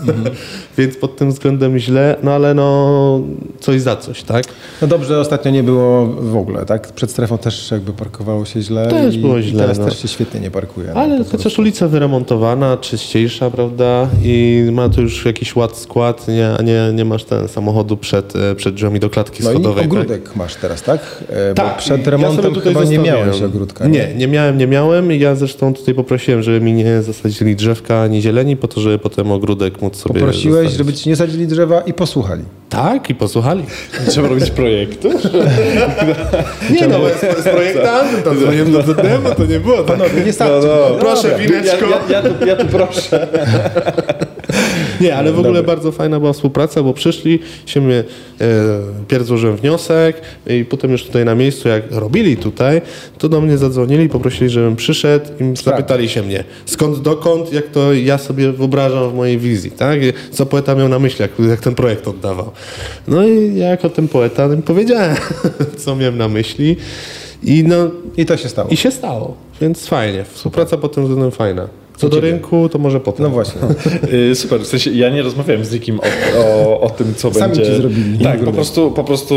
więc 0.78 0.96
pod 0.96 1.16
tym 1.16 1.30
względem 1.30 1.78
źle, 1.78 2.16
no 2.22 2.32
ale 2.32 2.54
no 2.54 3.20
coś 3.60 3.80
za 3.80 3.96
coś, 3.96 4.22
tak? 4.22 4.44
No 4.82 4.88
dobrze, 4.88 5.20
ostatnio 5.20 5.50
nie 5.50 5.62
było 5.62 6.06
w 6.06 6.36
ogóle, 6.36 6.64
tak? 6.66 6.92
Przed 6.92 7.10
strefą 7.10 7.38
też 7.38 7.70
jakby 7.70 7.92
parkowało 7.92 8.44
się 8.44 8.62
źle. 8.62 8.86
Też 8.86 9.18
było 9.18 9.42
źle, 9.42 9.62
Teraz 9.62 9.78
no. 9.78 9.84
też 9.84 10.02
się 10.02 10.08
świetnie 10.08 10.40
nie 10.40 10.50
parkuje. 10.50 10.90
no, 10.94 11.00
Ale 11.00 11.16
prostu. 11.16 11.36
chociaż 11.36 11.58
ulica 11.58 11.88
wyremontowana, 11.88 12.76
czyściejsza, 12.76 13.50
prawda? 13.50 14.08
I 14.24 14.64
ma 14.72 14.88
tu 14.88 15.02
już 15.02 15.24
jakiś 15.24 15.56
ład, 15.56 15.76
skład, 15.76 16.28
nie, 16.28 16.50
nie, 16.64 16.90
nie 16.94 17.04
masz 17.04 17.24
ten 17.24 17.48
samochodu 17.48 17.96
przed, 17.96 18.36
e, 18.36 18.54
przed 18.54 18.74
drzwiami 18.74 19.00
do 19.00 19.10
klatki 19.10 19.42
No 19.44 19.50
i 19.50 19.52
schodowej. 19.54 19.82
tak? 19.84 19.92
ogródek 19.92 20.36
masz 20.36 20.54
teraz, 20.54 20.82
tak? 20.82 21.24
E, 21.30 21.48
Bo 21.48 21.54
Tak, 21.54 21.76
przed 21.78 22.04
ja 22.04 22.10
remontem 22.10 22.54
tutaj 22.54 22.74
chyba 22.74 22.84
nie 22.84 22.98
miałeś 22.98 23.42
ogródka. 23.42 23.86
Nie, 23.86 24.14
nie 24.14 24.28
miałem, 24.28 24.58
nie 24.58 24.66
miałem. 24.66 25.12
Ja 25.12 25.34
zresztą 25.34 25.74
tutaj 25.74 25.94
poprosiłem, 25.94 26.42
żeby 26.42 26.60
mi 26.60 26.72
nie 26.72 27.02
zasadzili 27.02 27.56
drzewka 27.56 28.02
ani 28.02 28.22
zieleni, 28.22 28.56
po 28.56 28.68
to, 28.68 28.80
żeby 28.80 28.98
potem 28.98 29.32
ogródek 29.32 29.82
móc 29.82 29.96
sobie 29.96 30.20
Poprosiłeś, 30.20 30.65
żeby 30.72 30.92
ci 30.92 31.08
nie 31.08 31.16
sadzili 31.16 31.46
drzewa 31.46 31.80
i 31.80 31.92
posłuchali. 31.92 32.44
Tak, 32.68 33.10
i 33.10 33.14
posłuchali. 33.14 33.64
Trzeba 34.08 34.28
robić 34.28 34.50
projekty? 34.50 35.08
Nie 36.80 36.88
no, 36.88 36.98
z, 37.08 37.38
z 37.38 37.42
projektantem 37.42 38.22
tam 38.22 38.38
dzwoniłem 38.38 38.72
do 38.72 38.94
demo, 38.94 39.30
to 39.30 39.44
nie 39.44 39.60
było 39.60 39.76
tak. 39.76 39.86
Panowie, 39.86 40.24
nie 40.24 40.32
sadźcie. 40.32 40.68
No, 40.68 40.88
no. 40.90 40.98
Proszę, 40.98 41.38
wineczko. 41.38 41.86
Ja, 41.90 42.00
ja, 42.08 42.22
ja, 42.22 42.22
tu, 42.22 42.46
ja 42.46 42.56
tu 42.56 42.66
proszę. 42.66 43.28
Nie, 45.00 45.16
ale 45.16 45.32
w 45.32 45.38
ogóle 45.38 45.62
bardzo 45.62 45.92
fajna 45.92 46.20
była 46.20 46.32
współpraca, 46.32 46.82
bo 46.82 46.94
przyszli, 46.94 47.38
się 47.66 47.80
mnie, 47.80 48.04
e, 48.40 48.44
pierw 49.08 49.26
złożyłem 49.26 49.56
wniosek 49.56 50.20
i 50.46 50.64
potem 50.64 50.92
już 50.92 51.04
tutaj 51.04 51.24
na 51.24 51.34
miejscu, 51.34 51.68
jak 51.68 51.82
robili 51.90 52.36
tutaj, 52.36 52.82
to 53.18 53.28
do 53.28 53.40
mnie 53.40 53.58
zadzwonili, 53.58 54.08
poprosili, 54.08 54.50
żebym 54.50 54.76
przyszedł 54.76 55.26
i 55.40 55.56
zapytali 55.56 56.08
się 56.08 56.22
mnie, 56.22 56.44
skąd, 56.66 56.98
dokąd, 56.98 57.52
jak 57.52 57.66
to 57.66 57.94
ja 57.94 58.18
sobie 58.18 58.52
wyobrażam 58.52 59.10
w 59.10 59.14
mojej 59.14 59.38
wizji, 59.38 59.70
tak? 59.70 60.00
Co 60.30 60.46
poeta 60.46 60.74
miał 60.74 60.88
na 60.88 60.98
myśli, 60.98 61.22
jak, 61.22 61.48
jak 61.48 61.60
ten 61.60 61.74
projekt 61.74 62.08
oddawał. 62.08 62.50
No 63.08 63.26
i 63.26 63.56
ja 63.56 63.68
jako 63.68 63.90
ten 63.90 64.08
poeta 64.08 64.46
im 64.46 64.62
powiedziałem, 64.62 65.16
co 65.84 65.96
miałem 65.96 66.18
na 66.18 66.28
myśli 66.28 66.76
i 67.42 67.64
no, 67.64 67.90
I 68.16 68.26
to 68.26 68.36
się 68.36 68.48
stało. 68.48 68.68
i 68.70 68.76
się 68.76 68.90
stało, 68.90 69.36
więc 69.60 69.86
fajnie. 69.86 70.24
Współpraca 70.24 70.76
pod 70.76 70.94
tym 70.94 71.04
względem 71.04 71.30
fajna. 71.30 71.68
Co 71.96 72.08
do 72.08 72.20
rynku, 72.20 72.68
to 72.68 72.78
może 72.78 73.00
potem. 73.00 73.22
No 73.22 73.30
właśnie. 73.30 73.60
Y, 74.12 74.34
Super, 74.34 74.60
w 74.60 74.66
sensie 74.66 74.90
ja 74.90 75.10
nie 75.10 75.22
rozmawiałem 75.22 75.64
z 75.64 75.72
nikim 75.72 76.00
o, 76.00 76.38
o, 76.38 76.80
o 76.80 76.90
tym, 76.90 77.14
co 77.14 77.34
Sami 77.34 77.54
będzie. 77.54 77.70
ci 77.70 77.76
zrobili. 77.76 78.18
Tak, 78.18 78.44
po 78.44 78.52
prostu, 78.52 78.90
po 78.90 79.04
prostu 79.04 79.34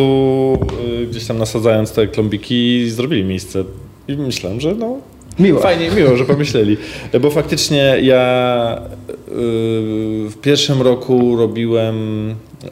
y, 1.01 1.07
gdzieś 1.07 1.25
tam 1.25 1.37
nasadzając 1.37 1.91
te 1.91 2.07
klombiki 2.07 2.89
zrobili 2.89 3.23
miejsce 3.23 3.63
i 4.07 4.17
myślałem, 4.17 4.59
że 4.61 4.75
no 4.75 4.97
Miło. 5.39 5.59
Fajnie, 5.59 5.89
miło, 5.89 6.15
że 6.15 6.25
pomyśleli. 6.25 6.77
Bo 7.21 7.29
faktycznie 7.29 7.97
ja 8.01 8.81
y, 9.09 9.31
w 10.29 10.33
pierwszym 10.41 10.81
roku 10.81 11.35
robiłem 11.35 11.95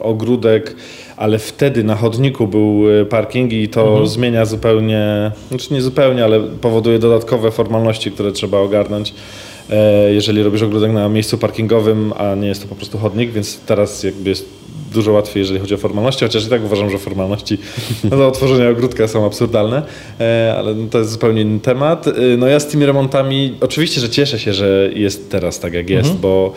ogródek, 0.00 0.76
ale 1.16 1.38
wtedy 1.38 1.84
na 1.84 1.96
chodniku 1.96 2.46
był 2.46 2.82
parking 3.10 3.52
i 3.52 3.68
to 3.68 4.06
zmienia 4.06 4.44
zupełnie, 4.44 5.32
znaczy 5.48 5.74
nie 5.74 5.82
zupełnie, 5.82 6.24
ale 6.24 6.40
powoduje 6.40 6.98
dodatkowe 6.98 7.50
formalności, 7.50 8.10
które 8.12 8.32
trzeba 8.32 8.58
ogarnąć. 8.58 9.14
E, 9.70 10.12
Jeżeli 10.12 10.42
robisz 10.42 10.62
ogródek 10.62 10.92
na 10.92 11.08
miejscu 11.08 11.38
parkingowym, 11.38 12.12
a 12.16 12.34
nie 12.34 12.48
jest 12.48 12.62
to 12.62 12.68
po 12.68 12.74
prostu 12.74 12.98
chodnik, 12.98 13.32
więc 13.32 13.60
teraz 13.60 14.02
jakby 14.02 14.30
jest 14.30 14.48
dużo 14.92 15.12
łatwiej, 15.12 15.40
jeżeli 15.40 15.60
chodzi 15.60 15.74
o 15.74 15.78
formalności, 15.78 16.24
chociaż 16.24 16.46
i 16.46 16.48
tak 16.50 16.64
uważam, 16.64 16.90
że 16.90 16.98
formalności 16.98 17.58
do 18.10 18.28
otworzenia 18.28 18.70
ogródka 18.70 19.08
są 19.08 19.26
absurdalne, 19.26 19.82
e, 20.20 20.54
ale 20.58 20.74
to 20.90 20.98
jest 20.98 21.10
zupełnie 21.10 21.42
inny 21.42 21.60
temat. 21.60 22.06
E, 22.08 22.12
No 22.38 22.46
ja 22.46 22.60
z 22.60 22.66
tymi 22.66 22.86
remontami, 22.86 23.54
oczywiście, 23.60 24.00
że 24.00 24.08
cieszę 24.08 24.38
się, 24.38 24.52
że 24.52 24.90
jest 24.94 25.30
teraz 25.30 25.60
tak 25.60 25.72
jak 25.74 25.90
jest, 25.90 26.10
bo 26.14 26.52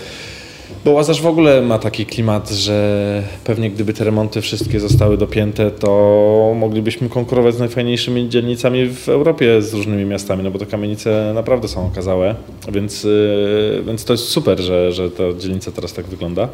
bo 0.86 0.92
Łazarz 0.92 1.22
w 1.22 1.26
ogóle 1.26 1.62
ma 1.62 1.80
taki 1.80 2.06
klimat, 2.06 2.50
że 2.50 3.24
pewnie 3.44 3.72
gdyby 3.72 3.94
te 3.94 4.04
remonty 4.04 4.42
wszystkie 4.42 4.80
zostały 4.80 5.18
dopięte, 5.18 5.72
to 5.72 6.54
moglibyśmy 6.56 7.10
konkurować 7.10 7.56
z 7.56 7.60
najfajniejszymi 7.60 8.30
dzielnicami 8.30 8.90
w 8.90 9.10
Europie 9.10 9.62
z 9.62 9.74
różnymi 9.74 10.06
miastami, 10.06 10.44
no 10.44 10.52
bo 10.52 10.60
te 10.60 10.66
kamienice 10.66 11.32
naprawdę 11.36 11.68
są 11.68 11.86
okazałe, 11.88 12.36
więc, 12.72 13.04
yy, 13.04 13.84
więc 13.86 14.06
to 14.06 14.14
jest 14.14 14.26
super, 14.26 14.60
że, 14.60 14.92
że 14.92 15.12
ta 15.12 15.24
dzielnica 15.40 15.72
teraz 15.72 15.94
tak 15.94 16.06
wygląda. 16.06 16.50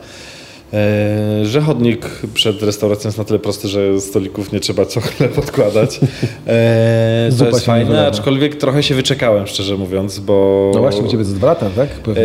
E, 0.73 1.45
Że 1.45 1.62
chodnik 1.62 2.06
przed 2.34 2.63
restauracją 2.63 3.08
jest 3.08 3.17
na 3.17 3.23
tyle 3.23 3.39
prosty, 3.39 3.67
że 3.67 4.01
stolików 4.01 4.51
nie 4.51 4.60
trzeba 4.60 4.86
co 4.86 5.01
chwilę 5.01 5.30
podkładać. 5.41 5.99
E, 6.47 7.30
to 7.39 7.45
jest 7.45 7.65
fajne, 7.65 7.86
wylewa. 7.86 8.08
aczkolwiek 8.08 8.56
trochę 8.56 8.84
się 8.84 8.95
wyczekałem, 8.95 9.47
szczerze 9.47 9.77
mówiąc, 9.77 10.19
bo... 10.19 10.71
No 10.73 10.80
właśnie, 10.80 11.01
u 11.01 11.08
Ciebie 11.08 11.23
to 11.25 11.30
dwa 11.32 11.47
lata, 11.47 11.69
tak? 11.75 11.89
Pewno, 11.89 12.23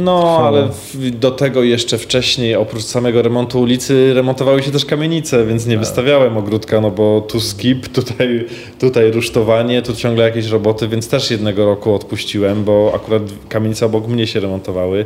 No, 0.00 0.38
ale 0.46 0.68
w, 0.68 1.10
do 1.10 1.30
tego 1.30 1.62
jeszcze 1.62 1.98
wcześniej, 1.98 2.54
oprócz 2.54 2.82
samego 2.82 3.22
remontu 3.22 3.60
ulicy, 3.60 4.14
remontowały 4.14 4.62
się 4.62 4.70
też 4.70 4.84
kamienice, 4.84 5.46
więc 5.46 5.66
nie 5.66 5.78
wystawiałem 5.78 6.36
ogródka, 6.36 6.80
no 6.80 6.90
bo 6.90 7.20
tu 7.20 7.40
skip, 7.40 7.88
tutaj, 7.98 8.46
tutaj 8.80 9.10
rusztowanie, 9.10 9.82
tu 9.82 9.94
ciągle 9.96 10.24
jakieś 10.24 10.46
roboty, 10.46 10.88
więc 10.88 11.08
też 11.08 11.30
jednego 11.30 11.64
roku 11.66 11.94
odpuściłem, 11.94 12.64
bo 12.64 12.92
akurat 12.94 13.22
kamienice 13.48 13.86
obok 13.86 14.08
mnie 14.08 14.26
się 14.26 14.40
remontowały. 14.40 15.04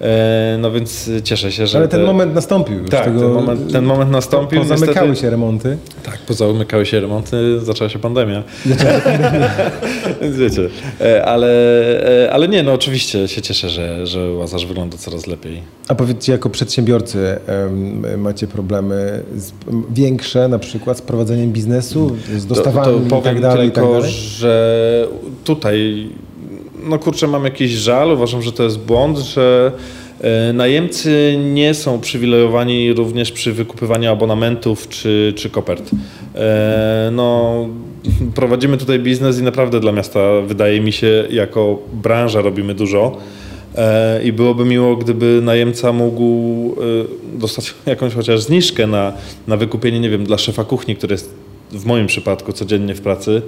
E, 0.00 0.58
No 0.60 0.70
więc 0.72 1.10
cieszę 1.24 1.52
się, 1.52 1.66
że. 1.66 1.78
Ale 1.78 1.88
ten 1.88 2.00
te- 2.00 2.06
moment 2.06 2.34
nastąpił. 2.34 2.84
Tak, 2.84 3.04
tego, 3.04 3.20
ten 3.20 3.30
moment, 3.30 3.72
ten 3.72 3.84
moment 3.84 4.10
nastąpił. 4.10 4.58
Pozamykały 4.60 5.08
niestety- 5.08 5.20
się 5.20 5.30
remonty. 5.30 5.78
tak, 6.02 6.18
pozamykały 6.18 6.86
się 6.86 7.00
remonty, 7.00 7.60
zaczęła 7.60 7.90
się 7.90 7.98
pandemia. 7.98 8.42
Więc 10.22 10.36
wiecie, 10.36 10.68
e, 11.00 11.24
ale, 11.24 11.48
e, 12.24 12.32
ale 12.32 12.48
nie, 12.48 12.62
no 12.62 12.72
oczywiście 12.72 13.28
się 13.28 13.42
cieszę, 13.42 13.70
że, 13.70 14.06
że 14.06 14.32
Łazarz 14.32 14.66
wygląda 14.66 14.96
coraz 14.98 15.26
lepiej. 15.26 15.62
A 15.88 15.94
powiedzcie, 15.94 16.32
jako 16.32 16.50
przedsiębiorcy 16.50 17.38
macie 18.18 18.46
problemy 18.46 19.22
z, 19.36 19.52
większe 19.90 20.48
na 20.48 20.58
przykład 20.58 20.98
z 20.98 21.02
prowadzeniem 21.02 21.52
biznesu, 21.52 22.16
z 22.36 22.46
dostawami 22.46 22.86
to, 22.86 22.98
to 22.98 23.06
i 23.06 23.08
powiem 23.08 23.22
tak 23.22 23.40
dalej, 23.40 23.68
i 23.68 23.70
tak 23.70 23.84
tylko, 23.84 23.98
dalej? 23.98 24.12
że 24.12 25.06
tutaj 25.44 26.08
no 26.82 26.98
kurczę, 26.98 27.26
mam 27.26 27.44
jakiś 27.44 27.70
żal, 27.70 28.12
uważam, 28.12 28.42
że 28.42 28.52
to 28.52 28.62
jest 28.62 28.78
błąd, 28.78 29.18
że 29.18 29.72
e, 30.20 30.52
najemcy 30.52 31.38
nie 31.54 31.74
są 31.74 32.00
przywilejowani 32.00 32.92
również 32.92 33.32
przy 33.32 33.52
wykupywaniu 33.52 34.10
abonamentów 34.10 34.88
czy, 34.88 35.32
czy 35.36 35.50
kopert. 35.50 35.90
E, 36.34 37.10
no, 37.12 37.68
prowadzimy 38.34 38.76
tutaj 38.76 38.98
biznes 38.98 39.40
i 39.40 39.42
naprawdę 39.42 39.80
dla 39.80 39.92
miasta, 39.92 40.20
wydaje 40.46 40.80
mi 40.80 40.92
się, 40.92 41.24
jako 41.30 41.78
branża 41.92 42.40
robimy 42.40 42.74
dużo. 42.74 43.16
E, 43.74 44.22
I 44.24 44.32
byłoby 44.32 44.64
miło, 44.64 44.96
gdyby 44.96 45.40
najemca 45.42 45.92
mógł 45.92 46.74
dostać 47.34 47.74
jakąś 47.86 48.14
chociaż 48.14 48.40
zniżkę 48.40 48.86
na, 48.86 49.12
na 49.46 49.56
wykupienie, 49.56 50.00
nie 50.00 50.10
wiem, 50.10 50.24
dla 50.24 50.38
szefa 50.38 50.64
kuchni, 50.64 50.96
który 50.96 51.14
jest 51.14 51.47
w 51.70 51.84
moim 51.84 52.06
przypadku 52.06 52.52
codziennie 52.52 52.94
w 52.94 53.00
pracy. 53.00 53.42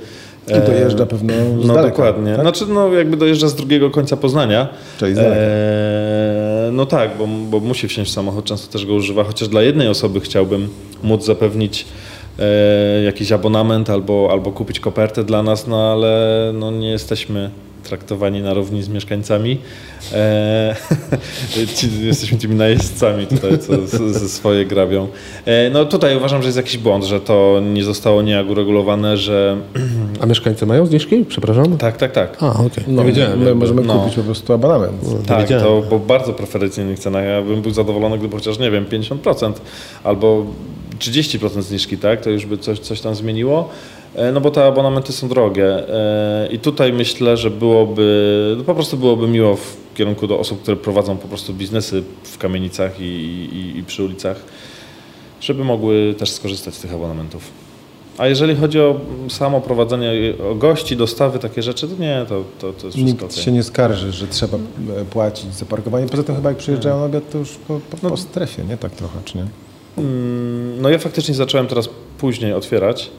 I 0.49 0.67
dojeżdża 0.67 1.07
pewno 1.07 1.33
z 1.63 1.67
No 1.67 1.75
daleka, 1.75 1.89
dokładnie. 1.97 2.33
tak? 2.33 2.41
Znaczy, 2.41 2.67
no 2.67 2.93
jakby 2.93 3.17
dojeżdża 3.17 3.49
z 3.49 3.55
drugiego 3.55 3.91
końca 3.91 4.17
Poznania. 4.17 4.69
Czyli 4.99 5.15
z 5.15 5.17
daleka. 5.17 5.37
E, 5.37 6.71
no 6.73 6.87
tak, 6.87 7.11
bo, 7.19 7.27
bo 7.27 7.61
musi 7.61 7.89
wsiąść 7.89 8.11
w 8.11 8.15
samochód, 8.15 8.45
często 8.45 8.73
też 8.73 8.87
go 8.87 8.95
używa, 8.95 9.25
chociaż 9.25 9.49
dla 9.49 9.63
jednej 9.63 9.89
osoby 9.89 10.21
chciałbym 10.21 10.69
móc 11.03 11.25
zapewnić 11.25 11.87
e, 12.39 13.03
jakiś 13.03 13.33
abonament 13.33 13.91
albo, 13.91 14.29
albo 14.33 14.53
kupić 14.53 14.81
kopertę 14.81 15.25
dla 15.25 15.43
nas, 15.43 15.67
no 15.67 15.93
ale 15.93 16.53
no, 16.55 16.71
nie 16.71 16.91
jesteśmy 16.91 17.51
traktowani 17.95 18.43
na 18.43 18.55
równi 18.55 18.83
z 18.83 18.89
mieszkańcami. 18.89 19.59
E, 20.13 20.77
ci, 21.77 21.89
jesteśmy 22.07 22.39
tymi 22.39 22.55
najeźdźcami 22.55 23.27
tutaj, 23.27 23.59
co 23.59 23.87
z- 23.87 24.17
ze 24.17 24.29
swoje 24.29 24.67
grabią. 24.67 25.09
E, 25.47 25.71
no 25.71 25.85
tutaj 25.85 26.17
uważam, 26.17 26.43
że 26.43 26.49
jest 26.49 26.57
jakiś 26.57 26.79
błąd, 26.79 27.05
że 27.05 27.21
to 27.21 27.61
nie 27.73 27.85
zostało 27.85 28.23
niejak 28.23 28.51
uregulowane, 28.51 29.17
że 29.17 29.57
A 30.21 30.27
mieszkańcy 30.27 30.67
mają 30.67 30.87
zniżki? 30.87 31.25
Przepraszam? 31.29 31.79
tak, 31.79 31.97
tak, 31.97 32.13
tak. 32.13 32.37
A, 32.43 32.51
okej. 32.51 32.85
No, 32.87 33.03
nie 33.03 33.09
wiedziałem. 33.09 33.39
my 33.43 33.55
możemy 33.55 33.83
no. 33.83 33.99
kupić 33.99 34.15
po 34.15 34.23
prostu 34.23 34.53
abonament. 34.53 35.27
Tak, 35.27 35.41
wiedziałem. 35.41 35.65
to 35.65 35.83
po 35.91 35.99
bardzo 35.99 36.33
preferencyjnych 36.33 36.99
cenach. 36.99 37.25
Ja 37.25 37.43
bym 37.43 37.63
był 37.63 37.71
zadowolony, 37.71 38.19
gdyby 38.19 38.37
chociaż, 38.37 38.59
nie 38.59 38.71
wiem, 38.71 38.87
50% 38.87 39.53
albo 40.05 40.47
30% 40.99 41.63
zniżki, 41.63 41.99
tak? 41.99 42.21
To 42.21 42.31
już 42.31 42.47
by 42.47 42.59
coś, 42.59 42.79
coś 42.79 43.01
tam 43.01 43.15
zmieniło. 43.15 43.69
E, 44.15 44.33
No 44.33 44.41
bo 44.41 44.51
te 44.51 44.65
abonamenty 44.65 45.13
są 45.13 45.29
drogie 45.29 45.89
E, 45.89 46.49
i 46.51 46.59
tutaj 46.59 46.93
myślę, 46.93 47.37
że 47.37 47.51
byłoby, 47.51 48.55
no 48.59 48.65
po 48.65 48.75
prostu 48.75 48.97
byłoby 48.97 49.29
miło 49.29 49.57
w 49.57 49.77
kierunku 49.95 50.27
do 50.27 50.39
osób, 50.39 50.63
które 50.63 50.77
prowadzą 50.77 51.17
po 51.17 51.29
prostu 51.29 51.55
biznesy 51.55 52.03
w 52.23 52.39
kamienicach 52.39 53.01
i, 53.01 53.05
i, 53.05 53.79
i 53.79 53.83
przy 53.85 54.05
ulicach, 54.05 54.37
żeby 55.41 55.65
mogły 55.65 56.15
też 56.19 56.31
skorzystać 56.31 56.75
z 56.75 56.81
tych 56.81 56.95
abonamentów. 56.95 57.43
A 58.19 58.27
jeżeli 58.27 58.57
chodzi 58.57 58.81
o 58.81 59.01
samo 59.29 59.61
prowadzenie, 59.61 60.13
o 60.51 60.55
gości, 60.55 60.97
dostawy, 60.97 61.39
takie 61.39 61.63
rzeczy, 61.63 61.89
to 61.89 62.03
nie, 62.03 62.25
to, 62.29 62.45
to, 62.59 62.73
to 62.73 62.87
jest 62.87 62.97
wszystko 62.97 63.01
Nikt 63.01 63.23
okej. 63.23 63.45
się 63.45 63.53
nie 63.53 63.63
skarży, 63.63 64.13
że 64.13 64.27
trzeba 64.27 64.59
e, 64.97 65.05
płacić 65.05 65.55
za 65.55 65.67
parkowanie. 65.67 66.07
Poza 66.07 66.23
tym 66.23 66.37
chyba 66.37 66.49
jak 66.49 66.59
przyjeżdżają 66.59 66.99
na 66.99 67.05
obiad, 67.05 67.31
to 67.33 67.39
już 67.39 67.51
po, 67.69 67.81
po, 68.01 68.09
po 68.11 68.17
strefie, 68.17 68.65
nie? 68.65 68.77
Tak 68.77 68.93
trochę, 68.93 69.19
czy 69.25 69.39
nie? 69.39 69.45
Mm, 69.99 70.83
No 70.83 70.89
ja 70.89 70.99
faktycznie 70.99 71.35
zacząłem 71.35 71.67
teraz 71.67 71.89
później 72.19 72.53
otwierać, 72.53 73.11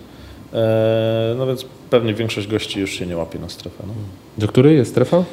no 1.38 1.48
więc 1.48 1.66
pewnie 1.90 2.14
większość 2.14 2.48
gości 2.48 2.80
już 2.80 2.92
się 2.92 3.06
nie 3.06 3.18
łapie 3.18 3.40
na 3.40 3.50
strefę. 3.50 3.84
No. 3.88 3.94
Do 4.38 4.48
której 4.48 4.78
jest 4.78 4.92
strefa? 4.92 5.24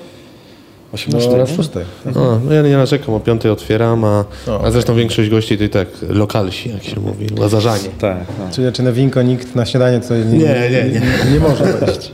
18, 0.93 1.31
No, 1.31 1.37
na 1.37 1.45
nie? 1.51 1.57
szóstej. 1.57 1.85
A, 2.07 2.11
no 2.45 2.53
ja 2.53 2.63
nie 2.63 2.77
narzekam, 2.77 3.15
o 3.15 3.21
piątej 3.21 3.51
otwieram, 3.51 4.05
a, 4.05 4.25
O, 4.47 4.65
a 4.65 4.71
zresztą 4.71 4.95
większość 4.95 5.31
gości 5.31 5.59
to 5.59 5.65
i 5.65 5.69
tak 5.69 5.89
lokalsi, 6.09 6.71
jak 6.71 6.83
się 6.85 7.01
mówi, 7.01 7.27
lazarzanie. 7.39 7.89
Tak, 8.01 8.19
no. 8.39 8.45
Czyli 8.55 8.73
czy 8.73 8.83
na 8.83 8.93
winko 8.93 9.23
nikt 9.23 9.55
na 9.55 9.67
śniadanie 9.67 10.01
nie, 10.11 10.39
Nie, 10.39 10.39
nie, 10.39 10.71
nie. 10.71 11.01
nie, 11.01 11.33
nie 11.33 11.41
może 11.41 11.65
wejść. 11.65 12.13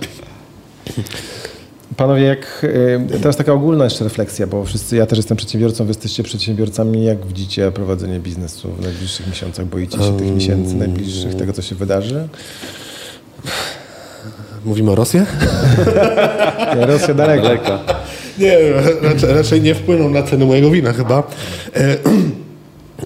Panowie, 1.96 2.22
jak 2.22 2.66
y, 3.14 3.18
teraz 3.20 3.36
taka 3.36 3.52
ogólna 3.52 3.84
jeszcze 3.84 4.04
refleksja, 4.04 4.46
bo 4.46 4.64
wszyscy, 4.64 4.96
ja 4.96 5.06
też 5.06 5.18
jestem 5.18 5.36
przedsiębiorcą, 5.36 5.84
wy 5.84 5.90
jesteście 5.90 6.22
przedsiębiorcami. 6.22 7.04
Jak 7.04 7.26
widzicie 7.26 7.70
prowadzenie 7.72 8.20
biznesu 8.20 8.68
w 8.72 8.82
najbliższych 8.82 9.26
miesiącach? 9.26 9.66
Boicie 9.66 9.98
się 9.98 10.16
tych 10.18 10.34
miesięcy 10.34 10.74
najbliższych, 10.74 11.34
tego 11.34 11.52
co 11.52 11.62
się 11.62 11.74
wydarzy? 11.74 12.28
Mówimy 14.64 14.90
o 14.90 14.94
Rosji? 14.94 15.20
Nie, 16.76 16.86
Rosja 16.86 17.14
daleko. 17.14 17.42
Daleka. 17.42 17.78
Nie, 18.38 18.58
raczej, 19.02 19.32
raczej 19.32 19.60
nie 19.62 19.74
wpłyną 19.74 20.10
na 20.10 20.22
cenę 20.22 20.44
mojego 20.44 20.70
wina 20.70 20.92
chyba. 20.92 21.22
E, 21.76 21.96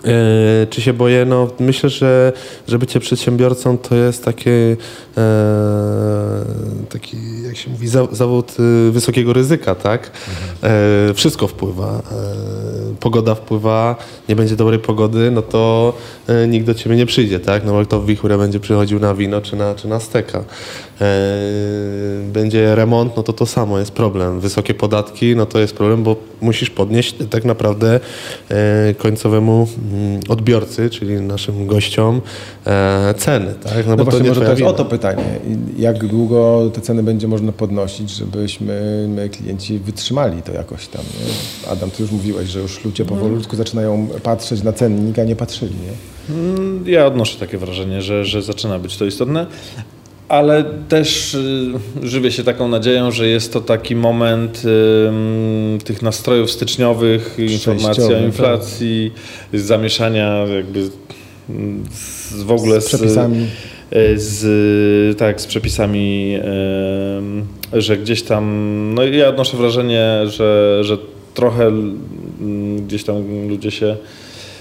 e, 0.05 0.67
czy 0.71 0.81
się 0.81 0.93
boję? 0.93 1.25
No, 1.25 1.49
myślę, 1.61 1.91
że, 1.91 2.33
że 2.69 2.79
bycie 2.79 3.01
przedsiębiorcą 3.01 3.79
to 3.79 3.95
jest 3.95 4.25
takie, 4.25 4.77
taki, 6.89 7.17
jak 7.47 7.57
się 7.57 7.71
mówi, 7.71 7.89
za, 7.89 8.07
zawód 8.13 8.57
e, 8.59 8.91
wysokiego 8.91 9.33
ryzyka, 9.33 9.75
tak? 9.75 10.11
E, 10.63 11.15
wszystko 11.15 11.47
wpływa. 11.47 12.03
E, 12.13 12.95
pogoda 13.01 13.35
wpływa, 13.35 13.97
nie 14.29 14.37
będzie 14.37 14.57
dobrej 14.57 14.79
pogody, 14.79 15.31
no 15.31 15.43
to 15.43 15.93
nikt 16.49 16.67
do 16.67 16.75
ciebie 16.75 16.97
nie 16.97 17.07
przyjdzie, 17.07 17.41
tak? 17.41 17.65
No 17.65 17.73
bo 17.73 17.85
kto 17.85 18.01
w 18.01 18.07
wichurę 18.07 18.39
będzie 18.39 18.61
przychodził 18.61 19.01
na 19.01 19.15
wino 19.15 19.41
czy 19.41 19.57
na, 19.57 19.75
czy 19.75 19.89
na 19.89 20.01
steka. 20.01 20.45
E, 21.01 21.05
będzie 22.33 22.75
remont, 22.75 23.17
no 23.17 23.23
to 23.23 23.33
to 23.33 23.47
samo 23.47 23.79
jest 23.79 23.91
problem. 23.91 24.41
Wysokie 24.41 24.75
podatki, 24.75 25.37
no 25.37 25.47
to 25.47 25.59
jest 25.59 25.75
problem, 25.75 26.03
bo 26.03 26.17
musisz 26.41 26.71
podnieść 26.71 27.15
tak 27.31 27.45
naprawdę 27.45 28.01
e, 28.51 28.95
końcowemu 28.95 29.69
mm, 29.93 30.21
odbiorcy, 30.29 30.91
czyli 30.91 31.21
naszym 31.21 31.67
gościom 31.67 32.21
e, 32.67 33.15
ceny, 33.19 33.55
tak? 33.65 33.87
No, 33.87 33.97
bo 33.97 34.05
właśnie, 34.05 34.21
nie 34.21 34.29
może 34.29 34.41
to 34.41 34.47
jest 34.47 34.59
wina. 34.59 34.71
o 34.71 34.73
to 34.73 34.85
pytanie. 34.85 35.25
Jak 35.79 36.07
długo 36.07 36.71
te 36.75 36.81
ceny 36.81 37.03
będzie 37.03 37.29
można 37.29 37.53
podnosić, 37.53 38.11
żebyśmy 38.11 39.07
my, 39.09 39.29
klienci 39.29 39.79
wytrzymali 39.79 40.43
to 40.43 40.53
jakoś 40.53 40.87
tam. 40.87 41.03
Nie? 41.03 41.71
Adam, 41.73 41.91
ty 41.91 42.03
już 42.03 42.13
mówiłeś, 42.13 42.49
że 42.49 42.61
już 42.61 42.85
ludzie 42.85 43.05
powolutku 43.05 43.57
zaczynają 43.57 44.09
patrzeć 44.23 44.63
na 44.63 44.73
cennik, 44.73 45.19
a 45.19 45.25
nie 45.25 45.37
patrzyli. 45.37 45.75
Nie? 45.75 46.35
Mm, 46.37 46.85
Ja 46.87 47.07
odnoszę 47.07 47.39
takie 47.39 47.59
wrażenie, 47.59 48.03
że, 48.03 48.25
że 48.25 48.43
zaczyna 48.43 48.79
być 48.79 48.97
to 48.97 49.05
istotne, 49.05 49.47
ale 50.29 50.65
też 50.89 51.35
y, 51.35 51.73
żywię 52.03 52.33
się 52.33 52.45
taką 52.45 52.69
nadzieją, 52.69 53.11
że 53.11 53.29
jest 53.29 53.53
to 53.53 53.61
taki 53.61 53.97
moment 53.97 54.63
ym, 55.09 55.79
tych 55.85 56.03
nastrojów 56.03 56.51
styczniowych, 56.51 57.37
informacji 57.39 58.05
o 58.05 58.19
inflacji, 58.19 59.13
zamieszania 59.55 60.47
jakby 60.57 60.83
z, 61.91 62.43
w 62.43 62.51
ogóle 62.51 62.81
Z 62.81 62.87
przepisami. 62.87 63.47
y, 63.93 64.19
z, 64.19 65.19
tak, 65.19 65.41
z 65.41 65.47
przepisami, 65.47 66.39
że 67.73 67.97
gdzieś 67.97 68.23
tam, 68.23 68.45
no 68.95 69.05
ja 69.05 69.29
odnoszę 69.29 69.57
wrażenie, 69.57 70.09
że, 70.27 70.79
że 70.85 70.99
trochę 71.35 71.67
mm, 71.67 72.87
gdzieś 72.87 73.05
tam 73.05 73.49
ludzie 73.49 73.71
się 73.71 73.97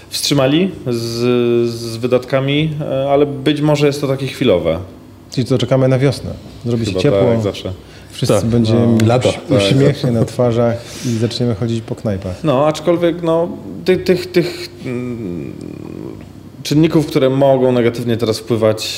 wstrzymali 0.10 0.72
z, 0.88 1.70
z 1.70 1.98
wydatkami, 1.98 2.70
ale 3.10 3.26
być 3.26 3.62
może 3.62 3.88
jest 3.88 4.02
to 4.02 4.08
takie 4.08 4.28
chwilowe. 4.28 4.80
Czyli 5.38 5.48
co, 5.48 5.58
czekamy 5.58 5.88
na 5.88 6.00
wiosnę. 6.00 6.30
Zrobi 6.66 6.86
się 6.86 6.96
ciepło, 6.96 7.20
tak, 7.20 7.30
jak 7.30 7.42
zawsze. 7.42 7.72
wszyscy 8.12 8.36
Tak, 8.36 8.46
będziemy 8.46 8.88
no, 8.88 9.08
lato. 9.08 9.34
uśmiechy 9.58 10.12
na 10.12 10.26
twarzach 10.26 10.78
i 11.06 11.10
zaczniemy 11.10 11.56
chodzić 11.56 11.82
po 11.82 11.96
knajpach. 11.96 12.44
No, 12.44 12.68
aczkolwiek 12.68 13.22
no, 13.24 13.50
tych, 13.86 14.04
tych, 14.04 14.32
tych 14.32 14.70
mm, 14.86 15.54
czynników, 16.64 17.08
które 17.08 17.30
mogą 17.30 17.72
negatywnie 17.72 18.18
teraz 18.18 18.40
wpływać, 18.40 18.90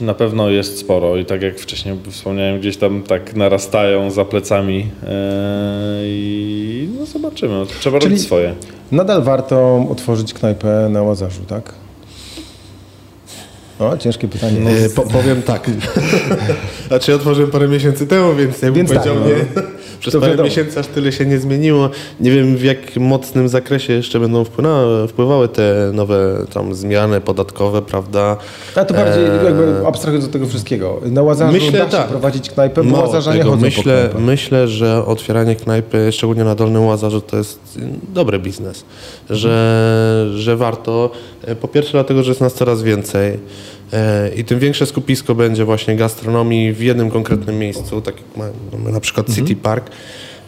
na 0.00 0.14
pewno 0.14 0.50
jest 0.50 0.78
sporo 0.78 1.16
i 1.16 1.24
tak 1.24 1.42
jak 1.42 1.58
wcześniej 1.58 1.96
wspomniałem, 2.10 2.60
gdzieś 2.60 2.76
tam 2.76 3.02
tak 3.02 3.36
narastają 3.36 4.10
za 4.10 4.24
plecami 4.24 4.86
e, 5.06 5.08
i 6.04 6.88
no 6.98 7.06
zobaczymy. 7.06 7.66
Trzeba 7.80 7.98
Czyli- 7.98 8.10
robić 8.10 8.26
swoje. 8.26 8.54
Nadal 8.92 9.22
warto 9.22 9.86
otworzyć 9.90 10.34
knajpę 10.34 10.88
na 10.90 11.02
Łazarzu, 11.02 11.42
tak? 11.48 11.85
O, 13.78 13.98
ciężkie 13.98 14.28
pytanie. 14.28 14.70
E, 14.70 14.88
po, 14.88 15.02
powiem 15.02 15.42
tak. 15.42 15.70
znaczy 16.88 17.14
otworzyłem 17.14 17.50
parę 17.50 17.68
miesięcy 17.68 18.06
temu, 18.06 18.34
więc 18.34 18.62
jakbym 18.62 18.86
Więc 18.86 18.90
tak, 18.90 18.98
powiedział 18.98 19.20
no. 19.20 19.26
nie. 19.26 19.75
Przez 20.00 20.12
To 20.12 20.20
parę 20.20 20.30
wiadomo. 20.32 20.48
miesięcy 20.48 20.80
aż 20.80 20.86
tyle 20.86 21.12
się 21.12 21.26
nie 21.26 21.38
zmieniło. 21.38 21.90
Nie 22.20 22.30
wiem 22.30 22.56
w 22.56 22.64
jak 22.64 22.96
mocnym 22.96 23.48
zakresie 23.48 23.92
jeszcze 23.92 24.20
będą 24.20 24.44
wpływały, 24.44 25.08
wpływały 25.08 25.48
te 25.48 25.90
nowe 25.92 26.44
tam 26.54 26.74
zmiany 26.74 27.20
podatkowe, 27.20 27.82
prawda? 27.82 28.36
A 28.76 28.84
to 28.84 28.94
bardziej 28.94 29.24
Eee, 29.24 29.44
jakby 29.44 29.86
abstrahując 29.86 30.26
od 30.26 30.32
tego 30.32 30.46
wszystkiego. 30.46 31.00
Na 31.06 31.22
Łazarzu 31.22 31.52
Myślę, 31.52 31.78
da 31.78 31.84
tak. 31.86 32.08
prowadzić 32.08 32.50
knajpę, 32.50 32.84
bo 32.84 32.98
Łazarza 33.00 33.34
nie 33.34 33.42
chodzą 33.42 33.56
po 33.56 33.62
myślę, 33.64 34.10
myślę, 34.18 34.68
że 34.68 35.04
otwieranie 35.06 35.56
knajpy, 35.56 36.12
szczególnie 36.12 36.44
na 36.44 36.54
Dolnym 36.54 36.84
Łazarzu, 36.86 37.20
to 37.20 37.36
jest 37.36 37.78
dobry 38.14 38.38
biznes. 38.38 38.84
Że, 39.30 40.26
że 40.36 40.56
warto. 40.56 41.10
E, 41.44 41.54
Po 41.56 41.68
pierwsze 41.68 41.92
dlatego, 41.92 42.22
że 42.22 42.30
jest 42.30 42.40
nas 42.40 42.54
coraz 42.54 42.82
więcej 42.82 43.32
e, 43.32 43.38
i 44.36 44.44
tym 44.44 44.58
większe 44.58 44.86
skupisko 44.86 45.34
będzie 45.34 45.64
właśnie 45.64 45.96
gastronomii 45.96 46.72
w 46.72 46.80
jednym 46.80 47.10
konkretnym 47.10 47.58
miejscu, 47.58 48.00
tak 48.00 48.14
jak 48.16 48.36
ma- 48.36 48.78
mamy 48.78 48.92
na 48.92 49.00
przykład 49.00 49.34
City 49.34 49.56
Park, 49.56 49.90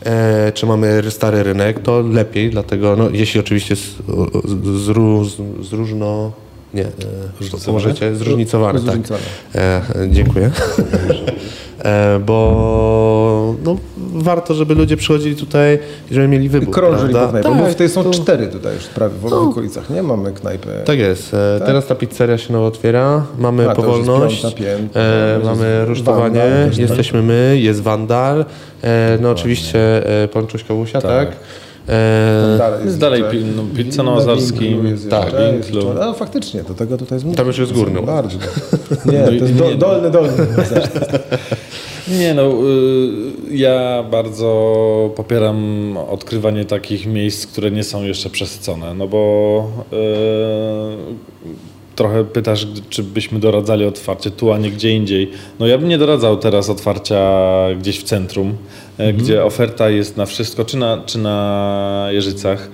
e, 0.05 0.53
czy 0.53 0.67
mamy 0.67 1.03
stary 1.11 1.43
rynek, 1.43 1.83
to 1.83 2.01
lepiej, 2.01 2.51
dlatego, 2.51 2.97
no, 2.97 3.11
jeśli 3.11 3.41
oczywiście 3.41 3.77
z, 3.77 3.81
z, 4.45 4.85
z, 5.29 5.67
z 5.69 5.73
różno... 5.73 6.33
Nie, 6.75 6.85
e, 6.85 7.73
możecie, 7.73 8.17
zróżnicowane, 8.17 8.79
tak. 8.79 8.85
Zróżnicowane. 8.85 9.25
E, 9.55 9.83
dziękuję. 10.11 10.51
E, 11.85 12.19
bo 12.27 13.55
no, 13.65 13.77
warto, 13.99 14.55
żeby 14.55 14.75
ludzie 14.75 14.97
przychodzili 14.97 15.37
tutaj 15.37 15.79
i 16.11 16.15
żeby 16.15 16.29
mieli 16.29 16.49
wybór. 16.49 16.75
Krążyli 16.75 17.13
prawda? 17.13 17.27
po 17.27 17.31
knajpach. 17.33 17.53
Tak, 17.53 17.63
Bo 17.63 17.69
tutaj 17.73 17.89
są 17.89 18.05
to- 18.05 18.11
cztery 18.11 18.47
tutaj 18.47 18.75
już 18.75 18.85
prawie 18.87 19.15
w, 19.15 19.21
w 19.21 19.33
okolicach, 19.33 19.91
nie? 19.91 20.03
Mamy 20.03 20.33
knajpę. 20.33 20.69
Tak 20.85 20.99
jest. 20.99 21.35
E, 21.35 21.61
Teraz 21.67 21.87
ta 21.87 21.95
pizzeria 21.95 22.39
się 22.39 22.53
nowo 22.53 22.67
otwiera. 22.67 23.27
Mamy 23.39 23.71
A, 23.71 23.75
powolność. 23.75 24.43
piąta, 24.43 24.57
pięta, 24.57 25.01
e, 25.01 25.33
jest 25.35 25.45
mamy 25.45 25.85
rusztowanie. 25.85 26.41
Wandal 26.41 26.69
też, 26.69 26.79
jesteśmy 26.79 27.23
my, 27.23 27.57
jest 27.61 27.81
Wandal. 27.81 28.45
E, 28.83 29.19
no 29.21 29.31
oczywiście 29.31 30.07
e, 30.25 30.29
pan 30.29 30.47
Czuśka 30.47 30.75
Łusia, 30.75 31.01
tak? 31.01 31.29
E, 31.89 32.59
Dalej 32.59 32.85
Jest 32.85 32.99
dalej 32.99 33.23
no, 33.57 34.89
jest 34.89 35.11
Tak, 35.11 35.33
Winklu. 35.53 36.03
A 36.03 36.13
faktycznie, 36.13 36.63
do 36.63 36.75
tego 36.75 36.97
tutaj 36.97 37.19
jest 37.25 37.37
Tam 37.37 37.47
już 37.47 37.59
jest 37.59 37.73
górny. 37.73 38.03
Bardzo. 38.03 38.39
Nie, 39.13 39.19
No 39.19 39.27
to 39.27 39.33
jest 39.33 39.55
nie, 39.55 39.61
do, 39.61 39.71
no. 39.71 39.77
dolny, 39.77 40.11
dolny. 40.11 40.33
Nie 42.21 42.35
no, 42.35 42.43
y, 42.43 43.57
ja 43.57 44.05
bardzo 44.11 45.13
popieram 45.17 45.97
odkrywanie 45.97 46.65
takich 46.65 47.07
miejsc, 47.07 47.47
które 47.47 47.71
nie 47.71 47.85
są 47.85 48.05
jeszcze 48.05 48.31
przesycone, 48.31 48.95
no 48.95 49.09
bo 49.09 49.71
y, 49.93 49.97
trochę 51.97 52.25
pytasz, 52.25 52.67
czy 52.89 53.03
byśmy 53.03 53.41
doradzali 53.41 53.85
otwarcie 53.85 54.31
tu, 54.31 54.53
a 54.53 54.59
nie 54.59 54.71
gdzie 54.71 54.91
indziej. 54.91 55.31
No 55.59 55.67
ja 55.67 55.79
bym 55.79 55.89
nie 55.89 55.99
doradzał 55.99 56.37
teraz 56.37 56.71
otwarcia 56.71 57.41
gdzieś 57.79 57.99
w 58.01 58.03
centrum, 58.03 58.57
e, 58.99 59.13
gdzie 59.13 59.45
oferta 59.45 59.91
jest 59.91 60.17
na 60.17 60.27
wszystko, 60.27 60.65
czy 60.65 60.77
na, 60.77 61.03
czy 61.07 61.19
na 61.19 62.07
Jeżycach, 62.11 62.69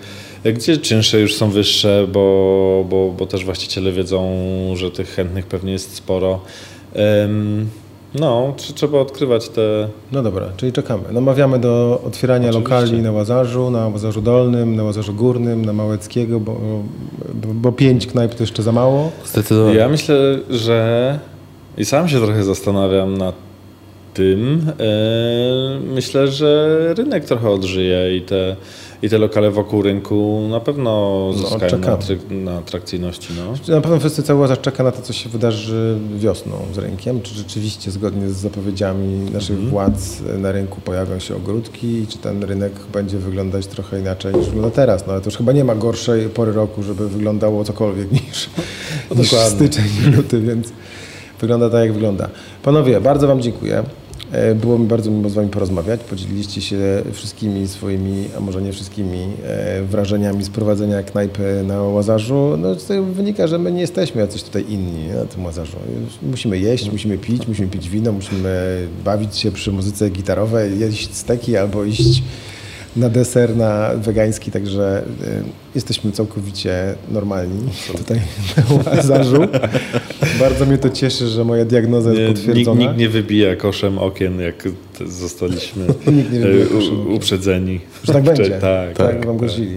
e, 0.45 0.53
gdzie 0.53 0.77
czynsze 0.77 1.21
już 1.21 1.35
są 1.35 1.51
wyższe, 1.51 2.07
bo, 2.13 2.85
bo, 2.89 3.15
bo 3.19 3.27
też 3.27 3.45
właściciele 3.45 3.93
wiedzą, 3.93 4.31
że 4.75 4.91
tych 4.91 5.09
chętnych 5.09 5.47
pewnie 5.47 5.73
jest 5.73 5.95
sporo. 5.95 6.41
Em, 6.95 7.69
No, 8.21 8.55
tr- 8.57 8.73
trzeba 8.75 8.99
odkrywać 9.01 9.49
te. 9.49 9.89
No 10.13 10.23
dobra, 10.23 10.47
czyli 10.57 10.73
czekamy. 10.73 11.03
Namawiamy 11.13 11.59
do 11.59 12.03
otwierania 12.07 12.49
Oczywiście. 12.49 12.75
lokali 12.75 13.03
na 13.03 13.13
Łazarzu, 13.13 13.71
na 13.71 13.89
Łazarzu 13.89 14.23
Dolnym, 14.23 14.77
na 14.77 14.83
Łazarzu 14.85 15.15
Górnym, 15.15 15.65
na 15.65 15.73
Małeckiego, 15.73 16.41
bo, 16.41 16.57
bo, 17.35 17.49
bo 17.55 17.73
pięć 17.73 18.07
knajp 18.07 18.35
to 18.35 18.43
jeszcze 18.43 18.63
za 18.63 18.73
mało. 18.73 19.11
Zdecydowanie. 19.25 19.77
Ja 19.77 19.89
myślę, 19.89 20.39
że 20.51 21.19
i 21.79 21.85
sam 21.85 22.09
się 22.09 22.19
trochę 22.19 22.45
zastanawiam 22.45 23.19
nad 23.19 23.35
tym. 24.15 24.67
E, 24.81 24.85
Myślę, 25.95 26.29
że 26.29 26.79
rynek 26.97 27.25
trochę 27.25 27.51
odżyje 27.51 28.17
i 28.17 28.23
te, 28.23 28.57
i 29.03 29.09
te 29.09 29.19
lokale 29.19 29.51
wokół 29.51 29.83
rynku 29.83 30.47
na 30.51 30.61
pewno 30.61 31.31
zyskają 31.33 31.61
na, 31.61 31.69
czekamy. 31.69 31.97
atrak- 31.97 32.31
na 32.31 32.59
atrakcyjności. 32.59 33.29
No. 33.37 33.75
Na 33.75 33.81
pewno 33.81 33.99
wszyscy 34.01 34.23
cały 34.23 34.41
Łazarz 34.41 34.61
czeka 34.61 34.83
na 34.85 34.93
to, 34.93 35.03
co 35.03 35.13
się 35.13 35.29
wydarzy 35.29 35.99
wiosną 36.17 36.53
z 36.75 36.79
rynkiem. 36.79 37.23
Czy 37.23 37.35
rzeczywiście 37.35 37.91
zgodnie 37.91 38.29
z 38.29 38.37
zapowiedziami 38.37 39.31
naszych 39.31 39.51
Mhm. 39.57 39.71
władz 39.71 40.21
na 40.39 40.53
rynku 40.53 40.81
pojawią 40.81 41.19
się 41.19 41.37
ogródki 41.37 41.87
i 41.87 42.07
czy 42.07 42.19
ten 42.19 42.43
rynek 42.45 42.73
będzie 42.93 43.19
wyglądać 43.19 43.67
trochę 43.67 44.01
inaczej 44.01 44.35
niż 44.35 44.47
wygląda 44.47 44.71
teraz. 44.71 45.07
No 45.07 45.13
ale 45.13 45.23
to 45.23 45.29
już 45.31 45.37
chyba 45.37 45.53
nie 45.53 45.65
ma 45.65 45.75
gorszej 45.75 46.29
pory 46.29 46.53
roku, 46.53 46.83
żeby 46.83 47.09
wyglądało 47.09 47.65
cokolwiek 47.65 48.13
niż, 48.13 48.51
No 49.11 49.17
niż 49.17 49.31
styczeń 49.31 49.85
luty, 50.17 50.41
więc 50.41 50.73
wygląda 51.41 51.71
tak, 51.71 51.81
jak 51.81 51.93
wygląda. 51.93 52.29
Panowie, 52.63 53.01
bardzo 53.01 53.27
Wam 53.27 53.43
dziękuję. 53.43 53.83
E, 54.35 54.55
Było 54.55 54.79
mi 54.79 54.87
bardzo 54.87 55.11
miło 55.11 55.31
z 55.31 55.35
Wami 55.35 55.49
porozmawiać. 55.49 56.01
Podzieliliście 56.01 56.61
się 56.61 57.03
wszystkimi 57.13 57.69
swoimi, 57.69 58.29
a 58.37 58.41
może 58.41 58.63
nie 58.63 58.73
wszystkimi, 58.73 59.19
e, 59.47 59.83
wrażeniami 59.83 60.45
z 60.45 60.51
prowadzenia 60.51 61.03
knajpy 61.03 61.63
na 61.67 61.83
Łazarzu. 61.83 62.57
No, 62.59 62.75
z 62.75 62.87
tego 62.87 63.03
wynika, 63.03 63.47
że 63.47 63.59
my 63.59 63.73
nie 63.73 63.81
jesteśmy 63.81 64.21
jacyś 64.21 64.43
tutaj 64.43 64.65
inni 64.69 65.09
na 65.09 65.25
tym 65.25 65.45
Łazarzu. 65.45 65.77
Musimy 66.23 66.59
jeść, 66.59 66.93
musimy 66.93 67.19
pić, 67.19 67.49
musimy 67.49 67.69
pić 67.69 67.89
wino, 67.89 68.13
musimy 68.13 68.87
bawić 69.05 69.37
się 69.37 69.53
przy 69.53 69.73
muzyce 69.73 70.11
gitarowej, 70.11 70.79
jeść 70.79 71.15
steki 71.15 71.57
albo 71.57 71.85
iść 71.85 72.23
na 72.97 73.09
deser, 73.09 73.57
na 73.57 73.91
wegański, 73.97 74.51
także 74.51 75.03
y, 75.23 75.43
jesteśmy 75.75 76.13
całkowicie 76.13 76.95
normalni 77.11 77.69
tutaj 77.97 78.21
na 78.57 78.93
Łazarzu. 78.97 79.43
Bardzo 80.41 80.67
mnie 80.67 80.79
to 80.79 80.91
cieszy, 80.91 81.27
że 81.29 81.45
moja 81.45 81.65
diagnoza 81.65 82.11
jest 82.11 82.21
Nie, 82.21 82.29
nikt, 82.29 82.41
potwierdzona. 82.47 82.81
nikt 82.81 82.97
nie 82.97 83.09
wybija 83.09 83.57
koszem 83.57 83.99
okien, 83.99 84.41
jak 84.41 84.69
zostaliśmy 85.07 85.87
Nikt 86.17 86.33
nie 86.33 86.41
wybija 86.41 86.67
koszem 86.67 87.07
u- 87.07 87.15
uprzedzeni. 87.15 87.81
Że 88.05 88.13
tak 88.13 88.23
będzie. 88.25 88.51
Tak, 88.51 88.61
tak, 88.61 88.97
tak, 88.97 89.27
wam 89.27 89.39
tak. 89.39 89.47
grozili. 89.49 89.77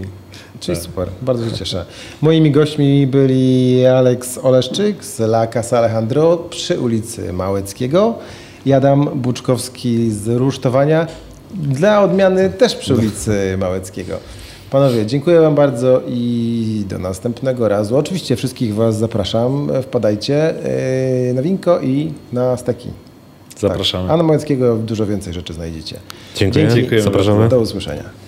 Czyli 0.60 0.78
super, 0.78 1.08
bardzo 1.22 1.50
się 1.50 1.56
cieszę. 1.56 1.84
Moimi 2.22 2.50
gośćmi 2.50 3.06
byli 3.06 3.86
Aleks 3.86 4.38
Oleszczyk 4.42 5.04
z 5.04 5.20
La 5.20 5.46
Casa 5.46 5.78
Alejandro 5.78 6.36
przy 6.36 6.80
ulicy 6.80 7.32
Małeckiego 7.32 8.14
i 8.66 8.72
Adam 8.72 9.04
Buczkowski 9.14 10.10
z 10.10 10.28
Rusztowania 10.28 11.06
dla 11.54 12.02
odmiany 12.02 12.50
też 12.50 12.74
przy 12.76 12.94
ulicy 12.94 13.56
Małeckiego. 13.58 14.16
Panowie, 14.70 15.06
dziękuję 15.06 15.40
Wam 15.40 15.54
bardzo 15.54 16.02
i 16.08 16.84
do 16.88 16.98
następnego 16.98 17.68
razu. 17.68 17.96
Oczywiście 17.96 18.36
wszystkich 18.36 18.74
Was 18.74 18.98
zapraszam. 18.98 19.70
Wpadajcie 19.82 20.54
yy, 21.26 21.34
na 21.34 21.42
winko 21.42 21.80
i 21.80 22.12
na 22.32 22.56
steki. 22.56 22.88
Zapraszamy. 23.58 24.08
Tak. 24.08 24.14
A 24.14 24.16
na 24.16 24.22
Małeckiego 24.22 24.76
dużo 24.76 25.06
więcej 25.06 25.32
rzeczy 25.32 25.52
znajdziecie. 25.52 25.96
Dziękuję. 26.34 26.64
Dzięki. 26.64 26.80
Dziękujemy 26.80 27.04
Zapraszamy. 27.04 27.48
Do 27.48 27.60
usłyszenia. 27.60 28.27